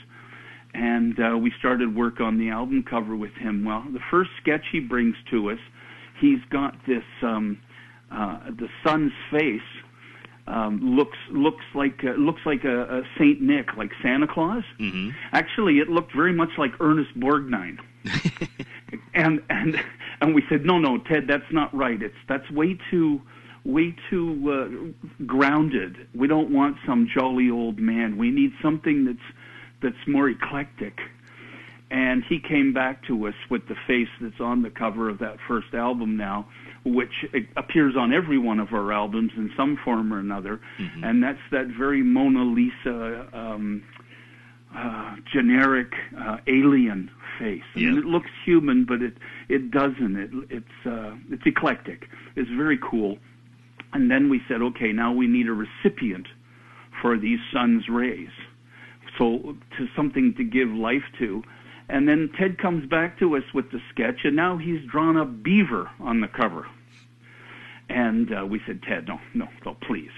and 0.73 1.19
uh, 1.19 1.37
we 1.37 1.51
started 1.57 1.95
work 1.95 2.19
on 2.19 2.37
the 2.37 2.49
album 2.49 2.83
cover 2.87 3.15
with 3.15 3.33
him. 3.33 3.65
Well, 3.65 3.83
the 3.91 3.99
first 4.11 4.31
sketch 4.41 4.65
he 4.71 4.79
brings 4.79 5.15
to 5.31 5.51
us, 5.51 5.59
he's 6.19 6.39
got 6.49 6.75
this 6.87 7.03
um, 7.21 7.59
uh, 8.11 8.39
the 8.57 8.69
sun's 8.83 9.11
face 9.31 9.61
um, 10.47 10.79
looks 10.81 11.17
looks 11.29 11.65
like 11.75 12.03
uh, 12.03 12.11
looks 12.11 12.41
like 12.45 12.63
a, 12.63 12.99
a 12.99 13.01
Saint 13.17 13.41
Nick, 13.41 13.75
like 13.75 13.91
Santa 14.01 14.27
Claus. 14.27 14.63
Mm-hmm. 14.79 15.09
Actually, 15.33 15.79
it 15.79 15.89
looked 15.89 16.15
very 16.15 16.33
much 16.33 16.51
like 16.57 16.71
Ernest 16.79 17.19
Borgnine. 17.19 17.79
and 19.13 19.41
and 19.49 19.75
and 20.21 20.33
we 20.33 20.43
said, 20.49 20.65
no, 20.65 20.77
no, 20.79 20.97
Ted, 20.97 21.27
that's 21.27 21.51
not 21.51 21.73
right. 21.75 22.01
It's 22.01 22.15
that's 22.27 22.49
way 22.51 22.77
too 22.89 23.21
way 23.63 23.93
too 24.09 24.93
uh, 25.19 25.23
grounded. 25.25 26.07
We 26.15 26.27
don't 26.27 26.49
want 26.51 26.77
some 26.87 27.07
jolly 27.13 27.49
old 27.49 27.77
man. 27.77 28.17
We 28.17 28.31
need 28.31 28.53
something 28.61 29.05
that's 29.05 29.17
that's 29.81 30.07
more 30.07 30.29
eclectic. 30.29 30.99
And 31.89 32.23
he 32.27 32.39
came 32.39 32.73
back 32.73 33.05
to 33.07 33.27
us 33.27 33.35
with 33.49 33.67
the 33.69 33.75
face 33.87 34.09
that's 34.19 34.41
on 34.41 34.61
the 34.61 34.69
cover 34.69 35.09
of 35.09 35.19
that 35.19 35.37
first 35.47 35.73
album 35.73 36.17
now, 36.17 36.47
which 36.83 37.25
appears 37.55 37.95
on 37.95 38.13
every 38.13 38.37
one 38.37 38.59
of 38.59 38.73
our 38.73 38.91
albums 38.91 39.31
in 39.37 39.51
some 39.55 39.77
form 39.85 40.13
or 40.13 40.19
another. 40.19 40.59
Mm-hmm. 40.79 41.03
And 41.03 41.23
that's 41.23 41.39
that 41.51 41.67
very 41.67 42.03
Mona 42.03 42.43
Lisa 42.43 43.27
um, 43.31 43.83
uh, 44.75 45.15
generic 45.31 45.93
uh, 46.19 46.37
alien 46.47 47.09
face. 47.39 47.63
I 47.75 47.79
mean, 47.79 47.97
it 47.97 48.05
looks 48.05 48.29
human, 48.45 48.85
but 48.85 49.01
it 49.01 49.17
it 49.49 49.71
doesn't. 49.71 50.15
It 50.15 50.31
it's 50.49 50.85
uh, 50.85 51.15
it's 51.29 51.45
eclectic. 51.45 52.07
It's 52.35 52.49
very 52.49 52.77
cool. 52.77 53.17
And 53.93 54.11
then 54.11 54.29
we 54.29 54.41
said, 54.47 54.61
okay, 54.61 54.91
now 54.91 55.13
we 55.13 55.27
need 55.27 55.47
a 55.47 55.53
recipient 55.53 56.27
for 57.01 57.17
these 57.17 57.39
sun's 57.53 57.87
rays. 57.89 58.29
So 59.17 59.55
to 59.77 59.87
something 59.95 60.33
to 60.35 60.43
give 60.43 60.69
life 60.69 61.03
to. 61.19 61.43
And 61.89 62.07
then 62.07 62.29
Ted 62.37 62.57
comes 62.57 62.87
back 62.89 63.17
to 63.19 63.37
us 63.37 63.43
with 63.53 63.71
the 63.71 63.79
sketch, 63.91 64.25
and 64.25 64.35
now 64.35 64.57
he's 64.57 64.83
drawn 64.91 65.15
a 65.15 65.25
beaver 65.25 65.89
on 66.01 66.19
the 66.19 66.27
cover. 66.27 66.67
And 67.89 68.33
uh, 68.33 68.45
we 68.45 68.59
said, 68.67 68.83
Ted, 68.83 69.07
no, 69.07 69.19
no, 69.33 69.47
no, 69.65 69.77
please. 69.87 70.11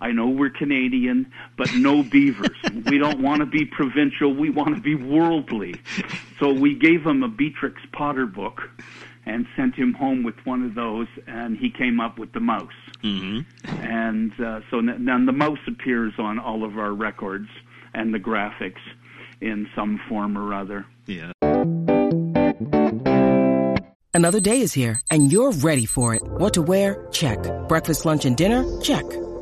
I 0.00 0.12
know 0.12 0.28
we're 0.28 0.50
Canadian, 0.50 1.30
but 1.56 1.72
no 1.74 2.02
beavers. 2.10 2.56
we 2.86 2.98
don't 2.98 3.20
want 3.20 3.40
to 3.40 3.46
be 3.46 3.64
provincial. 3.64 4.34
We 4.34 4.50
want 4.50 4.74
to 4.74 4.80
be 4.80 4.94
worldly. 4.94 5.74
So 6.38 6.52
we 6.52 6.74
gave 6.74 7.04
him 7.06 7.22
a 7.22 7.28
Beatrix 7.28 7.80
Potter 7.92 8.26
book 8.26 8.62
and 9.24 9.46
sent 9.56 9.74
him 9.74 9.92
home 9.92 10.22
with 10.22 10.36
one 10.44 10.62
of 10.62 10.74
those, 10.74 11.08
and 11.26 11.56
he 11.56 11.68
came 11.70 11.98
up 11.98 12.18
with 12.18 12.32
the 12.32 12.40
mouse. 12.40 12.68
Mm-hmm. 13.02 13.68
And 13.84 14.32
uh, 14.40 14.60
so 14.70 14.78
n- 14.78 15.04
then 15.04 15.26
the 15.26 15.32
mouse 15.32 15.58
appears 15.66 16.12
on 16.18 16.38
all 16.38 16.62
of 16.64 16.78
our 16.78 16.92
records 16.92 17.48
and 17.94 18.14
the 18.14 18.20
graphics 18.20 18.80
in 19.40 19.68
some 19.74 20.00
form 20.08 20.38
or 20.38 20.54
other. 20.54 20.86
Yeah. 21.06 21.32
Another 24.14 24.40
day 24.40 24.60
is 24.60 24.72
here, 24.72 25.00
and 25.10 25.30
you're 25.30 25.52
ready 25.52 25.84
for 25.84 26.14
it. 26.14 26.22
What 26.22 26.54
to 26.54 26.62
wear? 26.62 27.06
Check. 27.10 27.38
Breakfast, 27.68 28.06
lunch, 28.06 28.24
and 28.24 28.36
dinner? 28.36 28.64
Check. 28.80 29.04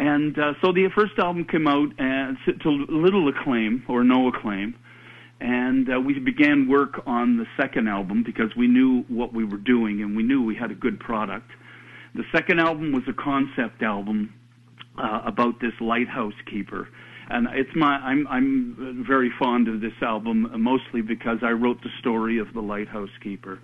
And 0.00 0.38
uh, 0.38 0.54
so 0.62 0.72
the 0.72 0.88
first 0.94 1.18
album 1.18 1.44
came 1.44 1.68
out 1.68 1.88
and 1.98 2.38
to 2.62 2.70
little 2.88 3.28
acclaim 3.28 3.84
or 3.86 4.02
no 4.02 4.28
acclaim. 4.28 4.74
And 5.40 5.92
uh, 5.92 6.00
we 6.00 6.18
began 6.18 6.68
work 6.68 7.02
on 7.04 7.36
the 7.36 7.44
second 7.60 7.86
album 7.86 8.22
because 8.24 8.56
we 8.56 8.66
knew 8.66 9.02
what 9.08 9.34
we 9.34 9.44
were 9.44 9.58
doing 9.58 10.00
and 10.02 10.16
we 10.16 10.22
knew 10.22 10.42
we 10.42 10.56
had 10.56 10.70
a 10.70 10.74
good 10.74 10.98
product. 11.00 11.50
The 12.14 12.24
second 12.34 12.60
album 12.60 12.92
was 12.92 13.02
a 13.08 13.12
concept 13.12 13.82
album 13.82 14.32
uh, 14.96 15.20
about 15.26 15.60
this 15.60 15.74
lighthouse 15.82 16.38
keeper. 16.50 16.88
And 17.28 17.46
it's 17.52 17.70
my 17.76 17.96
I'm 17.98 18.26
I'm 18.28 19.04
very 19.06 19.30
fond 19.38 19.68
of 19.68 19.82
this 19.82 19.92
album 20.00 20.46
uh, 20.46 20.56
mostly 20.56 21.02
because 21.02 21.38
I 21.42 21.50
wrote 21.50 21.82
the 21.82 21.90
story 22.00 22.38
of 22.38 22.54
the 22.54 22.60
lighthouse 22.62 23.10
keeper. 23.22 23.58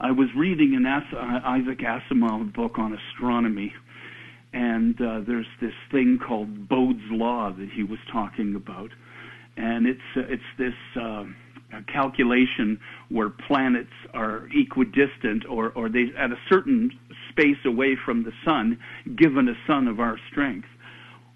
I 0.00 0.10
was 0.10 0.28
reading 0.36 0.76
an 0.76 0.84
As- 0.84 1.14
uh, 1.14 1.40
Isaac 1.44 1.78
Asimov 1.78 2.52
book 2.52 2.78
on 2.78 2.92
astronomy, 2.92 3.72
and 4.52 5.00
uh, 5.00 5.20
there's 5.26 5.46
this 5.60 5.74
thing 5.90 6.18
called 6.18 6.68
Bode's 6.68 7.04
law 7.10 7.52
that 7.52 7.68
he 7.70 7.82
was 7.82 7.98
talking 8.10 8.54
about, 8.54 8.90
and 9.56 9.86
it's 9.86 10.00
uh, 10.16 10.22
it's 10.28 10.42
this 10.58 10.74
uh, 11.00 11.24
calculation 11.92 12.80
where 13.08 13.30
planets 13.30 13.92
are 14.14 14.48
equidistant 14.52 15.44
or 15.48 15.70
or 15.70 15.88
they 15.88 16.12
at 16.18 16.32
a 16.32 16.38
certain 16.48 16.90
space 17.30 17.58
away 17.64 17.96
from 18.02 18.24
the 18.24 18.32
sun, 18.44 18.78
given 19.16 19.48
a 19.48 19.54
sun 19.66 19.88
of 19.88 20.00
our 20.00 20.18
strength. 20.30 20.68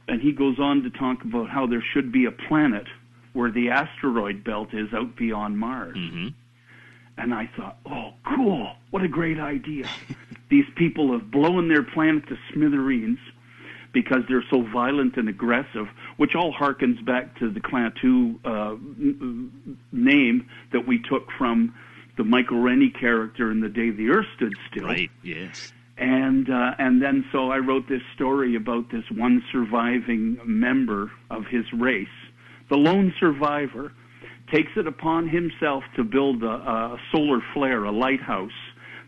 And 0.08 0.20
he 0.20 0.32
goes 0.32 0.58
on 0.58 0.82
to 0.82 0.90
talk 0.90 1.22
about 1.22 1.50
how 1.50 1.66
there 1.66 1.84
should 1.92 2.10
be 2.10 2.24
a 2.24 2.32
planet 2.32 2.86
where 3.32 3.50
the 3.50 3.70
asteroid 3.70 4.42
belt 4.42 4.68
is 4.72 4.92
out 4.92 5.16
beyond 5.16 5.58
Mars. 5.58 5.96
Mm-hmm. 5.96 6.28
And 7.16 7.34
I 7.34 7.48
thought, 7.56 7.78
oh, 7.86 8.14
cool. 8.34 8.72
What 8.90 9.04
a 9.04 9.08
great 9.08 9.38
idea. 9.38 9.88
These 10.50 10.66
people 10.76 11.12
have 11.12 11.30
blown 11.30 11.68
their 11.68 11.82
planet 11.82 12.26
to 12.28 12.36
smithereens 12.52 13.18
because 13.92 14.18
they're 14.28 14.44
so 14.50 14.62
violent 14.72 15.16
and 15.16 15.28
aggressive, 15.28 15.86
which 16.16 16.34
all 16.34 16.52
harkens 16.52 17.04
back 17.04 17.38
to 17.38 17.50
the 17.50 17.60
Klaatu 17.60 18.38
uh, 18.44 18.76
name 19.92 20.48
that 20.72 20.86
we 20.86 21.00
took 21.02 21.28
from 21.36 21.74
the 22.16 22.24
Michael 22.24 22.60
Rennie 22.60 22.90
character 22.90 23.50
in 23.50 23.60
The 23.60 23.68
Day 23.68 23.90
the 23.90 24.10
Earth 24.10 24.26
Stood 24.36 24.54
Still 24.70 24.86
Right. 24.86 25.10
Yes. 25.22 25.72
and 25.96 26.48
uh, 26.50 26.72
and 26.78 27.00
then 27.02 27.24
so 27.32 27.50
I 27.50 27.58
wrote 27.58 27.88
this 27.88 28.02
story 28.14 28.56
about 28.56 28.90
this 28.90 29.04
one 29.10 29.42
surviving 29.50 30.38
member 30.44 31.10
of 31.30 31.46
his 31.46 31.64
race, 31.72 32.08
the 32.68 32.76
lone 32.76 33.12
survivor, 33.18 33.92
takes 34.52 34.72
it 34.76 34.86
upon 34.86 35.28
himself 35.28 35.82
to 35.96 36.04
build 36.04 36.42
a, 36.42 36.46
a 36.46 36.96
solar 37.12 37.40
flare, 37.54 37.84
a 37.84 37.92
lighthouse 37.92 38.50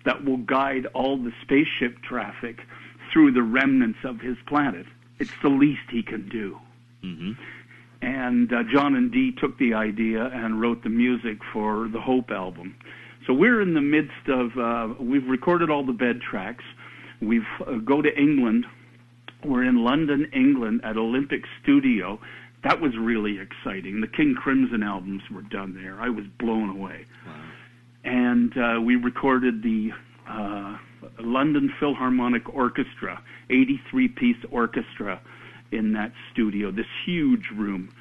that 0.05 0.25
will 0.25 0.39
guide 0.39 0.87
all 0.95 1.17
the 1.17 1.33
spaceship 1.43 2.03
traffic 2.03 2.61
through 3.13 3.33
the 3.33 3.43
remnants 3.43 3.99
of 4.05 4.21
his 4.21 4.37
planet. 4.47 4.87
It's 5.19 5.33
the 5.43 5.49
least 5.49 5.83
he 5.91 6.03
can 6.03 6.29
do. 6.29 6.59
Mm-hmm. 7.05 7.33
And 8.01 8.53
uh, 8.53 8.65
John 8.73 8.97
and 8.97 9.13
Dee 9.13 9.33
took 9.33 9.59
the 9.59 9.75
idea 9.75 10.25
and 10.27 10.61
wrote 10.61 10.83
the 10.83 10.89
music 10.89 11.39
for 11.53 11.89
the 11.89 12.01
Hope 12.01 12.31
album. 12.31 12.75
So 13.27 13.33
we're 13.33 13.61
in 13.61 13.75
the 13.75 13.81
midst 13.81 14.29
of, 14.29 14.59
uh, 14.59 14.95
we've 15.01 15.29
recorded 15.29 15.71
all 15.71 15.87
the 15.87 15.93
bed 15.93 16.21
tracks. 16.21 16.65
We've 17.21 17.47
uh, 17.65 17.75
go 17.77 18.03
to 18.03 18.11
England. 18.19 18.67
We're 19.45 19.65
in 19.65 19.85
London, 19.85 20.29
England 20.33 20.81
at 20.83 20.97
Olympic 20.97 21.43
Studio. 21.63 22.19
That 22.65 22.81
was 22.81 22.97
really 22.97 23.39
exciting. 23.39 24.01
The 24.01 24.09
King 24.09 24.35
Crimson 24.35 24.83
albums 24.83 25.23
were 25.31 25.43
done 25.43 25.75
there. 25.81 26.01
I 26.01 26.09
was 26.09 26.25
blown 26.39 26.71
away. 26.71 27.07
And 28.05 28.53
uh, 28.57 28.81
we 28.81 28.97
recorded 28.97 29.63
the 29.63 29.91
uh, 30.29 30.77
London 31.21 31.73
Philharmonic 31.79 32.49
Orchestra, 32.53 33.23
83 33.51 34.09
piece 34.09 34.37
orchestra 34.51 35.21
in 35.71 35.93
that 35.93 36.13
studio, 36.33 36.71
this 36.71 36.87
huge 37.05 37.47
room. 37.57 37.93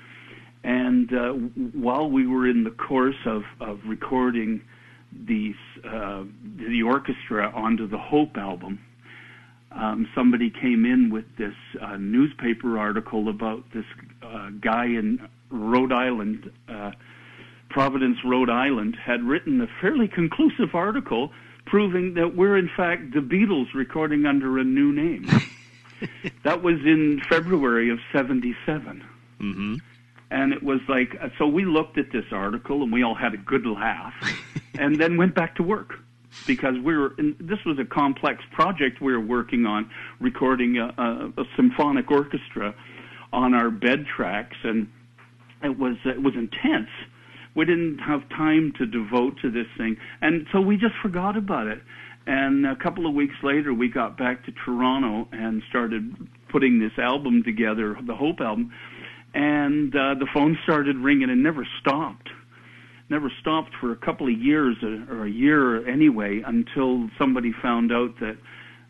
And 0.63 1.11
uh, 1.13 1.31
while 1.73 2.09
we 2.09 2.27
were 2.27 2.47
in 2.47 2.63
the 2.63 2.71
course 2.71 3.15
of, 3.25 3.43
of 3.59 3.79
recording 3.85 4.61
these, 5.11 5.55
uh, 5.83 6.23
the 6.57 6.83
orchestra 6.83 7.51
onto 7.55 7.87
the 7.87 7.97
Hope 7.97 8.37
album, 8.37 8.79
um, 9.71 10.07
somebody 10.13 10.49
came 10.49 10.85
in 10.85 11.09
with 11.09 11.25
this 11.37 11.55
uh, 11.81 11.97
newspaper 11.97 12.77
article 12.77 13.29
about 13.29 13.63
this 13.73 13.85
uh, 14.21 14.49
guy 14.61 14.85
in 14.85 15.19
Rhode 15.49 15.93
Island, 15.93 16.51
Providence, 17.71 18.17
Rhode 18.23 18.49
Island, 18.49 18.95
had 18.95 19.23
written 19.23 19.61
a 19.61 19.67
fairly 19.79 20.07
conclusive 20.07 20.75
article 20.75 21.31
proving 21.65 22.15
that 22.15 22.35
we're 22.35 22.57
in 22.57 22.69
fact 22.75 23.13
the 23.13 23.19
Beatles 23.19 23.73
recording 23.73 24.25
under 24.25 24.57
a 24.59 24.63
new 24.63 24.91
name. 24.91 25.27
that 26.43 26.61
was 26.61 26.75
in 26.85 27.21
February 27.29 27.89
of 27.89 27.99
'77. 28.11 29.03
Mm-hmm. 29.39 29.75
And 30.31 30.53
it 30.53 30.63
was 30.63 30.79
like, 30.87 31.17
uh, 31.21 31.29
so 31.37 31.45
we 31.45 31.65
looked 31.65 31.97
at 31.97 32.11
this 32.11 32.25
article 32.31 32.83
and 32.83 32.91
we 32.91 33.03
all 33.03 33.15
had 33.15 33.33
a 33.33 33.37
good 33.37 33.65
laugh 33.65 34.13
and 34.79 34.99
then 34.99 35.17
went 35.17 35.35
back 35.35 35.55
to 35.55 35.63
work 35.63 35.95
because 36.47 36.75
we 36.79 36.95
were, 36.95 37.13
in, 37.17 37.35
this 37.39 37.59
was 37.65 37.77
a 37.79 37.83
complex 37.83 38.41
project 38.53 39.01
we 39.01 39.11
were 39.11 39.19
working 39.19 39.65
on, 39.65 39.89
recording 40.21 40.77
a, 40.77 40.93
a, 40.97 41.41
a 41.41 41.45
symphonic 41.57 42.09
orchestra 42.09 42.73
on 43.33 43.53
our 43.53 43.69
bed 43.69 44.05
tracks 44.05 44.55
and 44.63 44.89
it 45.61 45.77
was, 45.77 45.97
it 46.05 46.23
was 46.23 46.33
intense. 46.35 46.89
We 47.55 47.65
didn't 47.65 47.99
have 47.99 48.27
time 48.29 48.73
to 48.77 48.85
devote 48.85 49.37
to 49.41 49.51
this 49.51 49.67
thing. 49.77 49.97
And 50.21 50.47
so 50.51 50.61
we 50.61 50.77
just 50.77 50.95
forgot 51.01 51.37
about 51.37 51.67
it. 51.67 51.81
And 52.25 52.65
a 52.65 52.75
couple 52.75 53.07
of 53.07 53.13
weeks 53.13 53.35
later, 53.43 53.73
we 53.73 53.89
got 53.89 54.17
back 54.17 54.45
to 54.45 54.51
Toronto 54.51 55.27
and 55.31 55.63
started 55.69 56.15
putting 56.49 56.79
this 56.79 56.97
album 56.97 57.43
together, 57.43 57.97
the 58.05 58.15
Hope 58.15 58.41
album 58.41 58.71
and 59.33 59.95
uh, 59.95 60.15
the 60.15 60.27
phone 60.33 60.57
started 60.63 60.97
ringing 60.97 61.29
and 61.29 61.41
never 61.41 61.67
stopped. 61.79 62.29
Never 63.09 63.31
stopped 63.39 63.71
for 63.79 63.91
a 63.91 63.95
couple 63.95 64.27
of 64.27 64.37
years 64.37 64.77
uh, 64.83 65.13
or 65.13 65.25
a 65.25 65.29
year 65.29 65.87
anyway 65.87 66.41
until 66.45 67.09
somebody 67.17 67.53
found 67.61 67.91
out 67.91 68.19
that 68.19 68.37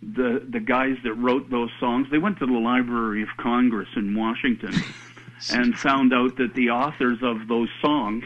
the 0.02 0.44
the 0.50 0.60
guys 0.60 0.96
that 1.04 1.14
wrote 1.14 1.52
those 1.52 1.70
songs 1.80 2.08
they 2.10 2.18
went 2.18 2.40
to 2.40 2.48
the 2.48 2.54
Library 2.54 3.22
of 3.22 3.30
Congress 3.38 3.88
in 3.96 4.16
Washington 4.16 4.74
and 5.54 5.78
found 5.78 6.12
out 6.12 6.38
that 6.38 6.56
the 6.56 6.72
authors 6.72 7.20
of 7.22 7.48
those 7.48 7.70
songs 7.82 8.24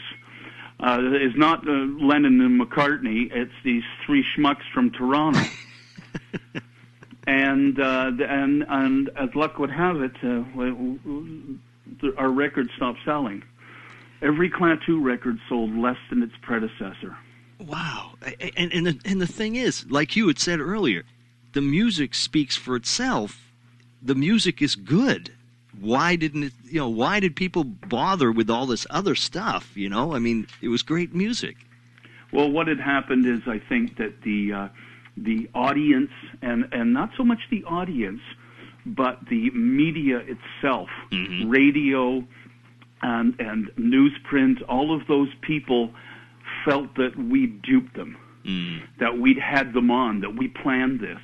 uh, 0.86 1.00
is 1.16 1.36
not 1.36 1.68
uh, 1.68 1.72
Lennon 1.72 2.40
and 2.42 2.62
McCartney. 2.62 3.32
It's 3.32 3.52
these 3.64 3.84
three 4.06 4.24
schmucks 4.36 4.62
from 4.72 4.92
Toronto. 4.92 5.42
and 7.28 7.80
uh, 7.80 8.12
and 8.20 8.64
and 8.70 9.10
as 9.18 9.34
luck 9.34 9.58
would 9.58 9.72
have 9.72 10.02
it, 10.02 10.12
uh, 10.24 10.44
our 12.18 12.30
record 12.30 12.70
stopped 12.76 13.00
selling. 13.04 13.44
Every 14.22 14.50
Klaatu 14.50 15.04
record 15.04 15.40
sold 15.50 15.76
less 15.76 15.98
than 16.10 16.22
its 16.22 16.34
predecessor. 16.42 17.18
Wow. 17.60 18.14
And, 18.58 18.74
and, 18.74 18.88
the, 18.88 19.00
and 19.06 19.22
the 19.22 19.28
thing 19.28 19.56
is, 19.56 19.86
like 19.90 20.16
you 20.16 20.28
had 20.28 20.40
said 20.40 20.60
earlier, 20.60 21.04
the 21.54 21.62
music 21.62 22.14
speaks 22.14 22.56
for 22.56 22.76
itself. 22.76 23.52
The 24.02 24.16
music 24.16 24.62
is 24.62 24.76
good. 24.76 25.34
Why 25.80 26.16
didn't 26.16 26.44
it, 26.44 26.54
you 26.66 26.80
know, 26.80 26.90
why 26.90 27.20
did 27.20 27.36
people 27.36 27.64
bother 27.64 28.32
with 28.32 28.50
all 28.50 28.66
this 28.66 28.88
other 28.90 29.16
stuff? 29.16 29.76
You 29.76 29.90
know, 29.90 30.14
I 30.16 30.20
mean, 30.20 30.48
it 30.62 30.70
was 30.70 30.84
great 30.84 31.14
music. 31.14 31.58
Well, 32.32 32.50
what 32.50 32.68
had 32.68 32.80
happened 32.80 33.26
is 33.26 33.42
I 33.48 33.60
think 33.60 33.98
that 33.98 34.22
the, 34.24 34.54
uh, 34.54 34.68
the 35.16 35.50
audience, 35.54 36.12
and, 36.42 36.68
and 36.72 36.94
not 36.94 37.12
so 37.16 37.24
much 37.24 37.40
the 37.50 37.64
audience, 37.66 38.22
but 38.86 39.20
the 39.30 39.50
media 39.52 40.18
itself, 40.20 40.90
mm-hmm. 41.12 41.50
radio 41.50 42.26
and, 43.02 43.40
and 43.40 43.70
newsprint, 43.78 44.62
all 44.68 44.96
of 44.96 45.08
those 45.08 45.30
people 45.42 45.92
felt 46.64 46.96
that 46.96 47.16
we 47.18 47.48
duped 47.48 47.96
them, 47.96 48.18
mm. 48.44 48.82
that 49.00 49.18
we'd 49.18 49.40
had 49.40 49.74
them 49.74 49.92
on, 49.92 50.22
that 50.22 50.36
we 50.36 50.48
planned 50.48 51.00
this. 51.00 51.20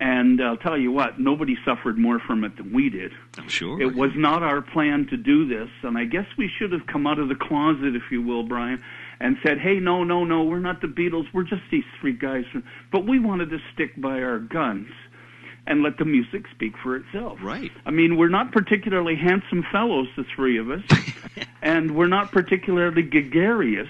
And 0.00 0.40
I'll 0.40 0.56
tell 0.56 0.78
you 0.78 0.92
what, 0.92 1.18
nobody 1.18 1.56
suffered 1.64 1.98
more 1.98 2.20
from 2.20 2.44
it 2.44 2.56
than 2.56 2.72
we 2.72 2.88
did. 2.88 3.10
I'm 3.36 3.48
sure. 3.48 3.80
It 3.82 3.96
was 3.96 4.12
not 4.14 4.44
our 4.44 4.62
plan 4.62 5.08
to 5.10 5.16
do 5.16 5.48
this, 5.48 5.68
and 5.82 5.98
I 5.98 6.04
guess 6.04 6.26
we 6.36 6.48
should 6.56 6.70
have 6.70 6.86
come 6.86 7.06
out 7.06 7.18
of 7.18 7.28
the 7.28 7.34
closet, 7.34 7.96
if 7.96 8.04
you 8.12 8.22
will, 8.22 8.44
Brian, 8.44 8.80
and 9.18 9.36
said, 9.42 9.58
"Hey, 9.58 9.80
no, 9.80 10.04
no, 10.04 10.24
no, 10.24 10.44
we're 10.44 10.60
not 10.60 10.80
the 10.80 10.86
Beatles. 10.86 11.26
We're 11.32 11.42
just 11.42 11.62
these 11.72 11.84
three 12.00 12.12
guys." 12.12 12.44
But 12.92 13.06
we 13.08 13.18
wanted 13.18 13.50
to 13.50 13.58
stick 13.74 14.00
by 14.00 14.22
our 14.22 14.38
guns 14.38 14.88
and 15.66 15.82
let 15.82 15.98
the 15.98 16.04
music 16.04 16.44
speak 16.54 16.72
for 16.82 16.96
itself. 16.96 17.38
Right. 17.42 17.70
I 17.84 17.90
mean, 17.90 18.16
we're 18.16 18.28
not 18.28 18.52
particularly 18.52 19.16
handsome 19.16 19.64
fellows, 19.70 20.08
the 20.16 20.24
three 20.34 20.58
of 20.58 20.70
us, 20.70 20.82
and 21.62 21.96
we're 21.96 22.06
not 22.06 22.32
particularly 22.32 23.02
gregarious. 23.02 23.88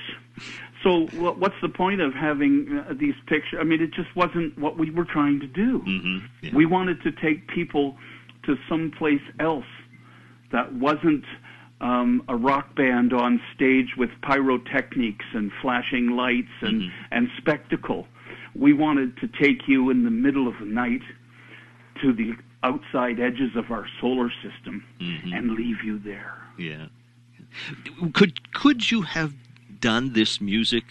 So, 0.83 1.07
what's 1.17 1.61
the 1.61 1.69
point 1.69 2.01
of 2.01 2.15
having 2.15 2.85
uh, 2.89 2.95
these 2.95 3.15
pictures? 3.27 3.59
I 3.61 3.65
mean, 3.65 3.83
it 3.83 3.93
just 3.93 4.15
wasn't 4.15 4.57
what 4.59 4.79
we 4.79 4.91
were 4.91 5.05
trying 5.05 5.41
to 5.41 5.47
do. 5.47 5.81
Mm-hmm. 5.81 6.19
Yeah. 6.43 6.51
We 6.55 6.67
wanted 6.67 7.03
to 7.03 7.11
take 7.11 7.49
people 7.49 7.97
to 8.45 8.57
someplace 8.69 9.23
else 9.41 9.67
that 10.53 10.73
wasn't 10.75 11.25
um, 11.81 12.23
a 12.29 12.37
rock 12.37 12.75
band 12.77 13.13
on 13.13 13.41
stage 13.55 13.97
with 13.97 14.11
pyrotechnics 14.23 15.27
and 15.35 15.51
flashing 15.61 16.11
lights 16.11 16.49
and, 16.61 16.83
mm-hmm. 16.83 17.05
and 17.11 17.29
spectacle. 17.37 18.07
We 18.55 18.73
wanted 18.73 19.17
to 19.19 19.29
take 19.29 19.69
you 19.69 19.91
in 19.91 20.05
the 20.05 20.11
middle 20.11 20.49
of 20.49 20.55
the 20.61 20.67
night 20.67 21.03
to 22.03 22.13
the 22.13 22.33
outside 22.63 23.21
edges 23.21 23.51
of 23.57 23.71
our 23.71 23.87
solar 24.01 24.31
system 24.43 24.85
mm-hmm. 25.01 25.33
and 25.33 25.53
leave 25.53 25.83
you 25.85 25.99
there. 25.99 26.35
Yeah. 26.57 26.87
Could 28.13 28.53
could 28.53 28.91
you 28.91 29.03
have 29.03 29.33
done 29.81 30.13
this 30.13 30.41
music, 30.41 30.85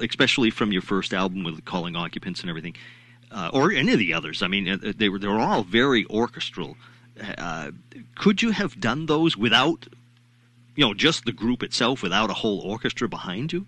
especially 0.00 0.50
from 0.50 0.72
your 0.72 0.82
first 0.82 1.12
album 1.12 1.44
with 1.44 1.64
Calling 1.64 1.96
Occupants 1.96 2.40
and 2.40 2.50
everything, 2.50 2.74
uh, 3.30 3.50
or 3.52 3.72
any 3.72 3.92
of 3.92 3.98
the 3.98 4.14
others? 4.14 4.42
I 4.42 4.48
mean, 4.48 4.68
uh, 4.68 4.92
they 4.96 5.08
were 5.08 5.18
they 5.18 5.28
were 5.28 5.38
all 5.38 5.64
very 5.64 6.06
orchestral. 6.06 6.76
Uh, 7.36 7.72
could 8.14 8.42
you 8.42 8.50
have 8.52 8.80
done 8.80 9.06
those 9.06 9.36
without, 9.36 9.86
you 10.76 10.84
know, 10.84 10.94
just 10.94 11.24
the 11.24 11.32
group 11.32 11.62
itself, 11.62 12.02
without 12.02 12.30
a 12.30 12.34
whole 12.34 12.60
orchestra 12.60 13.08
behind 13.08 13.52
you? 13.52 13.66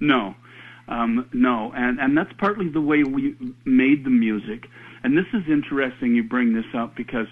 No, 0.00 0.34
um, 0.86 1.28
no, 1.32 1.72
and 1.76 1.98
and 1.98 2.16
that's 2.16 2.32
partly 2.38 2.68
the 2.68 2.80
way 2.80 3.02
we 3.02 3.36
made 3.64 4.04
the 4.04 4.10
music. 4.10 4.68
And 5.02 5.16
this 5.16 5.26
is 5.32 5.42
interesting 5.48 6.14
you 6.14 6.22
bring 6.22 6.54
this 6.54 6.66
up 6.74 6.96
because 6.96 7.26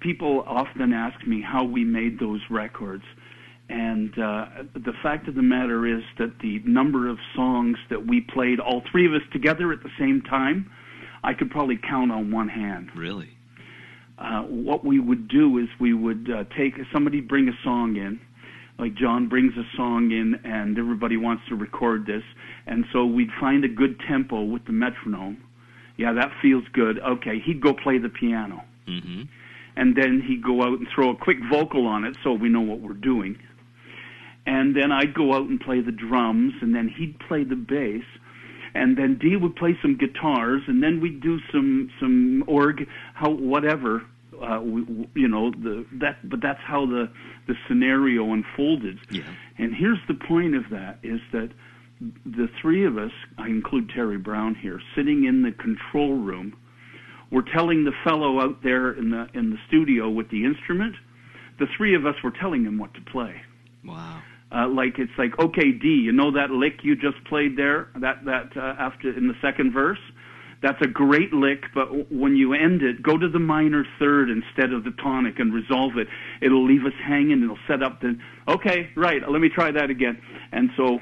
people 0.00 0.44
often 0.46 0.92
ask 0.92 1.26
me 1.26 1.40
how 1.40 1.64
we 1.64 1.84
made 1.84 2.18
those 2.18 2.40
records. 2.50 3.04
And 3.72 4.12
uh, 4.18 4.46
the 4.74 4.92
fact 5.02 5.28
of 5.28 5.34
the 5.34 5.42
matter 5.42 5.86
is 5.86 6.02
that 6.18 6.40
the 6.42 6.60
number 6.66 7.08
of 7.08 7.16
songs 7.34 7.78
that 7.88 8.06
we 8.06 8.20
played, 8.20 8.60
all 8.60 8.82
three 8.92 9.06
of 9.06 9.14
us 9.14 9.26
together 9.32 9.72
at 9.72 9.82
the 9.82 9.88
same 9.98 10.20
time, 10.20 10.70
I 11.24 11.32
could 11.32 11.50
probably 11.50 11.78
count 11.78 12.12
on 12.12 12.30
one 12.30 12.50
hand. 12.50 12.90
Really? 12.94 13.30
Uh, 14.18 14.42
what 14.42 14.84
we 14.84 15.00
would 15.00 15.26
do 15.26 15.56
is 15.56 15.68
we 15.80 15.94
would 15.94 16.28
uh, 16.30 16.44
take 16.54 16.74
somebody 16.92 17.22
bring 17.22 17.48
a 17.48 17.56
song 17.64 17.96
in, 17.96 18.20
like 18.78 18.94
John 18.94 19.26
brings 19.26 19.54
a 19.56 19.64
song 19.74 20.10
in, 20.10 20.38
and 20.44 20.78
everybody 20.78 21.16
wants 21.16 21.44
to 21.48 21.54
record 21.56 22.04
this, 22.04 22.22
and 22.66 22.84
so 22.92 23.06
we'd 23.06 23.32
find 23.40 23.64
a 23.64 23.68
good 23.68 23.98
tempo 24.06 24.42
with 24.42 24.66
the 24.66 24.72
metronome, 24.72 25.42
yeah, 25.96 26.12
that 26.12 26.30
feels 26.42 26.64
good. 26.72 26.98
Okay, 27.00 27.40
he'd 27.44 27.60
go 27.62 27.72
play 27.72 27.98
the 27.98 28.08
piano. 28.08 28.64
Mm-hmm. 28.86 29.22
And 29.76 29.96
then 29.96 30.20
he'd 30.20 30.42
go 30.42 30.62
out 30.62 30.78
and 30.78 30.86
throw 30.94 31.10
a 31.10 31.16
quick 31.16 31.38
vocal 31.50 31.86
on 31.86 32.04
it 32.04 32.16
so 32.22 32.32
we 32.34 32.50
know 32.50 32.60
what 32.60 32.80
we're 32.80 32.92
doing. 32.92 33.38
And 34.46 34.74
then 34.74 34.90
I'd 34.90 35.14
go 35.14 35.34
out 35.34 35.48
and 35.48 35.60
play 35.60 35.80
the 35.80 35.92
drums, 35.92 36.54
and 36.60 36.74
then 36.74 36.88
he'd 36.88 37.18
play 37.20 37.44
the 37.44 37.56
bass. 37.56 38.04
And 38.74 38.96
then 38.96 39.18
Dee 39.18 39.36
would 39.36 39.54
play 39.56 39.78
some 39.82 39.96
guitars, 39.96 40.62
and 40.66 40.82
then 40.82 41.00
we'd 41.00 41.20
do 41.20 41.38
some 41.52 41.90
some 42.00 42.42
org, 42.46 42.88
how 43.14 43.30
whatever, 43.30 44.02
uh, 44.42 44.60
we, 44.62 45.08
you 45.14 45.28
know 45.28 45.50
the 45.50 45.84
that. 46.00 46.28
But 46.28 46.40
that's 46.40 46.60
how 46.64 46.86
the 46.86 47.10
the 47.46 47.54
scenario 47.68 48.32
unfolded. 48.32 48.98
Yeah. 49.10 49.22
And 49.58 49.74
here's 49.74 50.00
the 50.08 50.14
point 50.14 50.56
of 50.56 50.64
that: 50.70 50.98
is 51.02 51.20
that 51.32 51.50
the 52.24 52.48
three 52.60 52.84
of 52.84 52.98
us, 52.98 53.12
I 53.38 53.48
include 53.48 53.90
Terry 53.94 54.18
Brown 54.18 54.54
here, 54.54 54.80
sitting 54.96 55.24
in 55.24 55.42
the 55.42 55.52
control 55.52 56.14
room, 56.14 56.56
we're 57.30 57.42
telling 57.54 57.84
the 57.84 57.92
fellow 58.04 58.40
out 58.40 58.62
there 58.62 58.92
in 58.92 59.10
the 59.10 59.28
in 59.34 59.50
the 59.50 59.58
studio 59.68 60.08
with 60.10 60.30
the 60.30 60.44
instrument, 60.44 60.96
the 61.58 61.66
three 61.76 61.94
of 61.94 62.06
us 62.06 62.14
were 62.22 62.32
telling 62.32 62.64
him 62.64 62.78
what 62.78 62.94
to 62.94 63.00
play. 63.00 63.42
Wow. 63.84 64.22
Uh, 64.54 64.68
like 64.68 64.98
it's 64.98 65.12
like, 65.16 65.38
okay, 65.38 65.72
Dee, 65.72 66.02
you 66.04 66.12
know 66.12 66.30
that 66.32 66.50
lick 66.50 66.80
you 66.82 66.94
just 66.94 67.22
played 67.24 67.56
there, 67.56 67.88
that 67.96 68.24
that 68.24 68.56
uh, 68.56 68.74
after 68.78 69.16
in 69.16 69.28
the 69.28 69.34
second 69.40 69.72
verse, 69.72 70.00
that's 70.62 70.80
a 70.82 70.86
great 70.86 71.32
lick, 71.32 71.64
but 71.74 72.12
when 72.12 72.36
you 72.36 72.52
end 72.52 72.82
it, 72.82 73.02
go 73.02 73.16
to 73.16 73.28
the 73.28 73.38
minor 73.38 73.84
third 73.98 74.28
instead 74.30 74.72
of 74.72 74.84
the 74.84 74.92
tonic 75.02 75.38
and 75.38 75.52
resolve 75.52 75.96
it. 75.96 76.06
It'll 76.40 76.64
leave 76.64 76.84
us 76.84 76.92
hanging. 77.02 77.42
It'll 77.42 77.58
set 77.66 77.82
up 77.82 78.00
the 78.00 78.18
okay, 78.46 78.90
right. 78.94 79.22
Let 79.28 79.40
me 79.40 79.48
try 79.48 79.72
that 79.72 79.90
again. 79.90 80.20
And 80.52 80.70
so 80.76 81.00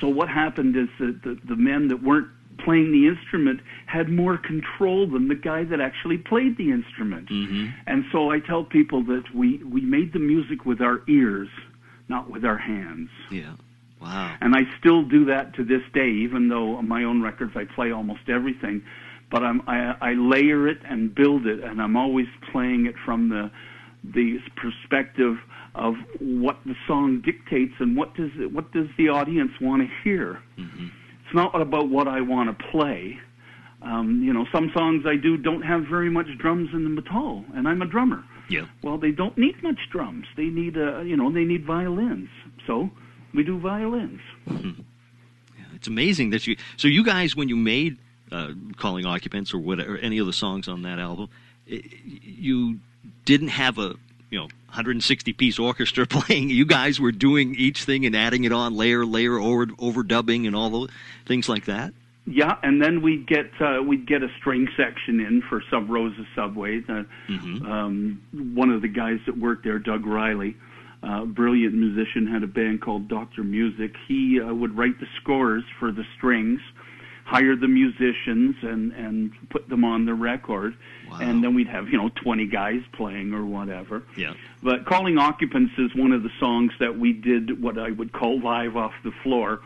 so 0.00 0.08
what 0.08 0.28
happened 0.28 0.76
is 0.76 0.88
that 0.98 1.20
the, 1.22 1.38
the 1.46 1.56
men 1.56 1.88
that 1.88 2.02
weren't 2.02 2.28
playing 2.64 2.92
the 2.92 3.06
instrument 3.08 3.60
had 3.86 4.08
more 4.08 4.38
control 4.38 5.06
than 5.08 5.28
the 5.28 5.34
guy 5.34 5.64
that 5.64 5.80
actually 5.80 6.18
played 6.18 6.56
the 6.56 6.70
instrument. 6.70 7.28
Mm-hmm. 7.28 7.66
And 7.86 8.04
so 8.12 8.30
I 8.30 8.40
tell 8.40 8.64
people 8.64 9.02
that 9.04 9.24
we, 9.34 9.62
we 9.64 9.80
made 9.80 10.12
the 10.12 10.18
music 10.18 10.64
with 10.64 10.80
our 10.80 11.02
ears, 11.08 11.48
not 12.08 12.30
with 12.30 12.44
our 12.44 12.58
hands. 12.58 13.10
Yeah. 13.30 13.54
Wow. 14.00 14.36
And 14.40 14.54
I 14.54 14.62
still 14.80 15.02
do 15.02 15.24
that 15.26 15.54
to 15.54 15.64
this 15.64 15.82
day, 15.94 16.10
even 16.10 16.48
though 16.48 16.76
on 16.76 16.88
my 16.88 17.04
own 17.04 17.22
records 17.22 17.52
I 17.54 17.64
play 17.64 17.92
almost 17.92 18.28
everything. 18.28 18.82
But 19.30 19.42
I'm, 19.44 19.62
I, 19.66 19.94
I 20.00 20.12
layer 20.14 20.68
it 20.68 20.78
and 20.84 21.14
build 21.14 21.46
it, 21.46 21.62
and 21.62 21.80
I'm 21.80 21.96
always 21.96 22.26
playing 22.50 22.86
it 22.86 22.94
from 23.04 23.28
the 23.28 23.50
the 24.04 24.38
perspective 24.56 25.36
of 25.76 25.94
what 26.18 26.58
the 26.66 26.74
song 26.88 27.22
dictates 27.24 27.74
and 27.78 27.96
what 27.96 28.14
does 28.14 28.30
it, 28.38 28.52
what 28.52 28.72
does 28.72 28.88
the 28.98 29.08
audience 29.08 29.52
want 29.60 29.80
to 29.80 29.88
hear. 30.02 30.42
Mm-hmm. 30.58 30.86
It's 31.24 31.34
not 31.34 31.58
about 31.58 31.88
what 31.88 32.08
I 32.08 32.20
want 32.20 32.58
to 32.58 32.64
play. 32.72 33.18
Um, 33.80 34.22
you 34.22 34.32
know, 34.32 34.44
some 34.52 34.70
songs 34.74 35.04
I 35.06 35.16
do 35.16 35.36
don't 35.36 35.62
have 35.62 35.84
very 35.84 36.10
much 36.10 36.26
drums 36.38 36.70
in 36.72 36.84
them 36.84 36.98
at 36.98 37.12
all, 37.14 37.44
and 37.54 37.66
I'm 37.66 37.80
a 37.80 37.86
drummer. 37.86 38.24
Yeah. 38.48 38.66
Well, 38.82 38.98
they 38.98 39.10
don't 39.10 39.36
need 39.38 39.62
much 39.62 39.78
drums. 39.90 40.26
They 40.36 40.46
need, 40.46 40.76
uh, 40.76 41.00
you 41.00 41.16
know, 41.16 41.32
they 41.32 41.44
need 41.44 41.64
violins. 41.64 42.28
So 42.66 42.90
we 43.34 43.44
do 43.44 43.58
violins. 43.58 44.20
It's 45.74 45.88
amazing 45.88 46.30
that 46.30 46.46
you. 46.46 46.56
So 46.76 46.86
you 46.88 47.04
guys, 47.04 47.34
when 47.34 47.48
you 47.48 47.56
made 47.56 47.98
uh, 48.30 48.52
"Calling 48.76 49.06
Occupants" 49.06 49.52
or 49.52 49.58
whatever, 49.58 49.96
any 49.98 50.18
of 50.18 50.26
the 50.26 50.32
songs 50.32 50.68
on 50.68 50.82
that 50.82 50.98
album, 50.98 51.28
i 51.70 51.82
you 52.22 52.78
didn't 53.24 53.48
have 53.48 53.78
a 53.78 53.94
you 54.30 54.38
know 54.38 54.44
160 54.44 55.32
piece 55.32 55.58
orchestra 55.58 56.06
playing. 56.18 56.50
You 56.50 56.66
guys 56.66 57.00
were 57.00 57.12
doing 57.12 57.54
each 57.56 57.84
thing 57.84 58.06
and 58.06 58.14
adding 58.14 58.44
it 58.44 58.52
on 58.52 58.74
layer, 58.74 59.04
layer, 59.04 59.38
over 59.38 59.66
overdubbing, 59.66 60.46
and 60.46 60.54
all 60.54 60.70
the 60.70 60.92
things 61.26 61.48
like 61.48 61.64
that. 61.64 61.94
Yeah, 62.24 62.54
and 62.62 62.80
then 62.80 63.02
we'd 63.02 63.26
get 63.26 63.50
uh, 63.60 63.82
we'd 63.84 64.06
get 64.06 64.22
a 64.22 64.28
string 64.38 64.68
section 64.76 65.18
in 65.20 65.42
for 65.48 65.62
Sub 65.70 65.90
Rosa 65.90 66.24
Subway. 66.36 66.82
Uh, 66.88 67.02
Mhm. 67.28 67.68
um, 67.68 68.20
one 68.54 68.70
of 68.70 68.80
the 68.80 68.88
guys 68.88 69.18
that 69.26 69.36
worked 69.36 69.64
there, 69.64 69.80
Doug 69.80 70.06
Riley, 70.06 70.56
uh, 71.02 71.24
brilliant 71.24 71.74
musician, 71.74 72.26
had 72.28 72.44
a 72.44 72.46
band 72.46 72.80
called 72.80 73.08
Doctor 73.08 73.42
Music. 73.42 73.96
He 74.06 74.40
uh, 74.40 74.54
would 74.54 74.76
write 74.76 75.00
the 75.00 75.06
scores 75.20 75.64
for 75.80 75.90
the 75.90 76.04
strings, 76.16 76.60
hire 77.24 77.56
the 77.56 77.66
musicians, 77.66 78.54
and 78.62 78.92
and 78.92 79.32
put 79.50 79.68
them 79.68 79.84
on 79.84 80.04
the 80.04 80.14
record. 80.14 80.76
Wow. 81.10 81.18
And 81.20 81.42
then 81.42 81.54
we'd 81.54 81.66
have 81.68 81.88
you 81.90 81.98
know 81.98 82.08
20 82.14 82.46
guys 82.46 82.82
playing 82.92 83.34
or 83.34 83.44
whatever. 83.44 84.04
Yeah. 84.16 84.34
But 84.62 84.84
Calling 84.86 85.18
Occupants 85.18 85.72
is 85.76 85.92
one 85.96 86.12
of 86.12 86.22
the 86.22 86.30
songs 86.38 86.70
that 86.78 86.96
we 86.96 87.12
did 87.12 87.60
what 87.60 87.78
I 87.78 87.90
would 87.90 88.12
call 88.12 88.38
live 88.40 88.76
off 88.76 88.92
the 89.02 89.10
floor. 89.24 89.60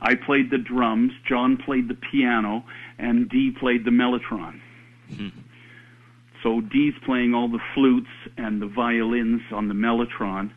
I 0.00 0.14
played 0.14 0.50
the 0.50 0.58
drums, 0.58 1.12
John 1.28 1.56
played 1.56 1.88
the 1.88 1.94
piano, 1.94 2.64
and 2.98 3.28
Dee 3.28 3.50
played 3.50 3.84
the 3.84 3.90
mellotron. 3.90 4.60
So 6.42 6.60
Dee's 6.60 6.94
playing 7.04 7.34
all 7.34 7.48
the 7.48 7.58
flutes 7.74 8.06
and 8.36 8.62
the 8.62 8.66
violins 8.68 9.42
on 9.52 9.66
the 9.68 9.74
mellotron, 9.74 10.50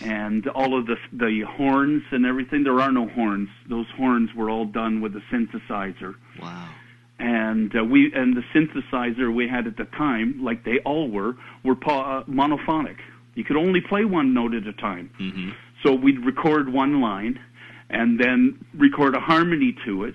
and 0.00 0.46
all 0.48 0.78
of 0.78 0.86
the 0.86 0.96
the 1.12 1.40
horns 1.48 2.02
and 2.12 2.24
everything. 2.24 2.62
There 2.62 2.80
are 2.80 2.92
no 2.92 3.08
horns; 3.08 3.48
those 3.68 3.86
horns 3.96 4.30
were 4.36 4.48
all 4.48 4.66
done 4.66 5.00
with 5.00 5.16
a 5.16 5.22
synthesizer 5.32 6.14
Wow. 6.40 6.68
and 7.18 7.74
uh, 7.76 7.82
we 7.84 8.12
and 8.14 8.36
the 8.36 8.42
synthesizer 8.54 9.34
we 9.34 9.48
had 9.48 9.66
at 9.66 9.76
the 9.76 9.86
time, 9.86 10.38
like 10.44 10.64
they 10.64 10.78
all 10.84 11.10
were, 11.10 11.34
were 11.64 11.74
pa- 11.74 12.18
uh, 12.18 12.24
monophonic. 12.24 12.98
You 13.34 13.42
could 13.42 13.56
only 13.56 13.80
play 13.80 14.04
one 14.04 14.32
note 14.32 14.54
at 14.54 14.66
a 14.68 14.72
time. 14.74 15.10
hmm 15.18 15.50
So 15.82 15.92
we'd 15.92 16.24
record 16.24 16.72
one 16.72 17.00
line, 17.00 17.40
and 17.90 18.18
then 18.18 18.64
record 18.74 19.14
a 19.14 19.20
harmony 19.20 19.76
to 19.84 20.04
it, 20.04 20.14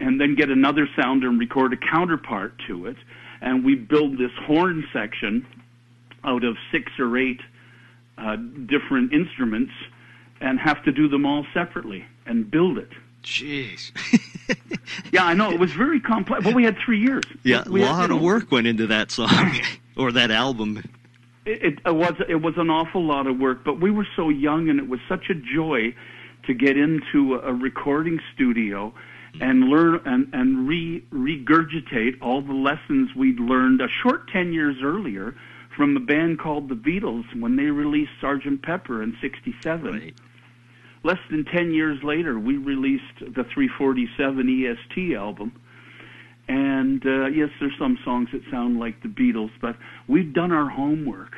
and 0.00 0.20
then 0.20 0.34
get 0.34 0.48
another 0.50 0.88
sound 1.00 1.24
and 1.24 1.38
record 1.38 1.72
a 1.72 1.76
counterpart 1.76 2.54
to 2.66 2.86
it, 2.86 2.96
and 3.40 3.64
we 3.64 3.74
build 3.74 4.18
this 4.18 4.32
horn 4.46 4.84
section 4.92 5.46
out 6.24 6.44
of 6.44 6.56
six 6.72 6.92
or 6.98 7.16
eight 7.16 7.40
uh, 8.18 8.36
different 8.36 9.12
instruments, 9.12 9.72
and 10.40 10.58
have 10.58 10.82
to 10.84 10.92
do 10.92 11.08
them 11.08 11.24
all 11.26 11.46
separately 11.54 12.04
and 12.26 12.50
build 12.50 12.78
it. 12.78 12.90
Jeez. 13.22 13.92
Yeah, 15.12 15.24
I 15.24 15.34
know 15.34 15.50
it 15.52 15.60
was 15.60 15.72
very 15.72 16.00
complex. 16.00 16.42
But 16.42 16.54
we 16.54 16.64
had 16.64 16.76
three 16.84 17.00
years. 17.00 17.22
yeah, 17.44 17.62
a 17.64 17.70
We 17.70 17.80
had, 17.80 17.90
lot 17.90 17.98
you 17.98 18.04
of 18.04 18.10
know, 18.20 18.26
work 18.26 18.50
went 18.50 18.66
into 18.66 18.86
that 18.88 19.10
song 19.12 19.60
or 19.96 20.10
that 20.12 20.30
album. 20.32 20.82
It, 21.44 21.62
it, 21.62 21.78
it 21.86 21.94
was 21.94 22.14
it 22.28 22.42
was 22.42 22.54
an 22.56 22.70
awful 22.70 23.04
lot 23.04 23.26
of 23.26 23.38
work, 23.38 23.64
but 23.64 23.80
we 23.80 23.90
were 23.90 24.06
so 24.16 24.28
young, 24.28 24.68
and 24.68 24.78
it 24.80 24.88
was 24.88 24.98
such 25.08 25.30
a 25.30 25.34
joy 25.34 25.94
to 26.46 26.54
get 26.54 26.76
into 26.76 27.34
a, 27.34 27.52
recording 27.52 28.18
studio 28.34 28.92
and 29.40 29.64
learn 29.64 30.00
and 30.04 30.28
and 30.32 30.66
re 30.68 31.04
regurgitate 31.12 32.20
all 32.20 32.42
the 32.42 32.52
lessons 32.52 33.10
we'd 33.16 33.38
learned 33.38 33.80
a 33.80 33.88
short 34.02 34.28
ten 34.32 34.52
years 34.52 34.76
earlier 34.82 35.34
from 35.76 35.96
a 35.96 36.00
band 36.00 36.38
called 36.38 36.68
the 36.68 36.74
Beatles 36.74 37.24
when 37.38 37.56
they 37.56 37.64
released 37.64 38.10
Sergeant 38.20 38.62
Pepper 38.62 39.02
in 39.02 39.16
'67. 39.20 39.92
Right. 39.92 40.14
Less 41.02 41.18
than 41.30 41.46
10 41.46 41.72
years 41.72 41.98
later, 42.02 42.38
we 42.38 42.58
released 42.58 43.20
the 43.20 43.44
347 43.54 44.66
EST 44.66 45.16
album. 45.16 45.58
And 46.46 47.02
uh, 47.06 47.26
yes, 47.28 47.48
there's 47.58 47.72
some 47.78 47.98
songs 48.04 48.28
that 48.32 48.42
sound 48.50 48.78
like 48.78 49.02
the 49.02 49.08
Beatles, 49.08 49.50
but 49.62 49.76
we've 50.08 50.34
done 50.34 50.52
our 50.52 50.68
homework 50.68 51.32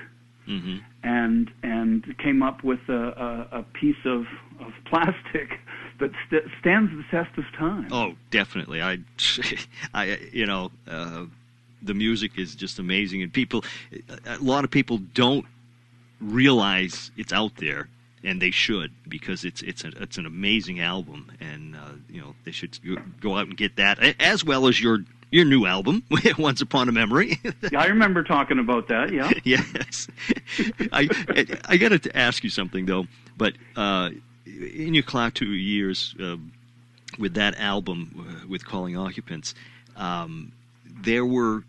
hmm 0.46 0.78
and 1.03 1.50
and 1.62 2.16
came 2.18 2.42
up 2.42 2.62
with 2.64 2.80
a, 2.88 3.48
a, 3.53 3.59
a 3.59 3.62
piece 3.72 4.05
of, 4.05 4.26
of 4.61 4.72
plastic 4.86 5.59
that 6.00 6.11
st- 6.26 6.44
stands 6.61 6.90
the 6.92 7.05
test 7.11 7.36
of 7.38 7.44
time. 7.57 7.88
Oh, 7.92 8.14
definitely. 8.30 8.82
I, 8.82 8.98
I, 9.94 10.18
you 10.32 10.46
know, 10.46 10.70
uh, 10.88 11.24
the 11.80 11.94
music 11.94 12.32
is 12.36 12.55
just 12.55 12.78
amazing, 12.78 13.22
and 13.22 13.32
people, 13.32 13.64
a 14.26 14.38
lot 14.38 14.64
of 14.64 14.70
people 14.70 14.98
don't 15.14 15.46
realize 16.20 17.11
it's 17.16 17.32
out 17.32 17.57
there, 17.57 17.88
and 18.24 18.40
they 18.40 18.50
should 18.50 18.92
because 19.09 19.44
it's 19.44 19.62
it's 19.62 19.84
a, 19.84 19.88
it's 20.00 20.16
an 20.18 20.26
amazing 20.26 20.80
album, 20.80 21.30
and 21.40 21.76
uh, 21.76 21.92
you 22.09 22.20
know 22.20 22.34
they 22.44 22.53
should 22.53 22.78
go- 22.84 23.03
go 23.20 23.36
out 23.36 23.46
and 23.46 23.57
get 23.57 23.76
that 23.76 23.98
as 24.20 24.44
well 24.44 24.68
as 24.68 24.80
your 24.80 25.00
your 25.33 25.47
new 25.47 25.66
album, 25.66 26.05
Once 26.39 26.61
Upon 26.61 26.89
a 26.89 26.93
Memory. 26.93 27.41
Yeah, 27.72 27.80
I 27.80 27.87
remember 27.87 28.22
talking 28.22 28.59
about 28.59 28.89
that. 28.89 29.12
Yeah. 29.12 29.33
yes. 29.45 30.07
I 30.93 31.09
I 31.66 31.76
got 31.78 32.03
to 32.03 32.16
ask 32.16 32.45
you 32.45 32.51
something 32.51 32.87
though. 32.87 33.07
But 33.39 33.55
uh, 33.76 34.11
in 34.45 34.93
your 34.95 35.05
Klaatu 35.05 35.43
years 35.43 36.14
uh, 36.22 36.37
with 37.18 37.35
that 37.35 37.59
album, 37.59 38.26
uh, 38.28 38.47
with 38.47 38.66
Calling 38.66 38.97
Occupants, 38.97 39.55
um, 39.97 40.53
there 40.85 41.24
were, 41.24 41.64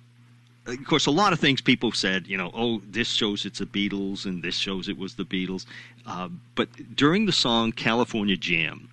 of 0.66 0.84
course, 0.86 1.06
a 1.06 1.12
lot 1.12 1.32
of 1.32 1.40
things 1.40 1.62
people 1.62 1.92
said. 1.94 2.28
You 2.28 2.38
know, 2.38 2.52
oh, 2.54 2.82
this 2.90 3.10
shows 3.10 3.46
it's 3.46 3.60
the 3.60 3.66
Beatles, 3.66 4.26
and 4.26 4.44
this 4.44 4.58
shows 4.58 4.90
it 4.90 4.98
was 4.98 5.14
the 5.16 5.26
Beatles. 5.26 5.66
Uh, 6.06 6.28
but 6.56 6.68
during 6.96 7.28
the 7.28 7.32
song 7.32 7.72
California 7.72 8.36
Jam, 8.36 8.90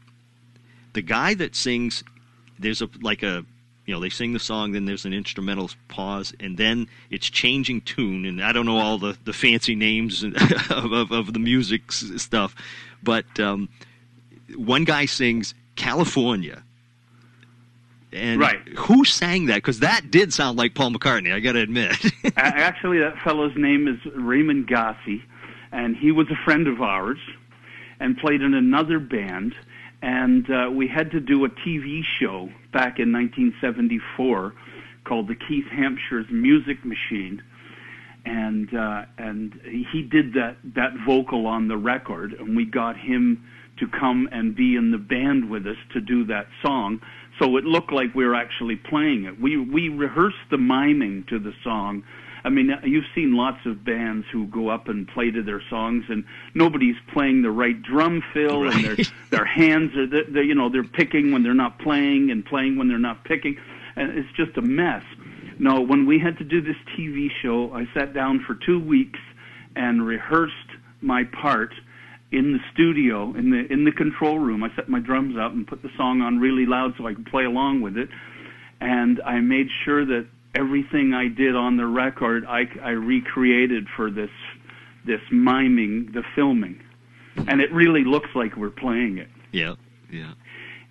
the 0.93 1.03
guy 1.03 1.35
that 1.35 1.57
sings, 1.57 2.05
there's 2.59 2.83
a 2.83 2.89
like 3.01 3.25
a 3.25 3.45
you 3.91 3.97
know 3.97 4.01
they 4.01 4.09
sing 4.09 4.33
the 4.33 4.39
song 4.39 4.71
then 4.71 4.85
there's 4.85 5.05
an 5.05 5.13
instrumental 5.13 5.69
pause 5.89 6.33
and 6.39 6.57
then 6.57 6.87
it's 7.11 7.29
changing 7.29 7.81
tune 7.81 8.25
and 8.25 8.41
i 8.41 8.53
don't 8.53 8.65
know 8.65 8.79
all 8.79 8.99
the, 8.99 9.19
the 9.25 9.33
fancy 9.33 9.75
names 9.75 10.23
of, 10.71 10.93
of, 10.93 11.11
of 11.11 11.33
the 11.33 11.41
music 11.41 11.91
stuff 11.91 12.55
but 13.03 13.41
um, 13.41 13.69
one 14.55 14.85
guy 14.85 15.07
sings 15.07 15.55
california 15.75 16.63
and 18.13 18.41
Right. 18.41 18.61
who 18.79 19.05
sang 19.05 19.47
that 19.47 19.57
because 19.57 19.81
that 19.81 20.09
did 20.13 20.33
sound 20.33 20.57
like 20.57 20.73
paul 20.77 20.93
mccartney 20.93 21.33
i 21.35 21.41
gotta 21.41 21.59
admit 21.59 21.97
Actually, 22.37 23.01
that 23.01 23.19
fellow's 23.25 23.57
name 23.57 23.89
is 23.89 23.99
Raymond 24.15 24.69
Gossi, 24.69 25.21
and 25.73 25.97
he 25.97 26.13
was 26.13 26.29
a 26.31 26.37
friend 26.45 26.69
of 26.69 26.81
ours 26.81 27.19
and 27.99 28.17
played 28.17 28.41
in 28.41 28.55
another 28.55 28.99
band. 29.01 29.53
And 30.03 30.51
uh, 30.51 30.71
we 30.71 30.89
had 30.89 31.11
to 31.13 31.21
do 31.21 31.45
a 31.45 31.49
TV 31.49 32.01
show 32.19 32.49
back 32.73 32.99
in 32.99 33.13
1974 33.13 34.55
called 35.05 35.29
The 35.29 35.35
Keith 35.35 35.67
Hampshire's 35.73 36.27
Music 36.31 36.85
Machine. 36.85 37.43
And 38.25 38.75
uh, 38.75 39.05
and 39.17 39.59
he 39.65 40.03
did 40.03 40.35
that 40.35 40.57
that 40.75 40.93
vocal 41.07 41.47
on 41.47 41.69
the 41.69 41.79
record, 41.79 42.35
and 42.35 42.55
we 42.55 42.67
got 42.67 42.99
him 42.99 43.43
to 43.79 43.87
come 43.89 44.29
and 44.31 44.55
be 44.55 44.77
in 44.77 44.91
the 44.91 44.99
band 44.99 45.49
with 45.51 45.67
us 45.67 45.79
to 45.95 46.03
do 46.03 46.27
that 46.27 46.47
song. 46.63 47.01
So 47.41 47.57
it 47.57 47.65
looked 47.65 47.93
like 47.93 48.15
we 48.15 48.27
were 48.27 48.35
actually 48.35 48.77
playing 48.77 49.25
it. 49.25 49.41
We 49.41 49.57
we 49.57 49.89
rehearsed 49.89 50.37
the 50.51 50.59
miming 50.59 51.25
to 51.31 51.39
the 51.39 51.53
song. 51.65 52.05
I 52.45 52.49
mean, 52.49 52.71
you've 52.85 53.05
seen 53.15 53.37
lots 53.37 53.59
of 53.67 53.85
bands 53.85 54.27
who 54.33 54.47
go 54.47 54.69
up 54.69 54.89
and 54.89 55.07
play 55.09 55.31
to 55.31 55.43
their 55.43 55.63
songs, 55.69 56.05
and 56.09 56.25
nobody's 56.55 56.97
playing 57.13 57.43
the 57.43 57.51
right 57.51 57.81
drum 57.81 58.23
fill, 58.33 58.69
and 58.69 58.85
their 58.85 58.97
their 59.31 59.45
hands 59.45 59.97
are 59.97 60.07
they 60.07 60.23
they 60.31 60.43
you 60.43 60.55
know 60.55 60.69
they're 60.69 60.85
picking 60.85 61.33
when 61.33 61.43
they're 61.43 61.55
not 61.55 61.79
playing 61.79 62.31
and 62.31 62.45
playing 62.45 62.77
when 62.77 62.89
they're 62.89 62.99
not 62.99 63.25
picking, 63.25 63.57
and 63.97 64.17
it's 64.19 64.31
just 64.37 64.57
a 64.57 64.63
mess. 64.63 65.03
No, 65.59 65.81
when 65.83 66.07
we 66.07 66.19
had 66.19 66.39
to 66.39 66.45
do 66.45 66.63
this 66.63 66.77
TV 66.97 67.29
show, 67.43 67.73
I 67.75 67.87
sat 67.93 68.15
down 68.15 68.43
for 68.47 68.55
two 68.55 68.81
weeks 68.81 69.19
and 69.77 70.07
rehearsed 70.07 70.55
my 71.03 71.25
part 71.25 71.73
in 72.33 72.53
the 72.53 72.59
studio 72.73 73.35
in 73.35 73.51
the 73.51 73.71
in 73.71 73.85
the 73.85 73.93
control 73.93 74.39
room. 74.39 74.63
I 74.63 74.75
set 74.75 74.89
my 74.89 75.01
drums 75.01 75.37
up 75.39 75.53
and 75.53 75.67
put 75.67 75.83
the 75.83 75.91
song 75.97 76.23
on 76.23 76.39
really 76.39 76.67
loud 76.67 76.95
so 76.97 77.07
I 77.07 77.15
could 77.15 77.27
play 77.27 77.45
along 77.45 77.83
with 77.83 77.97
it, 77.97 78.09
and 78.81 79.21
I 79.25 79.41
made 79.41 79.69
sure 79.85 80.05
that 80.07 80.27
everything 80.55 81.13
I 81.15 81.29
did 81.29 81.55
on 81.57 81.77
the 81.77 81.87
record 81.87 82.45
I, 82.47 82.63
I 82.83 82.91
recreated 82.91 83.87
for 83.97 84.11
this 84.11 84.31
this 85.07 85.21
miming, 85.33 86.11
the 86.13 86.23
filming, 86.35 86.81
and 87.37 87.49
and 87.49 87.61
it 87.61 87.73
really 87.73 88.05
looks 88.05 88.29
like 88.35 88.57
we're 88.57 88.71
playing 88.71 89.19
it. 89.19 89.29
Yeah, 89.51 89.75
yeah. 90.11 90.35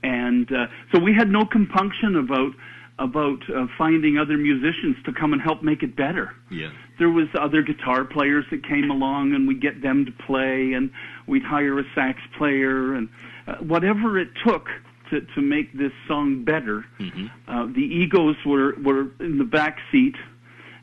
And 0.01 0.51
uh, 0.51 0.67
so 0.91 0.99
we 0.99 1.13
had 1.13 1.29
no 1.29 1.45
compunction 1.45 2.15
about 2.15 2.53
about 2.97 3.39
uh, 3.49 3.65
finding 3.77 4.17
other 4.17 4.37
musicians 4.37 4.97
to 5.05 5.13
come 5.13 5.31
and 5.33 5.41
help 5.41 5.63
make 5.63 5.83
it 5.83 5.95
better. 5.95 6.35
Yeah. 6.51 6.71
There 6.97 7.09
was 7.09 7.27
other 7.39 7.61
guitar 7.61 8.03
players 8.03 8.45
that 8.51 8.67
came 8.67 8.91
along, 8.91 9.33
and 9.33 9.47
we'd 9.47 9.61
get 9.61 9.81
them 9.81 10.05
to 10.05 10.11
play, 10.11 10.73
and 10.73 10.91
we'd 11.27 11.43
hire 11.43 11.79
a 11.79 11.83
sax 11.95 12.19
player, 12.37 12.93
and 12.95 13.07
uh, 13.47 13.55
whatever 13.55 14.17
it 14.17 14.29
took 14.45 14.67
to 15.09 15.21
to 15.21 15.41
make 15.41 15.73
this 15.73 15.91
song 16.07 16.43
better. 16.43 16.85
Mm-hmm. 16.99 17.27
Uh, 17.47 17.65
the 17.67 17.81
egos 17.81 18.35
were 18.45 18.75
were 18.75 19.11
in 19.19 19.37
the 19.37 19.43
back 19.43 19.79
seat, 19.91 20.15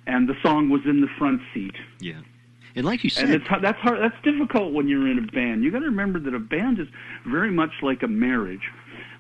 and 0.07 0.29
the 0.29 0.35
song 0.43 0.68
was 0.68 0.83
in 0.85 1.01
the 1.01 1.09
front 1.18 1.41
seat. 1.53 1.74
Yeah. 2.01 2.20
And 2.77 2.85
like 2.85 3.03
you 3.03 3.11
said, 3.11 3.24
And 3.24 3.35
it's, 3.35 3.47
that's 3.62 3.79
hard. 3.79 4.03
That's 4.03 4.22
difficult 4.22 4.74
when 4.74 4.87
you're 4.87 5.09
in 5.09 5.18
a 5.18 5.33
band. 5.33 5.64
You 5.64 5.70
got 5.70 5.79
to 5.79 5.87
remember 5.87 6.20
that 6.20 6.35
a 6.35 6.39
band 6.39 6.79
is 6.79 6.87
very 7.24 7.51
much 7.51 7.70
like 7.81 8.03
a 8.03 8.09
marriage. 8.09 8.70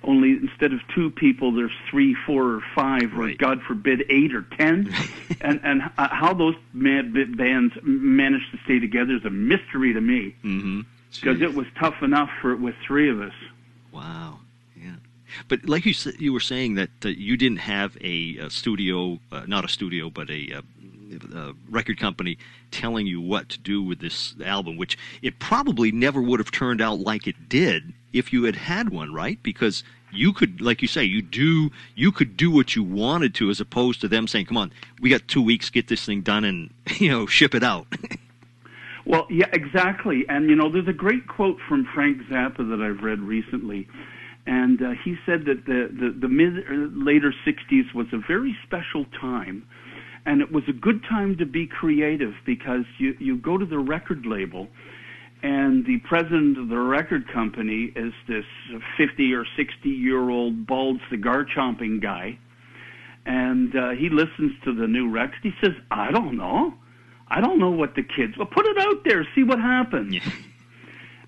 Only 0.04 0.32
instead 0.32 0.74
of 0.74 0.80
two 0.94 1.10
people, 1.10 1.52
there's 1.52 1.72
three, 1.90 2.14
four, 2.26 2.44
or 2.56 2.62
five, 2.74 3.18
or 3.18 3.32
God 3.32 3.62
forbid, 3.62 4.04
eight 4.10 4.34
or 4.34 4.42
ten. 4.42 4.94
and 5.40 5.58
and 5.64 5.82
h- 5.82 5.90
how 5.96 6.34
those 6.34 6.54
mad 6.74 7.14
bands 7.36 7.74
manage 7.82 8.42
to 8.52 8.58
stay 8.64 8.78
together 8.78 9.16
is 9.16 9.24
a 9.24 9.30
mystery 9.30 9.94
to 9.94 10.00
me 10.00 10.36
mm-hmm. 10.44 10.82
because 11.12 11.40
it 11.40 11.54
was 11.54 11.66
tough 11.80 12.02
enough 12.02 12.30
for 12.42 12.54
with 12.54 12.74
three 12.86 13.08
of 13.10 13.20
us. 13.22 13.34
Wow. 13.90 14.40
But 15.48 15.68
like 15.68 15.86
you 15.86 15.94
you 16.18 16.32
were 16.32 16.40
saying 16.40 16.74
that 16.74 16.90
uh, 17.04 17.08
you 17.08 17.36
didn't 17.36 17.58
have 17.58 17.96
a, 18.00 18.36
a 18.38 18.50
studio, 18.50 19.18
uh, 19.32 19.44
not 19.46 19.64
a 19.64 19.68
studio, 19.68 20.10
but 20.10 20.30
a, 20.30 20.54
uh 20.54 20.62
a 21.34 21.52
record 21.70 21.98
company 21.98 22.38
telling 22.70 23.06
you 23.06 23.20
what 23.20 23.48
to 23.48 23.58
do 23.58 23.82
with 23.82 24.00
this 24.00 24.34
album, 24.44 24.76
which 24.76 24.98
it 25.22 25.38
probably 25.38 25.92
never 25.92 26.20
would 26.20 26.40
have 26.40 26.50
turned 26.50 26.80
out 26.80 26.98
like 26.98 27.26
it 27.26 27.48
did 27.48 27.92
if 28.12 28.32
you 28.32 28.44
had 28.44 28.56
had 28.56 28.88
one, 28.90 29.12
right? 29.12 29.42
Because 29.42 29.84
you 30.12 30.32
could, 30.32 30.60
like 30.60 30.82
you 30.82 30.88
say, 30.88 31.04
you 31.04 31.22
do, 31.22 31.70
you 31.94 32.10
could 32.10 32.36
do 32.36 32.50
what 32.50 32.74
you 32.74 32.82
wanted 32.82 33.34
to, 33.36 33.50
as 33.50 33.60
opposed 33.60 34.00
to 34.00 34.08
them 34.08 34.26
saying, 34.26 34.46
"Come 34.46 34.56
on, 34.56 34.72
we 35.00 35.10
got 35.10 35.26
two 35.28 35.42
weeks, 35.42 35.70
get 35.70 35.88
this 35.88 36.04
thing 36.04 36.22
done, 36.22 36.44
and 36.44 36.70
you 36.98 37.08
know, 37.08 37.26
ship 37.26 37.54
it 37.54 37.62
out." 37.62 37.86
Well, 39.08 39.28
yeah, 39.30 39.46
exactly. 39.52 40.26
And 40.28 40.50
you 40.50 40.56
know, 40.56 40.68
there's 40.68 40.88
a 40.88 40.92
great 40.92 41.28
quote 41.28 41.58
from 41.68 41.86
Frank 41.94 42.22
Zappa 42.22 42.68
that 42.68 42.82
I've 42.82 43.04
read 43.04 43.20
recently, 43.20 43.86
and 44.46 44.80
uh, 44.80 44.90
he 45.04 45.16
said 45.26 45.44
that 45.46 45.66
the 45.66 45.88
the, 45.92 46.14
the 46.20 46.28
mid 46.28 46.64
later 46.96 47.34
'60s 47.46 47.92
was 47.94 48.06
a 48.12 48.18
very 48.18 48.56
special 48.64 49.04
time, 49.20 49.66
and 50.24 50.40
it 50.40 50.52
was 50.52 50.64
a 50.68 50.72
good 50.72 51.02
time 51.08 51.36
to 51.38 51.46
be 51.46 51.66
creative 51.66 52.34
because 52.44 52.84
you 52.98 53.16
you 53.18 53.36
go 53.36 53.58
to 53.58 53.66
the 53.66 53.78
record 53.78 54.24
label. 54.26 54.68
And 55.42 55.84
the 55.84 55.98
president 55.98 56.58
of 56.58 56.68
the 56.68 56.78
record 56.78 57.30
company 57.32 57.92
is 57.94 58.12
this 58.26 58.46
50 58.96 59.34
or 59.34 59.44
60 59.56 59.88
year 59.88 60.30
old 60.30 60.66
bald 60.66 60.98
cigar 61.10 61.44
chomping 61.44 62.00
guy. 62.00 62.38
And 63.26 63.76
uh, 63.76 63.90
he 63.90 64.08
listens 64.08 64.52
to 64.64 64.74
the 64.74 64.86
new 64.86 65.10
record. 65.10 65.38
He 65.42 65.52
says, 65.62 65.72
I 65.90 66.10
don't 66.10 66.36
know. 66.36 66.74
I 67.28 67.40
don't 67.40 67.58
know 67.58 67.70
what 67.70 67.94
the 67.94 68.02
kids. 68.02 68.36
Well, 68.38 68.46
put 68.46 68.66
it 68.66 68.78
out 68.78 69.04
there, 69.04 69.26
see 69.34 69.42
what 69.42 69.58
happens. 69.58 70.14
Yeah. 70.14 70.32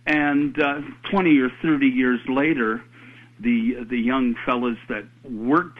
And 0.07 0.61
uh, 0.61 0.81
20 1.11 1.39
or 1.39 1.51
30 1.61 1.87
years 1.87 2.21
later, 2.29 2.83
the 3.41 3.85
the 3.89 3.99
young 3.99 4.35
fellas 4.45 4.79
that 4.89 5.05
worked 5.25 5.79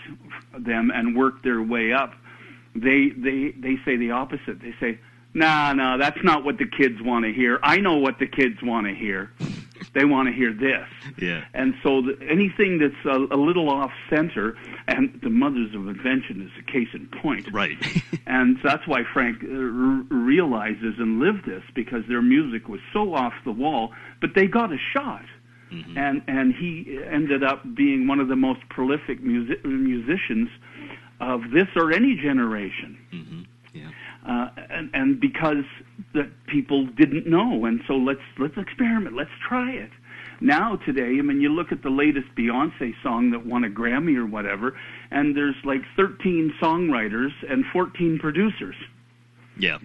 them 0.59 0.91
and 0.95 1.17
worked 1.17 1.45
their 1.45 1.63
way 1.63 1.93
up, 1.93 2.13
they 2.75 3.11
they 3.17 3.53
they 3.59 3.77
say 3.85 3.97
the 3.97 4.11
opposite. 4.13 4.61
They 4.61 4.75
say, 4.81 4.99
"Nah, 5.35 5.73
nah, 5.73 5.97
that's 5.97 6.23
not 6.23 6.45
what 6.45 6.59
the 6.59 6.67
kids 6.67 7.01
want 7.03 7.25
to 7.25 7.33
hear. 7.33 7.59
I 7.63 7.79
know 7.79 7.97
what 7.97 8.19
the 8.19 8.27
kids 8.27 8.63
want 8.63 8.87
to 8.87 8.95
hear. 8.95 9.31
They 9.95 10.05
want 10.05 10.29
to 10.29 10.35
hear 10.35 10.53
this." 10.53 10.87
yeah. 11.19 11.45
And 11.55 11.75
so 11.83 12.03
the, 12.03 12.19
anything 12.29 12.79
that's 12.79 13.05
a, 13.07 13.35
a 13.35 13.39
little 13.39 13.71
off 13.71 13.91
center, 14.11 14.57
and 14.87 15.19
the 15.23 15.31
mothers 15.31 15.75
of 15.75 15.89
invention 15.89 16.43
is 16.43 16.51
a 16.59 16.71
case 16.71 16.89
in 16.93 17.07
point. 17.23 17.49
Right. 17.53 17.79
And 18.27 18.59
that's 18.63 18.87
why 18.87 19.05
Frank 19.15 19.43
uh, 19.43 19.49
r- 19.49 20.05
realizes 20.11 20.97
and 20.99 21.19
lived 21.19 21.47
this 21.47 21.63
because 21.75 22.03
their 22.09 22.21
music 22.21 22.69
was 22.69 22.81
so 22.93 23.15
off 23.15 23.33
the 23.47 23.53
wall, 23.53 23.95
but 24.21 24.35
they 24.35 24.47
got 24.47 24.71
a 24.71 24.77
shot. 24.93 25.25
And 25.97 26.23
and 26.27 26.55
he 26.55 26.99
ended 27.11 27.43
up 27.43 27.63
being 27.75 28.07
one 28.07 28.21
of 28.21 28.29
the 28.29 28.37
most 28.37 28.61
prolific 28.69 29.23
music, 29.23 29.65
musicians 29.65 30.49
of 31.21 31.51
this 31.53 31.69
or 31.77 31.93
any 31.93 32.15
generation. 32.15 32.99
hmm 33.11 33.43
Yeah. 33.75 33.91
Uh, 34.27 34.51
and, 34.71 34.91
and 34.93 35.21
because 35.21 35.65
that 36.13 36.31
people 36.47 36.87
didn't 36.87 37.27
know, 37.27 37.65
and 37.65 37.81
so 37.87 37.95
let's 37.95 38.21
let's 38.39 38.57
experiment, 38.57 39.17
let's 39.17 39.31
try 39.47 39.71
it. 39.71 39.91
Now 40.41 40.77
today, 40.77 41.19
I 41.19 41.23
mean, 41.23 41.41
you 41.41 41.49
look 41.49 41.73
at 41.73 41.83
the 41.83 41.91
latest 41.91 42.29
Beyonce 42.37 42.95
song 43.03 43.31
that 43.31 43.45
won 43.45 43.65
a 43.65 43.69
Grammy 43.69 44.17
or 44.17 44.27
whatever, 44.27 44.79
and 45.11 45.37
there's 45.37 45.57
like 45.65 45.83
13 45.97 46.55
songwriters 46.61 47.33
and 47.49 47.65
14 47.73 48.19
producers. 48.19 48.77
Yeah. 49.59 49.79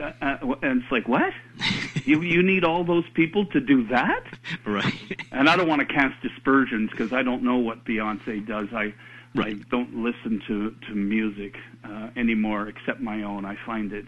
Uh, 0.00 0.54
and 0.62 0.82
it's 0.82 0.92
like, 0.92 1.08
what? 1.08 1.32
you 2.04 2.22
you 2.22 2.42
need 2.42 2.64
all 2.64 2.84
those 2.84 3.04
people 3.14 3.46
to 3.46 3.60
do 3.60 3.86
that? 3.88 4.24
Right. 4.66 4.94
And 5.32 5.48
I 5.48 5.56
don't 5.56 5.68
want 5.68 5.80
to 5.80 5.86
cast 5.86 6.20
dispersions 6.22 6.90
because 6.90 7.12
I 7.12 7.22
don't 7.22 7.42
know 7.42 7.56
what 7.56 7.84
Beyonce 7.84 8.46
does. 8.46 8.68
I 8.72 8.94
I 9.36 9.54
don't 9.70 10.02
listen 10.02 10.40
to 10.46 10.74
to 10.88 10.94
music 10.94 11.56
uh, 11.84 12.10
anymore 12.16 12.68
except 12.68 13.00
my 13.00 13.22
own. 13.22 13.44
I 13.44 13.56
find 13.66 13.92
it 13.92 14.06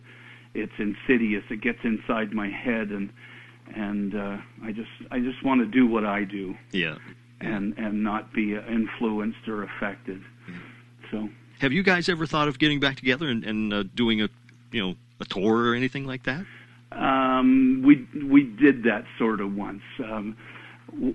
it's 0.54 0.72
insidious. 0.78 1.44
It 1.50 1.60
gets 1.60 1.78
inside 1.84 2.32
my 2.32 2.48
head 2.48 2.90
and 2.90 3.10
and 3.74 4.14
uh, 4.14 4.38
I 4.62 4.72
just 4.72 4.90
I 5.10 5.20
just 5.20 5.42
want 5.44 5.60
to 5.60 5.66
do 5.66 5.86
what 5.86 6.04
I 6.04 6.24
do 6.24 6.56
yeah. 6.72 6.96
and 7.40 7.74
and 7.76 8.02
not 8.02 8.32
be 8.32 8.54
influenced 8.54 9.48
or 9.48 9.64
affected. 9.64 10.22
So 11.10 11.28
Have 11.60 11.72
you 11.72 11.82
guys 11.82 12.08
ever 12.08 12.26
thought 12.26 12.48
of 12.48 12.58
getting 12.58 12.80
back 12.80 12.96
together 12.96 13.28
and, 13.28 13.44
and 13.44 13.72
uh, 13.72 13.84
doing 13.94 14.22
a, 14.22 14.28
you 14.72 14.82
know, 14.84 14.94
a 15.20 15.24
tour 15.24 15.70
or 15.70 15.74
anything 15.74 16.04
like 16.06 16.24
that? 16.24 16.44
Um, 16.92 17.82
we 17.84 18.06
we 18.24 18.44
did 18.44 18.84
that 18.84 19.04
sort 19.18 19.40
of 19.40 19.54
once. 19.54 19.82
Um, 19.98 20.36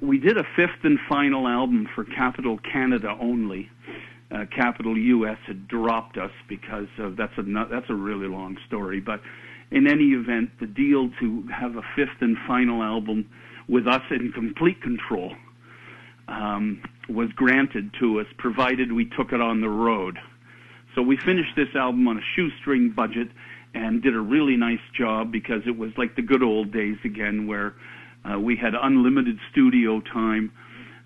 we 0.01 0.19
did 0.19 0.37
a 0.37 0.43
fifth 0.55 0.83
and 0.83 0.99
final 1.09 1.47
album 1.47 1.87
for 1.95 2.03
Capitol 2.03 2.59
Canada 2.71 3.17
only. 3.19 3.69
Uh, 4.31 4.45
Capitol 4.55 4.97
US 4.97 5.37
had 5.45 5.67
dropped 5.67 6.17
us 6.17 6.31
because 6.47 6.87
of 6.97 7.17
that's 7.17 7.37
a 7.37 7.43
that's 7.69 7.89
a 7.89 7.95
really 7.95 8.27
long 8.27 8.57
story. 8.67 8.99
But 8.99 9.21
in 9.71 9.87
any 9.87 10.09
event, 10.09 10.51
the 10.59 10.67
deal 10.67 11.09
to 11.19 11.47
have 11.47 11.77
a 11.77 11.81
fifth 11.95 12.21
and 12.21 12.37
final 12.47 12.83
album 12.83 13.29
with 13.67 13.87
us 13.87 14.03
in 14.11 14.31
complete 14.33 14.81
control 14.81 15.33
um, 16.27 16.81
was 17.09 17.29
granted 17.35 17.91
to 17.99 18.19
us, 18.19 18.27
provided 18.37 18.91
we 18.91 19.05
took 19.05 19.33
it 19.33 19.41
on 19.41 19.61
the 19.61 19.69
road. 19.69 20.17
So 20.95 21.01
we 21.01 21.17
finished 21.17 21.55
this 21.55 21.73
album 21.75 22.07
on 22.07 22.17
a 22.17 22.21
shoestring 22.35 22.91
budget 22.91 23.29
and 23.73 24.01
did 24.01 24.15
a 24.15 24.19
really 24.19 24.57
nice 24.57 24.81
job 24.97 25.31
because 25.31 25.61
it 25.65 25.77
was 25.77 25.91
like 25.97 26.15
the 26.15 26.21
good 26.21 26.43
old 26.43 26.71
days 26.71 26.97
again 27.05 27.47
where 27.47 27.73
uh, 28.29 28.39
we 28.39 28.55
had 28.55 28.73
unlimited 28.79 29.37
studio 29.51 30.01
time 30.01 30.51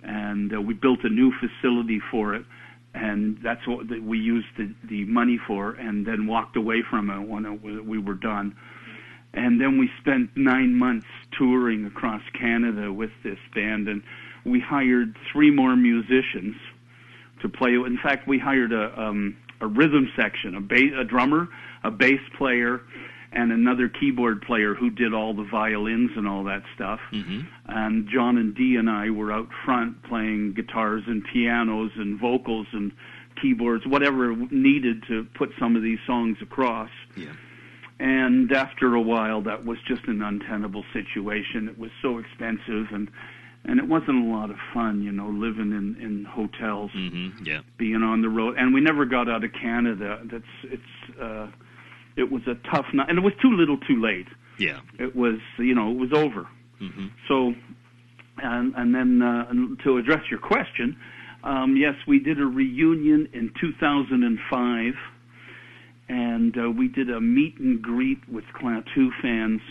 and 0.04 0.54
uh, 0.54 0.62
we 0.62 0.74
built 0.74 1.00
a 1.04 1.10
new 1.10 1.32
facility 1.40 2.02
for 2.12 2.36
it 2.36 2.46
and 2.96 3.38
that's 3.44 3.68
what 3.68 3.88
we 4.02 4.18
used 4.18 4.48
the, 4.58 4.74
the 4.88 5.04
money 5.06 5.40
for 5.48 5.72
and 5.74 6.06
then 6.06 6.28
walked 6.28 6.56
away 6.56 6.82
from 6.90 7.10
it 7.10 7.28
when 7.28 7.46
it, 7.46 7.86
we 7.86 8.00
were 8.00 8.14
done. 8.14 8.56
And 9.34 9.60
then 9.60 9.78
we 9.78 9.90
spent 10.00 10.30
nine 10.38 10.74
months 10.74 11.08
touring 11.38 11.86
across 11.86 12.22
Canada 12.40 12.94
with 12.94 13.12
this 13.22 13.38
band 13.54 13.90
and 13.90 14.02
we 14.46 14.62
hired 14.62 15.18
three 15.32 15.52
more 15.52 15.76
musicians 15.76 16.56
to 17.42 17.50
play. 17.50 17.74
In 17.74 18.00
fact, 18.02 18.30
we 18.30 18.40
hired 18.40 18.72
a 18.72 18.98
um, 19.00 19.36
a 19.62 19.68
rhythm 19.68 20.12
section, 20.16 20.56
a 20.56 20.62
bass, 20.62 20.92
a 20.98 21.04
drummer, 21.04 21.48
a 21.86 21.92
bass 21.92 22.20
player, 22.38 22.82
and 23.32 23.52
another 23.52 23.90
keyboard 23.90 24.42
player 24.42 24.74
who 24.74 24.90
did 24.90 25.14
all 25.14 25.34
the 25.34 25.44
violins 25.50 26.12
and 26.16 26.28
all 26.28 26.44
that 26.46 26.64
stuff. 26.74 27.00
Mm-hmm. 27.12 27.42
And 27.68 28.08
John 28.08 28.38
and 28.38 28.56
Dee 28.56 28.78
and 28.78 28.90
I 28.90 29.10
were 29.10 29.32
out 29.32 29.50
front 29.66 30.02
playing 30.04 30.54
guitars 30.54 31.04
and 31.08 31.22
pianos 31.34 31.92
and 31.98 32.20
vocals 32.20 32.68
and 32.72 32.92
keyboards, 33.42 33.86
whatever 33.86 34.36
needed 34.52 35.04
to 35.10 35.28
put 35.38 35.50
some 35.60 35.76
of 35.76 35.84
these 35.84 36.00
songs 36.08 36.38
across. 36.42 36.90
Yeah. 37.18 37.34
And 38.00 38.52
after 38.52 38.94
a 38.96 39.02
while, 39.02 39.42
that 39.44 39.66
was 39.66 39.78
just 39.88 40.06
an 40.08 40.22
untenable 40.22 40.84
situation. 40.94 41.68
It 41.68 41.78
was 41.78 41.92
so 42.02 42.18
expensive 42.18 42.88
and 42.92 43.10
and 43.68 43.80
it 43.80 43.88
wasn't 43.88 44.24
a 44.24 44.30
lot 44.30 44.52
of 44.52 44.58
fun, 44.76 45.02
you 45.02 45.12
know, 45.12 45.28
living 45.28 45.72
in 45.72 45.98
in 46.00 46.24
hotels 46.24 46.92
Mm-hmm. 46.96 47.44
Yeah. 47.46 47.62
being 47.78 48.04
on 48.04 48.22
the 48.22 48.30
road, 48.30 48.56
and 48.58 48.74
we 48.74 48.80
never 48.80 49.06
got 49.06 49.28
out 49.28 49.44
of 49.44 49.52
Canada. 49.54 50.20
That's 50.32 50.44
it's 50.66 51.20
uh, 51.20 51.48
it 52.16 52.32
was 52.32 52.42
a 52.48 52.56
tough 52.70 52.86
night, 52.94 53.10
and 53.10 53.18
it 53.18 53.24
was 53.24 53.34
too 53.42 53.52
little, 53.52 53.78
too 53.78 54.02
late. 54.02 54.28
Yeah. 54.58 54.80
It 55.00 55.16
was 55.16 55.40
you 55.58 55.76
know 55.76 55.92
it 55.92 55.98
was 55.98 56.14
over. 56.14 56.48
Mm-hmm. 56.82 57.08
So, 57.28 57.54
and 58.38 58.74
and 58.76 58.94
then 58.96 59.22
uh, 59.22 59.52
to 59.84 59.98
address 59.98 60.24
your 60.30 60.40
question, 60.40 60.98
um, 61.44 61.76
yes, 61.78 61.96
we 62.08 62.20
did 62.20 62.40
a 62.40 62.46
reunion 62.46 63.28
in 63.34 63.52
2005, 63.60 64.94
and 66.10 66.58
uh, 66.58 66.70
we 66.72 66.88
did 66.88 67.10
a 67.10 67.20
meet 67.22 67.58
and 67.60 67.82
greet 67.82 68.28
with 68.30 68.46
Clan 68.54 68.84
Two 68.94 69.12
fans 69.22 69.62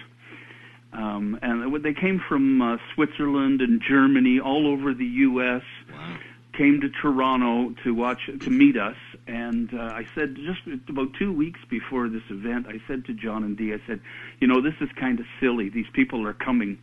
Um, 0.92 1.38
and 1.42 1.82
they 1.82 1.92
came 1.92 2.20
from 2.28 2.62
uh, 2.62 2.76
Switzerland 2.94 3.60
and 3.60 3.82
Germany, 3.82 4.38
all 4.38 4.68
over 4.68 4.94
the 4.94 5.04
U.S. 5.04 5.62
Wow. 5.90 6.16
Came 6.56 6.80
to 6.82 6.88
Toronto 6.88 7.74
to 7.82 7.92
watch 7.92 8.30
to 8.40 8.50
meet 8.50 8.76
us, 8.76 8.96
and 9.26 9.72
uh, 9.72 9.82
I 9.82 10.06
said 10.14 10.36
just 10.36 10.60
about 10.88 11.08
two 11.18 11.32
weeks 11.32 11.60
before 11.70 12.08
this 12.08 12.22
event, 12.30 12.66
I 12.68 12.80
said 12.86 13.04
to 13.06 13.14
John 13.14 13.42
and 13.42 13.56
Dee, 13.56 13.72
I 13.72 13.80
said, 13.86 14.00
you 14.40 14.46
know, 14.46 14.60
this 14.60 14.74
is 14.80 14.88
kind 15.00 15.18
of 15.18 15.26
silly. 15.40 15.70
These 15.70 15.86
people 15.94 16.26
are 16.26 16.34
coming, 16.34 16.78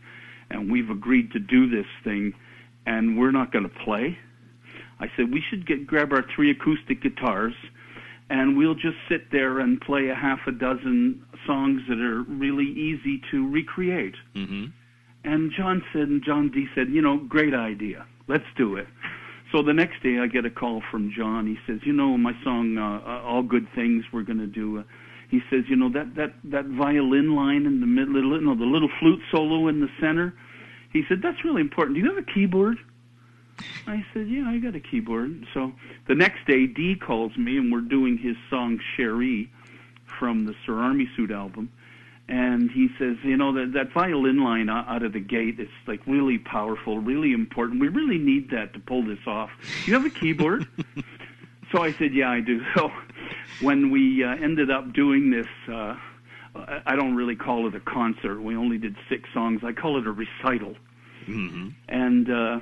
and 0.50 0.70
we've 0.70 0.90
agreed 0.90 1.30
to 1.32 1.38
do 1.38 1.68
this 1.68 1.86
thing, 2.02 2.34
and 2.86 3.18
we're 3.18 3.30
not 3.30 3.52
going 3.52 3.68
to 3.68 3.84
play. 3.84 4.18
I 4.98 5.06
said 5.16 5.32
we 5.32 5.42
should 5.48 5.66
get 5.66 5.86
grab 5.86 6.12
our 6.12 6.24
three 6.34 6.50
acoustic 6.50 7.02
guitars, 7.02 7.54
and 8.30 8.56
we'll 8.56 8.74
just 8.74 8.96
sit 9.08 9.30
there 9.30 9.60
and 9.60 9.80
play 9.80 10.08
a 10.08 10.14
half 10.14 10.40
a 10.46 10.52
dozen 10.52 11.24
songs 11.46 11.82
that 11.88 12.00
are 12.00 12.22
really 12.22 12.66
easy 12.66 13.20
to 13.30 13.48
recreate. 13.48 14.14
Mm-hmm. 14.34 14.66
And 15.24 15.52
John 15.56 15.82
said, 15.92 16.08
and 16.08 16.24
John 16.24 16.50
D 16.50 16.66
said, 16.74 16.88
you 16.88 17.02
know, 17.02 17.18
great 17.18 17.54
idea. 17.54 18.06
Let's 18.28 18.44
do 18.56 18.76
it. 18.76 18.86
So 19.52 19.62
the 19.62 19.74
next 19.74 20.02
day, 20.02 20.18
I 20.18 20.26
get 20.28 20.46
a 20.46 20.50
call 20.50 20.82
from 20.90 21.12
John. 21.14 21.46
He 21.46 21.58
says, 21.66 21.80
you 21.84 21.92
know, 21.92 22.16
my 22.16 22.32
song, 22.42 22.78
uh, 22.78 23.06
uh 23.06 23.22
"All 23.22 23.42
Good 23.42 23.68
Things," 23.74 24.04
we're 24.10 24.22
going 24.22 24.38
to 24.38 24.46
do. 24.46 24.78
Uh, 24.78 24.82
he 25.30 25.40
says, 25.50 25.64
you 25.68 25.76
know, 25.76 25.90
that 25.90 26.14
that 26.14 26.32
that 26.44 26.64
violin 26.66 27.36
line 27.36 27.66
in 27.66 27.80
the 27.80 27.86
middle, 27.86 28.14
little, 28.14 28.40
no, 28.40 28.54
the 28.54 28.64
little 28.64 28.90
flute 28.98 29.20
solo 29.30 29.68
in 29.68 29.80
the 29.80 29.88
center. 30.00 30.34
He 30.92 31.02
said, 31.08 31.20
that's 31.22 31.42
really 31.44 31.60
important. 31.60 31.96
Do 31.96 32.02
you 32.02 32.08
have 32.14 32.18
a 32.18 32.32
keyboard? 32.34 32.76
I 33.86 34.04
said, 34.12 34.28
yeah, 34.28 34.44
I 34.46 34.58
got 34.58 34.74
a 34.74 34.80
keyboard. 34.80 35.46
So 35.54 35.72
the 36.06 36.14
next 36.14 36.46
day, 36.46 36.66
Dee 36.66 36.96
calls 36.96 37.34
me, 37.36 37.56
and 37.56 37.72
we're 37.72 37.80
doing 37.80 38.18
his 38.18 38.36
song 38.50 38.78
"Cherie" 38.96 39.50
from 40.18 40.46
the 40.46 40.54
Sir 40.66 40.78
Army 40.78 41.08
Suit 41.16 41.30
album 41.30 41.70
and 42.28 42.70
he 42.70 42.88
says, 42.98 43.16
you 43.22 43.36
know, 43.36 43.52
that 43.52 43.72
that 43.74 43.92
violin 43.92 44.42
line 44.42 44.68
out 44.68 45.02
of 45.02 45.12
the 45.12 45.20
gate 45.20 45.58
is 45.58 45.68
like 45.86 46.00
really 46.06 46.38
powerful, 46.38 46.98
really 46.98 47.32
important. 47.32 47.80
We 47.80 47.88
really 47.88 48.18
need 48.18 48.50
that 48.50 48.72
to 48.74 48.80
pull 48.80 49.04
this 49.04 49.18
off. 49.26 49.50
You 49.86 49.94
have 49.94 50.04
a 50.04 50.10
keyboard? 50.10 50.66
so 51.72 51.82
I 51.82 51.92
said, 51.92 52.14
yeah, 52.14 52.30
I 52.30 52.40
do. 52.40 52.60
So 52.76 52.90
when 53.60 53.90
we 53.90 54.24
uh, 54.24 54.30
ended 54.42 54.70
up 54.70 54.92
doing 54.92 55.30
this, 55.30 55.46
uh, 55.68 55.94
I 56.86 56.96
don't 56.96 57.14
really 57.14 57.36
call 57.36 57.66
it 57.68 57.74
a 57.74 57.80
concert. 57.80 58.40
We 58.40 58.56
only 58.56 58.78
did 58.78 58.96
six 59.08 59.28
songs. 59.32 59.60
I 59.64 59.72
call 59.72 59.98
it 59.98 60.06
a 60.06 60.12
recital. 60.12 60.74
Mm-hmm. 61.26 61.68
And 61.88 62.30
uh, 62.30 62.60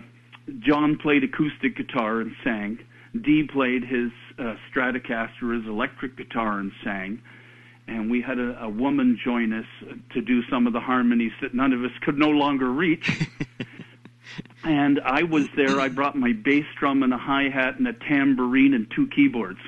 John 0.58 0.98
played 0.98 1.24
acoustic 1.24 1.76
guitar 1.76 2.20
and 2.20 2.32
sang. 2.44 2.78
Dee 3.20 3.44
played 3.44 3.84
his 3.84 4.10
uh, 4.38 4.56
Stratocaster, 4.70 5.54
his 5.54 5.66
electric 5.66 6.16
guitar, 6.16 6.58
and 6.58 6.72
sang 6.84 7.20
and 7.90 8.10
we 8.10 8.22
had 8.22 8.38
a, 8.38 8.62
a 8.62 8.68
woman 8.68 9.18
join 9.22 9.52
us 9.52 9.66
to 10.12 10.20
do 10.20 10.42
some 10.48 10.66
of 10.66 10.72
the 10.72 10.80
harmonies 10.80 11.32
that 11.42 11.54
none 11.54 11.72
of 11.72 11.84
us 11.84 11.90
could 12.02 12.16
no 12.16 12.30
longer 12.30 12.70
reach. 12.70 13.28
and 14.64 15.00
I 15.04 15.24
was 15.24 15.48
there. 15.56 15.80
I 15.80 15.88
brought 15.88 16.16
my 16.16 16.32
bass 16.32 16.64
drum 16.78 17.02
and 17.02 17.12
a 17.12 17.18
hi 17.18 17.48
hat 17.48 17.78
and 17.78 17.88
a 17.88 17.92
tambourine 17.92 18.74
and 18.74 18.86
two 18.94 19.08
keyboards. 19.08 19.58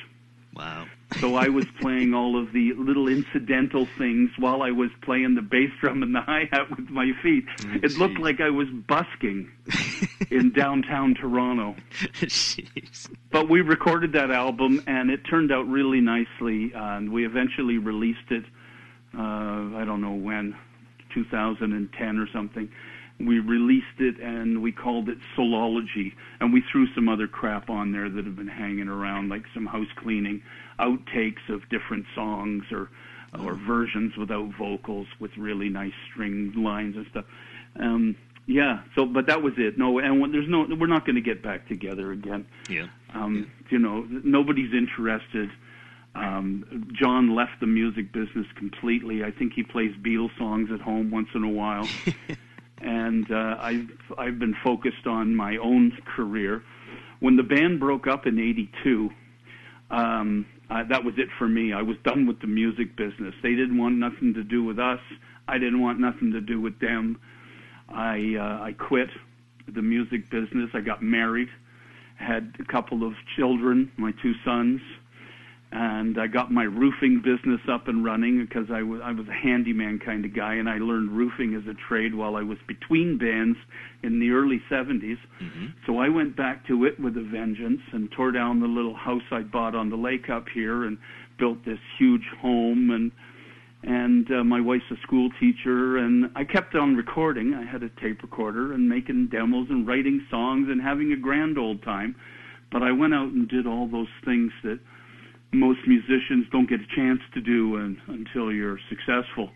Wow. 0.54 0.86
so 1.18 1.34
I 1.34 1.48
was 1.48 1.64
playing 1.80 2.14
all 2.14 2.40
of 2.40 2.52
the 2.52 2.74
little 2.74 3.08
incidental 3.08 3.88
things 3.98 4.30
while 4.38 4.62
I 4.62 4.70
was 4.70 4.90
playing 5.02 5.34
the 5.34 5.42
bass 5.42 5.70
drum 5.80 6.02
and 6.02 6.14
the 6.14 6.20
hi 6.20 6.48
hat 6.52 6.70
with 6.70 6.90
my 6.90 7.10
feet. 7.22 7.44
Oh, 7.64 7.80
it 7.82 7.98
looked 7.98 8.20
like 8.20 8.40
I 8.40 8.50
was 8.50 8.68
busking 8.68 9.50
in 10.30 10.52
downtown 10.52 11.14
Toronto. 11.14 11.76
Jeez. 12.20 13.10
But 13.30 13.48
we 13.48 13.60
recorded 13.60 14.12
that 14.12 14.30
album, 14.30 14.82
and 14.86 15.10
it 15.10 15.20
turned 15.28 15.52
out 15.52 15.66
really 15.68 16.00
nicely. 16.00 16.72
Uh, 16.74 16.96
and 16.96 17.12
we 17.12 17.26
eventually 17.26 17.78
released 17.78 18.30
it. 18.30 18.44
Uh, 19.16 19.76
I 19.76 19.84
don't 19.86 20.00
know 20.00 20.12
when, 20.14 20.56
2010 21.14 22.18
or 22.18 22.28
something. 22.32 22.70
We 23.20 23.38
released 23.38 24.00
it, 24.00 24.18
and 24.20 24.62
we 24.62 24.72
called 24.72 25.08
it 25.08 25.18
Solology. 25.36 26.12
And 26.40 26.52
we 26.52 26.62
threw 26.70 26.86
some 26.94 27.08
other 27.08 27.28
crap 27.28 27.70
on 27.70 27.92
there 27.92 28.08
that 28.08 28.24
have 28.24 28.36
been 28.36 28.48
hanging 28.48 28.88
around, 28.88 29.28
like 29.28 29.44
some 29.54 29.66
house 29.66 29.86
cleaning 29.96 30.42
outtakes 30.78 31.48
of 31.48 31.68
different 31.68 32.06
songs 32.14 32.64
or 32.72 32.90
or 33.40 33.54
versions 33.54 34.14
without 34.16 34.50
vocals 34.58 35.06
with 35.18 35.30
really 35.38 35.68
nice 35.70 35.94
string 36.10 36.52
lines 36.54 36.96
and 36.96 37.06
stuff. 37.10 37.24
Um, 37.80 38.14
yeah. 38.46 38.82
So, 38.94 39.06
but 39.06 39.26
that 39.26 39.42
was 39.42 39.54
it. 39.56 39.78
No, 39.78 39.98
and 39.98 40.20
when, 40.20 40.32
there's 40.32 40.48
no. 40.48 40.66
We're 40.78 40.86
not 40.86 41.04
going 41.06 41.16
to 41.16 41.22
get 41.22 41.42
back 41.42 41.68
together 41.68 42.12
again. 42.12 42.46
Yeah. 42.68 42.86
Um, 43.14 43.50
You 43.70 43.78
know, 43.78 44.06
nobody's 44.08 44.72
interested. 44.74 45.50
Um, 46.14 46.88
John 46.92 47.34
left 47.34 47.60
the 47.60 47.66
music 47.66 48.12
business 48.12 48.46
completely. 48.56 49.24
I 49.24 49.30
think 49.30 49.54
he 49.54 49.62
plays 49.62 49.94
Beatles 49.96 50.36
songs 50.36 50.68
at 50.72 50.80
home 50.80 51.10
once 51.10 51.28
in 51.34 51.42
a 51.42 51.48
while, 51.48 51.88
and 52.82 53.30
uh, 53.30 53.56
I've 53.60 53.88
I've 54.18 54.38
been 54.38 54.54
focused 54.62 55.06
on 55.06 55.34
my 55.34 55.56
own 55.56 55.92
career. 56.14 56.62
When 57.20 57.36
the 57.36 57.42
band 57.42 57.80
broke 57.80 58.06
up 58.06 58.26
in 58.26 58.38
'82, 58.38 59.10
um, 59.90 60.44
uh, 60.68 60.84
that 60.88 61.04
was 61.04 61.14
it 61.16 61.28
for 61.38 61.48
me. 61.48 61.72
I 61.72 61.82
was 61.82 61.96
done 62.04 62.26
with 62.26 62.40
the 62.40 62.46
music 62.46 62.96
business. 62.96 63.34
They 63.42 63.54
didn't 63.54 63.78
want 63.78 63.96
nothing 63.96 64.34
to 64.34 64.42
do 64.42 64.64
with 64.64 64.78
us. 64.78 65.00
I 65.48 65.58
didn't 65.58 65.80
want 65.80 65.98
nothing 65.98 66.32
to 66.32 66.40
do 66.40 66.60
with 66.60 66.78
them. 66.80 67.18
I 67.88 68.36
uh, 68.38 68.64
I 68.64 68.72
quit 68.72 69.08
the 69.72 69.82
music 69.82 70.30
business. 70.30 70.70
I 70.74 70.80
got 70.80 71.02
married, 71.02 71.48
had 72.16 72.54
a 72.58 72.64
couple 72.70 73.06
of 73.06 73.12
children, 73.36 73.90
my 73.96 74.12
two 74.22 74.32
sons, 74.44 74.80
and 75.72 76.18
I 76.18 76.26
got 76.26 76.50
my 76.52 76.64
roofing 76.64 77.22
business 77.24 77.60
up 77.70 77.88
and 77.88 78.04
running 78.04 78.44
because 78.44 78.70
I 78.70 78.82
was 78.82 79.00
I 79.02 79.12
was 79.12 79.26
a 79.28 79.32
handyman 79.32 79.98
kind 80.04 80.24
of 80.24 80.34
guy, 80.34 80.54
and 80.54 80.68
I 80.68 80.78
learned 80.78 81.10
roofing 81.10 81.54
as 81.54 81.62
a 81.66 81.74
trade 81.88 82.14
while 82.14 82.36
I 82.36 82.42
was 82.42 82.58
between 82.68 83.18
bands 83.18 83.58
in 84.02 84.20
the 84.20 84.30
early 84.30 84.60
70s. 84.70 85.16
So 85.86 85.98
I 85.98 86.08
went 86.08 86.36
back 86.36 86.66
to 86.68 86.84
it 86.84 86.98
with 87.00 87.16
a 87.16 87.22
vengeance 87.22 87.80
and 87.92 88.10
tore 88.12 88.32
down 88.32 88.60
the 88.60 88.66
little 88.66 88.94
house 88.94 89.22
I 89.30 89.40
bought 89.40 89.74
on 89.74 89.90
the 89.90 89.96
lake 89.96 90.28
up 90.28 90.46
here 90.52 90.84
and 90.84 90.98
built 91.38 91.64
this 91.64 91.78
huge 91.98 92.26
home 92.40 92.90
and 92.90 93.10
and 93.82 94.30
uh, 94.30 94.44
my 94.44 94.60
wife's 94.60 94.84
a 94.90 94.96
school 95.02 95.28
teacher 95.40 95.96
and 95.98 96.30
I 96.36 96.44
kept 96.44 96.74
on 96.74 96.94
recording. 96.96 97.54
I 97.54 97.64
had 97.64 97.82
a 97.82 97.88
tape 98.00 98.22
recorder 98.22 98.72
and 98.72 98.88
making 98.88 99.28
demos 99.28 99.68
and 99.70 99.86
writing 99.86 100.24
songs 100.30 100.68
and 100.70 100.80
having 100.80 101.12
a 101.12 101.16
grand 101.16 101.58
old 101.58 101.82
time. 101.82 102.14
But 102.70 102.82
I 102.82 102.92
went 102.92 103.12
out 103.12 103.28
and 103.32 103.48
did 103.48 103.66
all 103.66 103.88
those 103.88 104.08
things 104.24 104.52
that 104.62 104.78
most 105.52 105.80
musicians 105.86 106.46
don't 106.50 106.68
get 106.68 106.80
a 106.80 106.96
chance 106.96 107.20
to 107.34 107.40
do 107.40 107.76
un 107.76 108.00
until 108.08 108.50
you're 108.52 108.78
successful 108.88 109.50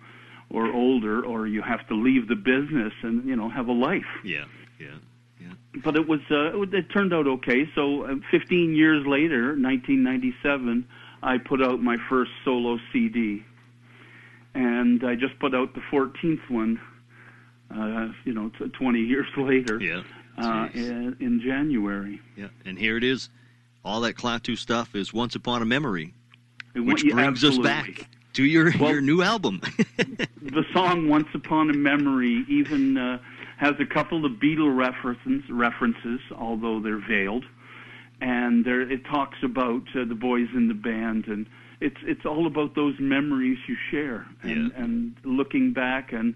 or 0.50 0.72
older 0.72 1.24
or 1.24 1.46
you 1.46 1.62
have 1.62 1.86
to 1.88 1.94
leave 1.94 2.28
the 2.28 2.34
business 2.36 2.92
and 3.02 3.26
you 3.26 3.34
know 3.34 3.48
have 3.48 3.68
a 3.68 3.72
life 3.72 4.04
Yeah. 4.22 4.44
Yeah. 4.78 4.98
Yeah. 5.40 5.52
but 5.84 5.96
it 5.96 6.06
was 6.06 6.20
uh, 6.30 6.60
it, 6.62 6.74
it 6.74 6.86
turned 6.92 7.14
out 7.14 7.26
okay. 7.26 7.68
So 7.74 8.02
uh, 8.02 8.14
15 8.30 8.74
years 8.74 9.06
later, 9.06 9.56
1997, 9.56 10.86
I 11.22 11.38
put 11.38 11.62
out 11.62 11.80
my 11.82 11.96
first 12.08 12.30
solo 12.44 12.78
CD, 12.92 13.44
and 14.76 15.04
I 15.04 15.14
just 15.14 15.38
put 15.38 15.54
out 15.54 15.74
the 15.74 15.80
14th 15.92 16.48
one. 16.50 16.80
Uh, 17.74 18.12
you 18.24 18.32
know, 18.32 18.50
t- 18.58 18.68
20 18.68 19.00
years 19.00 19.26
later, 19.36 19.80
Yeah. 19.80 20.02
uh, 20.38 20.68
in, 20.72 21.16
in 21.18 21.40
January. 21.40 22.20
Yeah. 22.36 22.48
And 22.64 22.78
here 22.78 22.96
it 22.96 23.02
is. 23.02 23.28
All 23.84 24.00
that 24.02 24.14
Klaatu 24.14 24.56
stuff 24.56 24.94
is 24.94 25.12
Once 25.12 25.34
Upon 25.34 25.62
a 25.62 25.64
Memory, 25.64 26.14
which 26.74 27.02
went- 27.02 27.14
brings 27.14 27.44
absolutely. 27.44 27.70
us 27.70 27.84
back 27.86 28.08
to 28.34 28.44
your 28.44 28.72
Well- 28.78 28.92
your 28.92 29.00
new 29.00 29.20
album. 29.22 29.60
the 29.96 30.64
song 30.72 31.08
"Once 31.08 31.26
Upon 31.34 31.70
a 31.70 31.74
Memory" 31.74 32.44
even 32.48 32.96
uh, 32.96 33.18
has 33.56 33.74
a 33.80 33.86
couple 33.86 34.24
of 34.24 34.32
Beatle 34.32 34.76
references, 34.76 35.42
references, 35.50 36.20
although 36.36 36.78
they're 36.80 37.04
veiled, 37.04 37.44
and 38.20 38.64
there 38.64 38.82
it 38.82 39.04
talks 39.06 39.38
about 39.42 39.82
uh, 39.96 40.04
the 40.04 40.14
boys 40.14 40.48
in 40.54 40.68
the 40.68 40.74
band, 40.74 41.26
and 41.26 41.46
it's 41.80 41.96
it's 42.02 42.24
all 42.24 42.46
about 42.46 42.74
those 42.74 42.94
memories 42.98 43.58
you 43.68 43.76
share, 43.90 44.26
and 44.42 44.70
Yeah. 44.72 44.82
and 44.82 45.14
looking 45.24 45.72
back, 45.72 46.12
and 46.12 46.34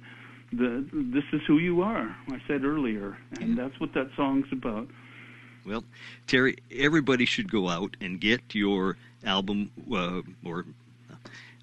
the 0.53 0.85
this 0.93 1.25
is 1.33 1.43
who 1.47 1.59
you 1.59 1.83
are. 1.83 2.17
I 2.29 2.41
said 2.47 2.65
earlier, 2.65 3.17
and 3.41 3.57
that's 3.57 3.79
what 3.81 3.93
that 3.95 4.11
song's 4.17 4.51
about. 4.53 4.89
Well, 5.67 5.85
Terry, 6.27 6.57
everybody 6.71 7.27
should 7.27 7.51
go 7.51 7.69
out 7.69 7.97
and 8.01 8.21
get 8.21 8.55
your 8.55 8.97
album, 9.25 9.71
uh, 9.93 10.23
or 10.45 10.65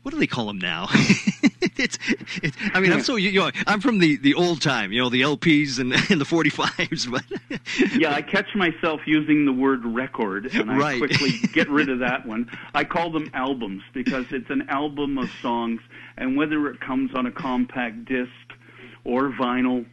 what 0.08 0.14
do 0.14 0.20
they 0.22 0.26
call 0.26 0.46
them 0.46 0.58
now? 0.58 0.88
it's, 1.76 2.00
it's, 2.42 2.56
I 2.74 2.80
mean, 2.80 2.94
I'm 2.94 3.02
so 3.02 3.18
you 3.18 3.42
know, 3.42 3.52
I'm 3.68 3.82
from 3.82 4.00
the, 4.00 4.16
the 4.16 4.36
old 4.36 4.62
time, 4.62 4.94
you 4.94 5.02
know, 5.02 5.10
the 5.10 5.20
LPs 5.20 5.80
and, 5.80 5.92
and 6.10 6.22
the 6.22 6.24
45s, 6.24 7.12
but 7.12 7.92
yeah, 8.00 8.14
I 8.14 8.22
catch 8.22 8.56
myself 8.56 9.02
using 9.06 9.44
the 9.44 9.52
word 9.52 9.84
record, 9.84 10.46
and 10.46 10.72
I 10.72 10.78
Right. 10.78 10.98
quickly 11.00 11.34
get 11.52 11.70
rid 11.70 11.90
of 11.90 12.00
that 12.00 12.26
one. 12.26 12.50
I 12.74 12.86
call 12.86 13.12
them 13.12 13.30
albums 13.34 13.84
because 13.94 14.24
it's 14.32 14.50
an 14.50 14.70
album 14.70 15.18
of 15.18 15.30
songs, 15.42 15.82
and 16.16 16.38
whether 16.38 16.70
it 16.70 16.80
comes 16.80 17.14
on 17.14 17.26
a 17.26 17.32
compact 17.32 18.06
disc 18.06 18.32
or 19.04 19.30
vinyl, 19.32 19.86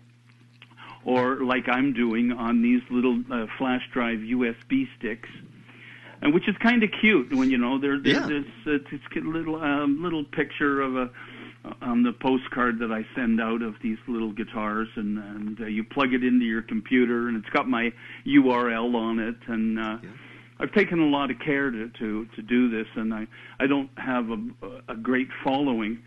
or 1.05 1.43
like 1.43 1.69
I'm 1.69 1.93
doing 1.93 2.31
on 2.31 2.63
these 2.63 2.83
little 2.89 3.21
uh, 3.33 3.47
flash 3.59 3.83
drive 3.93 4.21
USB 4.21 4.87
sticks. 4.97 5.29
And 6.25 6.33
which 6.33 6.49
is 6.49 6.57
kind 6.57 6.83
of 6.83 6.91
cute 7.03 7.33
when 7.35 7.51
you 7.51 7.59
know 7.59 7.79
there, 7.79 8.01
there 8.01 8.15
Yeah. 8.15 8.27
there's 8.27 8.47
uh, 8.67 8.71
it's 8.91 9.05
a 9.15 9.21
little 9.21 9.57
um, 9.63 10.03
little 10.03 10.25
picture 10.25 10.81
of 10.81 10.97
a 10.97 11.11
on 11.83 12.03
the 12.03 12.13
postcard 12.13 12.79
that 12.81 12.91
I 12.91 13.07
send 13.15 13.41
out 13.41 13.61
of 13.63 13.75
these 13.83 13.99
little 14.09 14.33
guitars, 14.33 14.89
and 14.97 15.19
and 15.19 15.61
uh, 15.61 15.67
you 15.67 15.85
plug 15.85 16.15
it 16.15 16.25
into 16.25 16.47
your 16.47 16.63
computer, 16.63 17.29
and 17.29 17.37
it's 17.37 17.51
got 17.51 17.69
my 17.69 17.93
URL 18.27 18.95
on 18.95 19.19
it, 19.19 19.37
and 19.47 19.79
uh, 19.79 19.99
Yeah. 20.03 20.11
I've 20.61 20.73
taken 20.73 20.99
a 21.01 21.07
lot 21.07 21.31
of 21.31 21.39
care 21.41 21.71
to 21.71 21.89
to 21.91 22.25
to 22.37 22.43
do 22.43 22.71
this, 22.71 22.87
and 22.97 23.13
I 23.13 23.27
I 23.61 23.67
don't 23.67 23.91
have 23.99 24.31
a 24.31 24.39
a 24.89 24.97
great 24.97 25.29
following, 25.45 25.99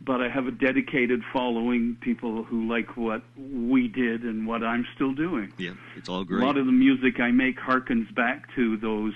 but 0.00 0.22
I 0.22 0.30
have 0.30 0.46
a 0.46 0.52
dedicated 0.52 1.22
following, 1.34 1.98
people 2.00 2.44
who 2.44 2.66
like 2.66 2.96
what 2.96 3.22
we 3.36 3.88
did 3.88 4.22
and 4.22 4.46
what 4.46 4.62
I'm 4.64 4.86
still 4.94 5.12
doing. 5.12 5.52
Yeah, 5.58 5.72
it's 5.96 6.08
all 6.08 6.24
great. 6.24 6.42
A 6.42 6.46
lot 6.46 6.56
of 6.56 6.64
the 6.64 6.72
music 6.72 7.20
I 7.20 7.30
make 7.30 7.58
harkens 7.58 8.14
back 8.14 8.54
to 8.54 8.78
those 8.78 9.12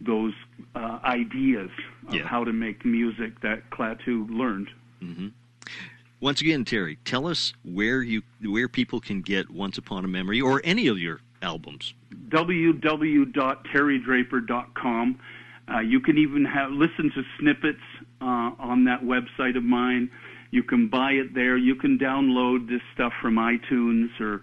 those 0.00 0.34
uh, 0.74 0.98
ideas 1.04 1.70
of 2.08 2.14
Yeah. 2.14 2.26
how 2.26 2.44
to 2.44 2.52
make 2.52 2.84
music 2.84 3.40
that 3.40 3.70
Klaatu 3.70 4.28
learned. 4.30 4.68
Once 6.20 6.40
again, 6.40 6.64
Terry, 6.64 6.96
tell 7.04 7.26
us 7.26 7.52
where 7.62 8.02
you 8.02 8.22
where 8.42 8.68
people 8.68 9.00
can 9.00 9.20
get 9.20 9.50
Once 9.50 9.78
Upon 9.78 10.04
a 10.04 10.08
Memory 10.08 10.40
or 10.40 10.60
any 10.64 10.86
of 10.88 10.98
your 10.98 11.20
albums. 11.42 11.94
www.terrydraper.com. 12.28 15.18
Uh, 15.72 15.80
you 15.80 16.00
can 16.00 16.16
even 16.18 16.44
have 16.44 16.70
listen 16.70 17.10
to 17.14 17.22
snippets 17.38 17.80
uh, 18.20 18.50
on 18.58 18.84
that 18.84 19.02
website 19.02 19.56
of 19.56 19.64
mine. 19.64 20.10
You 20.52 20.62
can 20.62 20.88
buy 20.88 21.12
it 21.12 21.34
there. 21.34 21.56
You 21.56 21.74
can 21.74 21.98
download 21.98 22.68
this 22.68 22.80
stuff 22.94 23.12
from 23.20 23.34
iTunes 23.34 24.08
or 24.20 24.42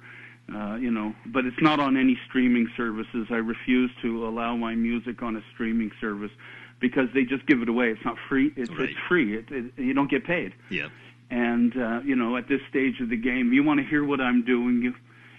uh, 0.54 0.76
you 0.76 0.92
know, 0.92 1.14
but 1.28 1.46
it's 1.46 1.62
not 1.62 1.80
on 1.80 1.96
any 1.98 2.18
streaming 2.28 2.68
services. 2.76 3.28
I 3.30 3.36
refuse 3.36 3.92
to 4.02 4.28
allow 4.28 4.56
my 4.56 4.74
music 4.76 5.22
on 5.22 5.36
a 5.36 5.42
streaming 5.54 5.92
service 6.02 6.32
because 6.80 7.08
they 7.14 7.24
just 7.24 7.46
give 7.46 7.62
it 7.62 7.70
away. 7.70 7.92
It's 7.92 8.04
not 8.04 8.18
free. 8.28 8.52
It's, 8.58 8.72
Right. 8.72 8.90
it's 8.90 8.98
free. 9.08 9.38
It, 9.38 9.46
it, 9.52 9.72
you 9.78 9.94
don't 9.94 10.10
get 10.10 10.26
paid. 10.26 10.54
Yeah. 10.70 10.88
And 11.30 11.78
uh, 11.78 12.02
you 12.04 12.16
know, 12.16 12.36
at 12.38 12.48
this 12.50 12.62
stage 12.70 13.00
of 13.00 13.10
the 13.10 13.16
game, 13.18 13.54
you 13.54 13.64
want 13.64 13.80
to 13.80 13.86
hear 13.86 14.04
what 14.04 14.20
I'm 14.20 14.44
doing. 14.44 14.82
You, 14.82 14.94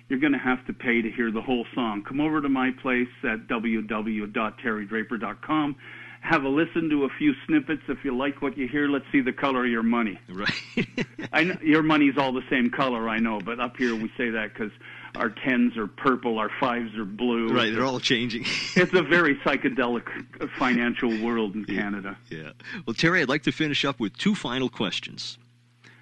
you're 0.08 0.18
going 0.20 0.32
to 0.32 0.38
have 0.38 0.64
to 0.66 0.72
pay 0.72 1.02
to 1.02 1.10
hear 1.10 1.30
the 1.30 1.40
whole 1.42 1.64
song. 1.74 2.02
Come 2.06 2.20
over 2.20 2.40
to 2.42 2.48
my 2.48 2.70
place 2.82 3.08
at 3.22 3.46
www.terrydraper.com. 3.48 5.76
Have 6.24 6.44
a 6.44 6.48
listen 6.48 6.88
to 6.88 7.04
a 7.04 7.10
few 7.18 7.34
snippets. 7.46 7.82
If 7.86 8.02
you 8.02 8.16
like 8.16 8.40
what 8.40 8.56
you 8.56 8.66
hear, 8.66 8.88
let's 8.88 9.04
see 9.12 9.20
the 9.20 9.32
color 9.32 9.66
of 9.66 9.70
your 9.70 9.82
money. 9.82 10.18
Right. 10.30 10.50
I 11.34 11.44
know, 11.44 11.56
your 11.62 11.82
money's 11.82 12.16
all 12.16 12.32
the 12.32 12.44
same 12.48 12.70
color, 12.70 13.10
I 13.10 13.18
know, 13.18 13.40
but 13.40 13.60
up 13.60 13.76
here 13.76 13.94
we 13.94 14.10
say 14.16 14.30
that 14.30 14.54
because 14.54 14.72
our 15.16 15.28
tens 15.28 15.76
are 15.76 15.86
purple, 15.86 16.38
our 16.38 16.50
fives 16.58 16.96
are 16.96 17.04
blue. 17.04 17.48
right. 17.48 17.70
They're 17.74 17.84
all 17.84 18.00
changing. 18.00 18.46
It's 18.74 18.94
a 18.94 19.02
very 19.02 19.36
psychedelic 19.44 20.06
uh, 20.40 20.46
financial 20.58 21.10
world 21.22 21.54
in 21.56 21.66
Canada. 21.66 22.16
Yeah. 22.30 22.52
Well, 22.86 22.94
Terry, 22.94 23.20
I'd 23.20 23.28
like 23.28 23.42
to 23.42 23.52
finish 23.52 23.84
up 23.84 24.00
with 24.00 24.16
two 24.16 24.34
final 24.34 24.70
questions. 24.70 25.36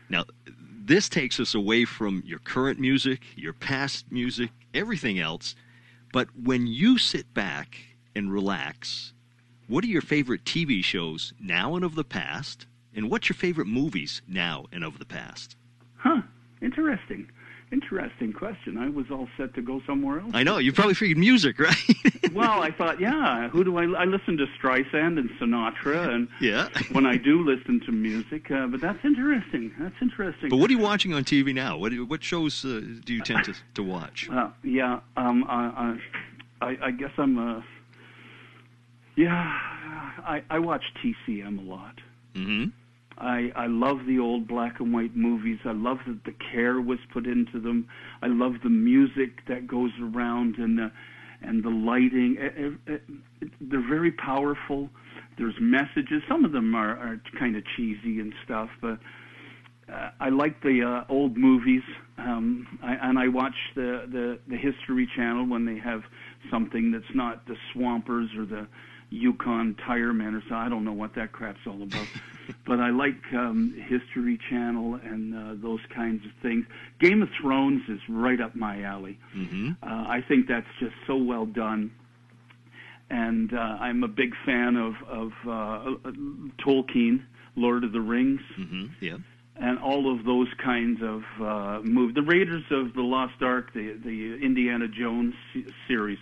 Now, 0.08 0.24
this 0.46 1.08
takes 1.08 1.40
us 1.40 1.52
away 1.54 1.84
from 1.84 2.22
your 2.24 2.38
current 2.38 2.78
music, 2.78 3.22
your 3.34 3.52
past 3.52 4.12
music, 4.12 4.50
everything 4.72 5.18
else. 5.18 5.56
But 6.12 6.28
when 6.40 6.68
you 6.68 6.96
sit 6.96 7.34
back 7.34 7.76
and 8.14 8.32
relax, 8.32 9.11
what 9.72 9.84
are 9.84 9.88
your 9.88 10.02
favorite 10.02 10.44
TV 10.44 10.84
shows 10.84 11.32
now 11.40 11.76
and 11.76 11.84
of 11.84 11.94
the 11.94 12.04
past? 12.04 12.66
And 12.94 13.10
what's 13.10 13.30
your 13.30 13.36
favorite 13.36 13.66
movies 13.66 14.20
now 14.28 14.66
and 14.70 14.84
of 14.84 14.98
the 14.98 15.06
past? 15.06 15.56
Huh. 15.96 16.20
Interesting. 16.60 17.26
Interesting 17.72 18.34
question. 18.34 18.76
I 18.76 18.90
was 18.90 19.06
all 19.10 19.28
set 19.38 19.54
to 19.54 19.62
go 19.62 19.80
somewhere 19.86 20.20
else. 20.20 20.32
I 20.34 20.42
know, 20.42 20.58
you 20.58 20.74
probably 20.74 20.92
figured 20.92 21.16
music, 21.16 21.58
right? 21.58 21.74
well, 22.34 22.62
I 22.62 22.70
thought, 22.70 23.00
yeah, 23.00 23.48
who 23.48 23.64
do 23.64 23.78
I? 23.78 23.84
I 23.84 24.04
listen 24.04 24.36
to 24.36 24.46
Streisand 24.60 25.18
and 25.18 25.30
Sinatra, 25.40 26.14
and 26.14 26.28
yeah. 26.38 26.68
when 26.92 27.06
I 27.06 27.16
do 27.16 27.42
listen 27.42 27.80
to 27.86 27.92
music, 27.92 28.50
uh, 28.50 28.66
but 28.66 28.82
that's 28.82 29.02
interesting. 29.02 29.72
That's 29.78 29.94
interesting. 30.02 30.50
But 30.50 30.58
what 30.58 30.68
are 30.68 30.74
you 30.74 30.80
watching 30.80 31.14
on 31.14 31.24
TV 31.24 31.54
now? 31.54 31.78
What, 31.78 31.94
what 31.94 32.22
shows 32.22 32.62
uh, 32.62 32.82
do 33.06 33.14
you 33.14 33.22
tend 33.22 33.46
to, 33.46 33.54
to 33.72 33.82
watch? 33.82 34.28
Uh, 34.30 34.50
yeah, 34.62 35.00
um, 35.16 35.42
I, 35.48 35.96
I, 36.60 36.76
I 36.82 36.90
guess 36.90 37.12
I'm 37.16 37.38
a. 37.38 37.64
Yeah, 39.16 39.32
I, 39.34 40.42
I 40.50 40.58
watch 40.58 40.82
TCM 41.04 41.58
a 41.58 41.70
lot. 41.70 41.94
hmm 42.34 42.64
I, 43.18 43.52
I 43.54 43.66
love 43.66 43.98
the 44.06 44.18
old 44.18 44.48
black 44.48 44.80
and 44.80 44.92
white 44.92 45.14
movies. 45.14 45.58
I 45.64 45.72
love 45.72 45.98
that 46.08 46.24
the 46.24 46.34
care 46.50 46.80
was 46.80 46.98
put 47.12 47.26
into 47.26 47.60
them. 47.60 47.86
I 48.22 48.26
love 48.26 48.54
the 48.64 48.70
music 48.70 49.46
that 49.48 49.68
goes 49.68 49.90
around 50.02 50.56
and 50.56 50.78
the, 50.78 50.90
and 51.42 51.62
the 51.62 51.68
lighting. 51.68 52.36
It, 52.40 52.80
it, 52.86 53.02
it, 53.42 53.50
they're 53.60 53.86
very 53.86 54.12
powerful. 54.12 54.88
There's 55.38 55.54
messages. 55.60 56.22
Some 56.28 56.44
of 56.44 56.52
them 56.52 56.74
are, 56.74 56.96
are 56.96 57.20
kind 57.38 57.54
of 57.54 57.62
cheesy 57.76 58.18
and 58.18 58.32
stuff, 58.44 58.70
but 58.80 58.98
uh, 59.92 60.10
I 60.18 60.30
like 60.30 60.60
the 60.62 61.04
uh, 61.06 61.12
old 61.12 61.36
movies. 61.36 61.82
Um, 62.18 62.66
I, 62.82 62.94
and 62.94 63.18
I 63.18 63.28
watch 63.28 63.54
the, 63.74 64.06
the 64.10 64.38
the 64.48 64.56
History 64.56 65.08
Channel 65.16 65.46
when 65.46 65.64
they 65.64 65.78
have 65.78 66.02
something 66.50 66.90
that's 66.90 67.14
not 67.14 67.46
the 67.46 67.56
Swampers 67.72 68.30
or 68.38 68.46
the 68.46 68.66
Yukon 69.12 69.76
Tire 69.86 70.12
Man 70.12 70.34
or 70.34 70.42
so. 70.48 70.54
I 70.54 70.68
don't 70.68 70.84
know 70.84 70.92
what 70.92 71.14
that 71.16 71.32
crap's 71.32 71.60
all 71.66 71.82
about. 71.82 72.08
but 72.66 72.80
I 72.80 72.90
like 72.90 73.20
um, 73.34 73.74
History 73.88 74.38
Channel 74.50 74.98
and 75.04 75.34
uh, 75.34 75.54
those 75.62 75.80
kinds 75.94 76.24
of 76.24 76.32
things. 76.42 76.64
Game 77.00 77.22
of 77.22 77.28
Thrones 77.40 77.82
is 77.88 78.00
right 78.08 78.40
up 78.40 78.54
my 78.56 78.82
alley. 78.82 79.18
hmm 79.32 79.70
Uh, 79.82 79.86
I 79.86 80.24
think 80.26 80.48
that's 80.48 80.66
just 80.80 80.94
so 81.06 81.16
well 81.16 81.46
done. 81.46 81.90
And 83.10 83.52
uh, 83.52 83.58
I'm 83.58 84.02
a 84.04 84.08
big 84.08 84.32
fan 84.46 84.76
of, 84.76 84.94
of 85.06 85.32
uh, 85.46 86.10
Tolkien, 86.64 87.22
Lord 87.56 87.84
of 87.84 87.92
the 87.92 88.00
Rings, 88.00 88.40
hmm 88.56 88.86
Yeah. 89.00 89.18
and 89.56 89.78
all 89.78 90.10
of 90.10 90.24
those 90.24 90.48
kinds 90.64 91.00
of 91.02 91.22
uh, 91.40 91.80
movies. 91.84 92.14
The 92.14 92.22
Raiders 92.22 92.64
of 92.70 92.94
the 92.94 93.02
Lost 93.02 93.42
Ark, 93.42 93.72
the 93.74 93.98
the 94.02 94.38
Indiana 94.42 94.88
Jones 94.88 95.34
series. 95.86 96.18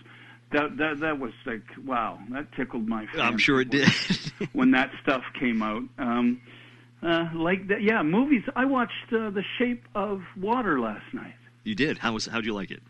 That 0.51 0.77
that 0.77 0.99
that 0.99 1.19
was 1.19 1.31
like 1.45 1.63
wow, 1.85 2.19
that 2.31 2.51
tickled 2.53 2.87
my. 2.87 3.07
I'm 3.17 3.37
sure 3.37 3.61
it 3.61 3.69
did. 3.69 3.89
when 4.53 4.71
that 4.71 4.91
stuff 5.01 5.23
came 5.39 5.61
out. 5.61 5.83
Um, 5.97 6.41
uh, 7.03 7.29
like 7.33 7.67
that, 7.69 7.81
yeah, 7.81 8.03
movies. 8.03 8.43
I 8.55 8.65
watched 8.65 9.11
uh, 9.11 9.29
The 9.31 9.43
Shape 9.57 9.83
of 9.95 10.21
Water 10.37 10.79
last 10.79 11.05
night. 11.13 11.33
you 11.63 11.73
did. 11.73 11.97
How 11.97 12.13
was? 12.13 12.25
How'd 12.25 12.45
you 12.45 12.53
like 12.53 12.69
it? 12.71 12.81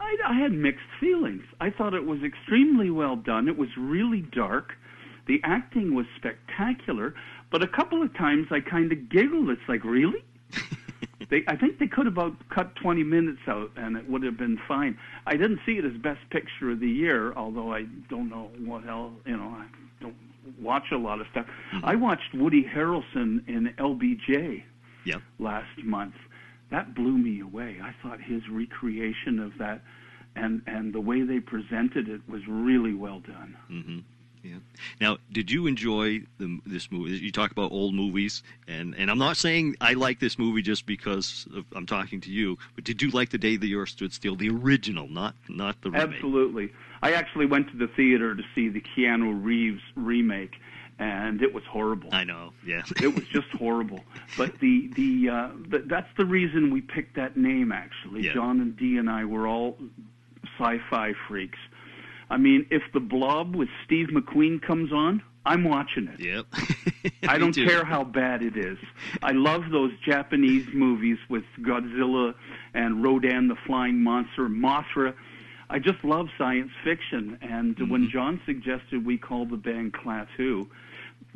I, 0.00 0.16
I 0.26 0.40
had 0.40 0.52
mixed 0.52 0.86
feelings. 1.00 1.42
I 1.60 1.70
thought 1.70 1.92
it 1.92 2.06
was 2.06 2.22
extremely 2.22 2.90
well 2.90 3.16
done. 3.16 3.48
It 3.48 3.58
was 3.58 3.68
really 3.76 4.22
dark. 4.22 4.72
The 5.26 5.40
acting 5.44 5.94
was 5.94 6.06
spectacular, 6.16 7.14
but 7.50 7.62
a 7.62 7.68
couple 7.68 8.02
of 8.02 8.16
times 8.16 8.46
I 8.50 8.60
kind 8.60 8.90
of 8.92 9.10
giggled. 9.10 9.50
It's 9.50 9.60
like, 9.68 9.84
really? 9.84 10.24
they, 11.30 11.42
I 11.46 11.56
think 11.56 11.78
they 11.78 11.86
could 11.86 12.06
have 12.06 12.14
about 12.14 12.34
cut 12.48 12.74
20 12.76 13.02
minutes 13.02 13.40
out, 13.46 13.70
and 13.76 13.96
it 13.96 14.08
would 14.08 14.22
have 14.22 14.38
been 14.38 14.58
fine. 14.66 14.98
I 15.26 15.36
didn't 15.36 15.60
see 15.66 15.72
it 15.72 15.84
as 15.84 15.92
best 16.02 16.20
picture 16.30 16.70
of 16.70 16.80
the 16.80 16.88
year, 16.88 17.32
although 17.34 17.72
I 17.72 17.82
don't 18.08 18.30
know 18.30 18.50
what 18.64 18.86
else. 18.86 19.12
You 19.26 19.36
know, 19.36 19.48
I 19.48 19.66
don't 20.00 20.14
watch 20.60 20.90
a 20.92 20.96
lot 20.96 21.20
of 21.20 21.26
stuff. 21.30 21.46
I 21.84 21.94
watched 21.96 22.34
Woody 22.34 22.64
Harrelson 22.64 23.46
in 23.48 23.74
LBJ 23.78 24.62
Yep. 25.04 25.22
last 25.38 25.84
month. 25.84 26.14
That 26.70 26.94
blew 26.94 27.16
me 27.16 27.40
away. 27.40 27.78
I 27.82 27.94
thought 28.02 28.20
his 28.20 28.42
recreation 28.50 29.38
of 29.38 29.52
that 29.58 29.82
and 30.36 30.62
and 30.66 30.92
the 30.92 31.00
way 31.00 31.22
they 31.22 31.40
presented 31.40 32.08
it 32.08 32.20
was 32.28 32.42
really 32.48 32.94
well 32.94 33.20
done. 33.20 33.56
hmm 33.68 33.98
Yeah. 34.42 34.56
Now, 35.00 35.18
did 35.32 35.50
you 35.50 35.66
enjoy 35.66 36.22
the, 36.38 36.60
this 36.66 36.90
movie? 36.90 37.12
You 37.12 37.32
talk 37.32 37.50
about 37.50 37.72
old 37.72 37.94
movies, 37.94 38.42
and, 38.66 38.94
and 38.96 39.10
I'm 39.10 39.18
not 39.18 39.36
saying 39.36 39.76
I 39.80 39.94
like 39.94 40.20
this 40.20 40.38
movie 40.38 40.62
just 40.62 40.86
because 40.86 41.46
of, 41.54 41.64
I'm 41.74 41.86
talking 41.86 42.20
to 42.22 42.30
you, 42.30 42.58
but 42.74 42.84
did 42.84 43.02
you 43.02 43.10
like 43.10 43.30
The 43.30 43.38
Day 43.38 43.56
the 43.56 43.74
Earth 43.74 43.90
Stood 43.90 44.12
Still, 44.12 44.36
the 44.36 44.50
original, 44.50 45.08
not 45.08 45.34
not 45.48 45.80
the 45.82 45.90
remake? 45.90 46.14
Absolutely. 46.14 46.72
I 47.02 47.12
actually 47.12 47.46
went 47.46 47.70
to 47.70 47.76
the 47.76 47.88
theater 47.88 48.34
to 48.34 48.42
see 48.54 48.68
the 48.68 48.80
Keanu 48.80 49.42
Reeves 49.42 49.82
remake 49.94 50.56
and 50.98 51.42
it 51.42 51.54
was 51.54 51.64
horrible. 51.64 52.08
I 52.12 52.24
know. 52.24 52.52
Yeah. 52.66 52.82
it 53.02 53.14
was 53.14 53.24
just 53.28 53.48
horrible. 53.50 54.00
But 54.36 54.58
the 54.58 54.88
the, 54.94 55.28
uh, 55.28 55.50
the 55.68 55.78
that's 55.86 56.08
the 56.16 56.24
reason 56.24 56.72
we 56.72 56.80
picked 56.80 57.16
that 57.16 57.36
name. 57.36 57.72
Actually, 57.72 58.22
Yeah. 58.22 58.34
John 58.34 58.60
and 58.60 58.76
Dee 58.76 58.96
and 58.96 59.08
I 59.08 59.24
were 59.24 59.46
all 59.46 59.78
sci-fi 60.58 61.14
freaks. 61.28 61.58
I 62.30 62.36
mean, 62.36 62.66
if 62.70 62.82
the 62.92 63.00
Blob 63.00 63.54
with 63.56 63.68
Steve 63.84 64.08
McQueen 64.08 64.60
comes 64.60 64.92
on, 64.92 65.22
I'm 65.46 65.64
watching 65.64 66.08
it. 66.08 66.20
yep. 66.20 66.46
I 67.26 67.38
don't 67.38 67.52
too. 67.54 67.66
care 67.66 67.84
how 67.84 68.04
bad 68.04 68.42
it 68.42 68.56
is. 68.56 68.76
I 69.22 69.32
love 69.32 69.70
those 69.70 69.92
Japanese 70.04 70.66
movies 70.74 71.16
with 71.30 71.44
Godzilla 71.60 72.34
and 72.74 73.02
Rodan 73.02 73.48
the 73.48 73.56
Flying 73.66 74.02
Monster, 74.02 74.48
Mothra. 74.48 75.14
I 75.70 75.78
just 75.78 76.02
love 76.04 76.28
science 76.36 76.70
fiction. 76.84 77.38
And 77.40 77.76
Mm-hmm. 77.76 77.90
when 77.90 78.10
John 78.10 78.40
suggested 78.44 79.06
we 79.06 79.16
call 79.16 79.46
the 79.46 79.56
band 79.56 79.94
Klaatu, 79.94 80.66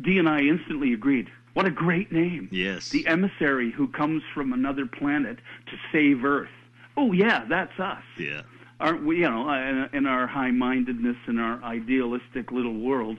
Dee 0.02 0.18
and 0.18 0.28
I 0.28 0.40
instantly 0.40 0.92
agreed. 0.92 1.30
What 1.54 1.66
a 1.66 1.70
great 1.70 2.10
name. 2.12 2.48
Yes. 2.50 2.88
The 2.90 3.06
emissary 3.06 3.70
who 3.70 3.88
comes 3.88 4.22
from 4.34 4.52
another 4.52 4.86
planet 4.86 5.38
to 5.66 5.76
save 5.90 6.24
Earth. 6.24 6.48
Oh, 6.96 7.12
yeah, 7.12 7.44
that's 7.48 7.78
us 7.80 8.02
Yeah. 8.18 8.42
Aren't 8.80 9.04
we? 9.04 9.18
You 9.18 9.30
know, 9.30 9.50
in, 9.52 9.88
in 9.92 10.06
our 10.06 10.26
high-mindedness 10.26 11.16
and 11.26 11.40
our 11.40 11.62
idealistic 11.62 12.50
little 12.52 12.78
world, 12.78 13.18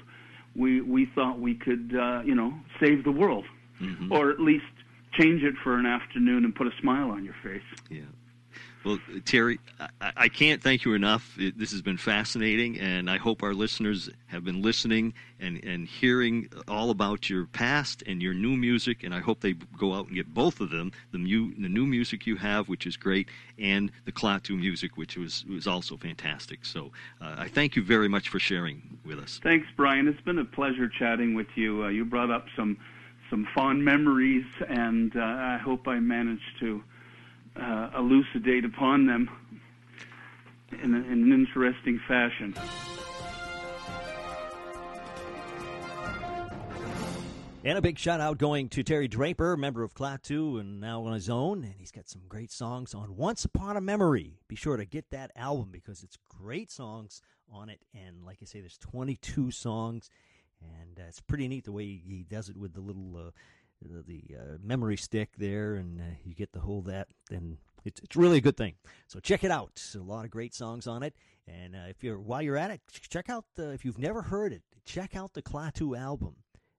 we 0.56 0.82
we 0.82 1.06
thought 1.16 1.40
we 1.40 1.56
could, 1.56 1.96
uh, 1.98 2.22
you 2.26 2.36
know, 2.36 2.54
save 2.80 3.04
the 3.04 3.12
world. 3.12 3.46
Mhm. 3.82 4.12
or 4.12 4.30
at 4.30 4.40
least 4.40 4.66
change 5.20 5.44
it 5.44 5.56
for 5.64 5.78
an 5.78 5.86
afternoon 5.86 6.46
and 6.46 6.56
put 6.56 6.68
a 6.68 6.72
smile 6.80 7.10
on 7.10 7.26
your 7.26 7.34
face. 7.44 7.64
Yeah. 7.90 8.02
Well, 8.84 9.00
Terry, 9.24 9.60
I, 10.02 10.12
I 10.18 10.28
can't 10.28 10.62
thank 10.62 10.84
you 10.84 10.94
enough. 10.94 11.36
It, 11.40 11.58
this 11.58 11.72
has 11.72 11.82
been 11.82 11.98
fascinating, 11.98 12.80
and 12.80 13.10
I 13.10 13.18
hope 13.18 13.42
our 13.42 13.54
listeners 13.54 14.10
have 14.28 14.44
been 14.44 14.62
listening 14.62 15.14
and, 15.40 15.64
and 15.64 15.88
hearing 15.88 16.50
all 16.68 16.90
about 16.90 17.30
your 17.30 17.46
past 17.46 18.04
and 18.06 18.22
your 18.22 18.34
new 18.34 18.58
music. 18.58 19.04
And 19.04 19.14
I 19.14 19.20
hope 19.20 19.40
they 19.40 19.54
go 19.54 19.94
out 19.94 20.08
and 20.08 20.16
get 20.16 20.34
both 20.34 20.60
of 20.60 20.70
them 20.70 20.92
the, 21.12 21.18
mu- 21.18 21.54
the 21.58 21.70
new 21.70 21.86
music 21.86 22.28
you 22.28 22.36
have, 22.36 22.68
which 22.68 22.86
is 22.86 22.98
great, 22.98 23.30
and 23.58 23.90
the 24.04 24.12
Klaatu 24.12 24.58
music, 24.58 24.98
which 24.98 25.18
was, 25.18 25.46
was 25.46 25.66
also 25.66 25.96
fantastic. 25.96 26.66
So 26.66 26.92
uh, 27.22 27.36
I 27.38 27.48
thank 27.48 27.78
you 27.78 27.84
very 27.84 28.10
much 28.10 28.28
for 28.28 28.40
sharing 28.40 29.00
with 29.06 29.20
us. 29.20 29.40
Thanks, 29.42 29.68
Brian. 29.78 30.08
It's 30.08 30.22
been 30.22 30.40
a 30.40 30.46
pleasure 30.46 30.90
chatting 30.90 31.36
with 31.36 31.48
you. 31.56 31.86
Uh, 31.86 31.88
you 31.88 32.04
brought 32.04 32.32
up 32.32 32.48
some 32.56 32.78
some 33.30 33.48
fond 33.56 33.84
memories, 33.84 34.46
and 34.68 35.16
uh, 35.16 35.22
I 35.22 35.58
hope 35.58 35.88
I 35.88 36.00
managed 36.00 36.60
to 36.60 36.84
uh, 37.56 37.90
elucidate 37.98 38.66
upon 38.66 39.06
them 39.06 39.30
in, 40.82 40.94
a, 40.94 40.98
in 40.98 41.24
an 41.24 41.32
interesting 41.32 42.00
fashion. 42.08 42.54
And 47.66 47.78
a 47.78 47.82
big 47.82 47.98
shout 47.98 48.20
out 48.20 48.40
going 48.40 48.68
to 48.70 48.84
Terry 48.84 49.08
Draper, 49.08 49.56
member 49.56 49.84
of 49.84 49.94
Klaatu 49.94 50.60
and 50.60 50.82
now 50.82 51.04
on 51.06 51.14
his 51.14 51.30
own. 51.30 51.64
And 51.64 51.76
he's 51.78 51.92
got 51.92 52.10
some 52.10 52.24
great 52.28 52.52
songs 52.52 52.94
on 52.94 53.16
Once 53.16 53.46
Upon 53.46 53.78
a 53.78 53.82
Memory. 53.82 54.42
Be 54.50 54.58
sure 54.58 54.76
to 54.76 54.84
get 54.84 55.12
that 55.12 55.32
album 55.38 55.70
because 55.72 56.04
it's 56.04 56.18
great 56.28 56.70
songs 56.70 57.22
on 57.50 57.70
it. 57.70 57.80
And 57.94 58.26
like 58.26 58.40
I 58.42 58.46
say, 58.46 58.60
there's 58.60 58.78
22 58.80 59.52
songs. 59.52 60.10
And 60.62 61.00
uh, 61.00 61.08
it's 61.08 61.22
pretty 61.22 61.48
neat 61.48 61.64
the 61.64 61.72
way 61.72 61.86
he 61.86 62.26
does 62.30 62.50
it 62.50 62.58
with 62.58 62.74
the 62.74 62.82
little 62.82 63.16
uh, 63.16 63.32
the, 64.08 64.24
uh, 64.36 64.58
memory 64.64 64.98
stick 64.98 65.30
there. 65.38 65.76
And 65.76 66.00
uh, 66.00 66.16
you 66.24 66.34
get 66.34 66.52
the 66.54 66.60
whole 66.60 66.82
that. 66.84 67.08
And 67.30 67.58
it's, 67.86 68.02
it's 68.02 68.16
really 68.16 68.38
a 68.38 68.42
good 68.42 68.58
thing. 68.58 68.76
So 69.08 69.20
check 69.20 69.44
it 69.44 69.52
out. 69.52 69.82
A 69.96 70.00
lot 70.00 70.26
of 70.26 70.32
great 70.32 70.54
songs 70.54 70.88
on 70.88 71.04
it. 71.04 71.16
And 71.48 71.76
uh, 71.76 71.88
if 71.90 72.04
you're 72.04 72.20
while 72.20 72.42
you're 72.42 72.58
at 72.58 72.72
it, 72.72 72.82
check 73.10 73.30
out 73.30 73.46
the, 73.56 73.72
if 73.72 73.84
you've 73.84 74.00
never 74.00 74.22
heard 74.22 74.54
it, 74.54 74.62
check 74.86 75.16
out 75.16 75.34
the 75.34 75.42
Klaatu 75.42 75.98
album 75.98 76.36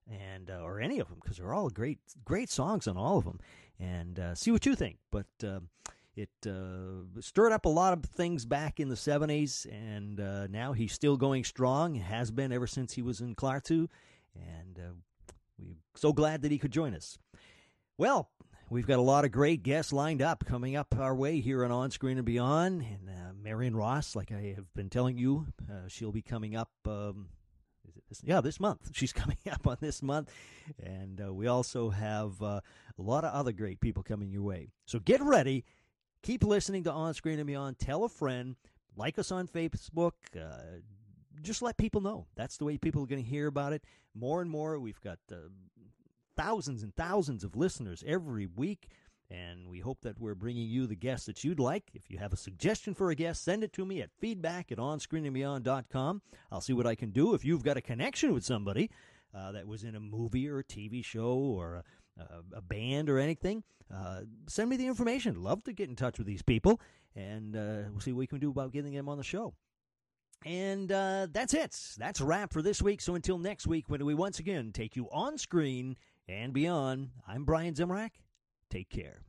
and 0.09 0.49
uh, 0.49 0.61
or 0.61 0.79
any 0.79 0.99
of 0.99 1.07
them 1.07 1.17
because 1.21 1.37
they're 1.37 1.53
all 1.53 1.69
great 1.69 1.99
great 2.23 2.49
songs 2.49 2.87
on 2.87 2.97
all 2.97 3.17
of 3.17 3.25
them 3.25 3.39
and 3.79 4.19
uh, 4.19 4.35
see 4.35 4.51
what 4.51 4.65
you 4.65 4.75
think 4.75 4.97
but 5.11 5.25
um 5.43 5.69
it 6.15 6.29
uh, 6.47 7.03
stirred 7.19 7.51
up 7.51 7.65
a 7.65 7.69
lot 7.69 7.91
of 7.91 8.05
things 8.05 8.45
back 8.45 8.79
in 8.79 8.87
the 8.87 8.95
70s 8.95 9.65
and 9.69 10.17
now 10.49 10.71
he's 10.71 10.93
still 10.93 11.17
going 11.17 11.43
strong 11.43 11.95
has 11.95 12.31
been 12.31 12.53
ever 12.53 12.67
since 12.67 12.93
he 12.93 13.01
was 13.01 13.19
in 13.19 13.35
Klaatu 13.35 13.89
and 14.33 14.79
we're 15.59 15.75
so 15.95 16.13
glad 16.13 16.41
that 16.41 16.51
he 16.51 16.57
could 16.57 16.71
join 16.71 16.93
us 16.93 17.17
well 17.97 18.29
we've 18.69 18.87
got 18.87 18.99
a 18.99 19.01
lot 19.01 19.25
of 19.25 19.31
great 19.31 19.63
guests 19.63 19.93
lined 19.93 20.21
up 20.21 20.45
coming 20.45 20.75
up 20.75 20.95
our 20.99 21.15
way 21.15 21.39
here 21.39 21.63
on 21.63 21.71
on 21.71 21.91
screen 21.91 22.17
and 22.17 22.25
beyond 22.25 22.81
and 22.81 23.09
uh, 23.09 23.33
marion 23.41 23.75
ross 23.75 24.15
like 24.15 24.31
i 24.31 24.53
have 24.55 24.73
been 24.73 24.89
telling 24.89 25.17
you 25.17 25.47
uh, 25.69 25.87
she'll 25.87 26.11
be 26.11 26.21
coming 26.21 26.55
up 26.55 26.71
um, 26.87 27.27
this? 28.09 28.21
Yeah, 28.23 28.41
this 28.41 28.59
month. 28.59 28.89
She's 28.93 29.13
coming 29.13 29.37
up 29.51 29.67
on 29.67 29.77
this 29.79 30.01
month. 30.01 30.31
And 30.81 31.21
uh, 31.21 31.33
we 31.33 31.47
also 31.47 31.89
have 31.89 32.41
uh, 32.41 32.61
a 32.97 33.01
lot 33.01 33.23
of 33.23 33.33
other 33.33 33.51
great 33.51 33.79
people 33.79 34.03
coming 34.03 34.31
your 34.31 34.43
way. 34.43 34.69
So 34.85 34.99
get 34.99 35.21
ready. 35.21 35.65
Keep 36.23 36.43
listening 36.43 36.83
to 36.85 36.91
On 36.91 37.13
Screen 37.13 37.39
and 37.39 37.47
Beyond. 37.47 37.79
Tell 37.79 38.03
a 38.03 38.09
friend. 38.09 38.55
Like 38.95 39.19
us 39.19 39.31
on 39.31 39.47
Facebook. 39.47 40.13
Uh, 40.35 40.79
just 41.41 41.61
let 41.61 41.77
people 41.77 42.01
know. 42.01 42.27
That's 42.35 42.57
the 42.57 42.65
way 42.65 42.77
people 42.77 43.03
are 43.03 43.07
going 43.07 43.23
to 43.23 43.29
hear 43.29 43.47
about 43.47 43.73
it. 43.73 43.83
More 44.15 44.41
and 44.41 44.49
more. 44.49 44.79
We've 44.79 45.01
got 45.01 45.19
uh, 45.31 45.49
thousands 46.35 46.83
and 46.83 46.95
thousands 46.95 47.43
of 47.43 47.55
listeners 47.55 48.03
every 48.07 48.45
week. 48.45 48.89
And 49.31 49.67
we 49.69 49.79
hope 49.79 50.01
that 50.01 50.19
we're 50.19 50.35
bringing 50.35 50.67
you 50.67 50.85
the 50.85 50.95
guests 50.95 51.25
that 51.25 51.43
you'd 51.43 51.59
like. 51.59 51.85
If 51.93 52.11
you 52.11 52.19
have 52.19 52.31
a 52.31 52.37
suggestion 52.37 52.93
for 52.93 53.09
a 53.09 53.15
guest, 53.15 53.43
send 53.43 53.63
it 53.63 53.73
to 53.73 53.85
me 53.85 54.01
at 54.01 54.11
feedback 54.19 54.71
at 54.71 54.77
onscreenandbeyond.com. 54.77 56.21
I'll 56.51 56.61
see 56.61 56.73
what 56.73 56.85
I 56.85 56.93
can 56.93 57.09
do. 57.09 57.33
If 57.33 57.43
you've 57.43 57.63
got 57.63 57.75
a 57.75 57.81
connection 57.81 58.33
with 58.33 58.45
somebody 58.45 58.91
uh, 59.33 59.51
that 59.53 59.67
was 59.67 59.83
in 59.83 59.95
a 59.95 59.99
movie 59.99 60.47
or 60.47 60.59
a 60.59 60.63
TV 60.63 61.03
show 61.03 61.33
or 61.33 61.83
a, 62.17 62.21
a, 62.21 62.57
a 62.57 62.61
band 62.61 63.09
or 63.09 63.17
anything, 63.17 63.63
uh, 63.93 64.21
send 64.47 64.69
me 64.69 64.77
the 64.77 64.87
information. 64.87 65.41
Love 65.41 65.63
to 65.63 65.73
get 65.73 65.89
in 65.89 65.95
touch 65.95 66.17
with 66.17 66.27
these 66.27 66.41
people, 66.41 66.79
and 67.15 67.55
uh, 67.55 67.83
we'll 67.89 67.99
see 67.99 68.11
what 68.11 68.19
we 68.19 68.27
can 68.27 68.39
do 68.39 68.49
about 68.51 68.71
getting 68.71 68.93
them 68.93 69.09
on 69.09 69.17
the 69.17 69.23
show. 69.23 69.53
And 70.43 70.91
uh, 70.91 71.27
that's 71.31 71.53
it. 71.53 71.79
That's 71.97 72.19
a 72.19 72.25
wrap 72.25 72.53
for 72.53 72.61
this 72.61 72.81
week. 72.81 73.01
So 73.01 73.15
until 73.15 73.37
next 73.37 73.67
week, 73.67 73.85
when 73.87 74.05
we 74.05 74.13
once 74.13 74.39
again 74.39 74.71
take 74.73 74.95
you 74.95 75.07
on 75.11 75.37
screen 75.37 75.95
and 76.27 76.53
beyond, 76.53 77.09
I'm 77.27 77.45
Brian 77.45 77.73
Zimrak. 77.73 78.11
Take 78.69 78.89
care. 78.89 79.21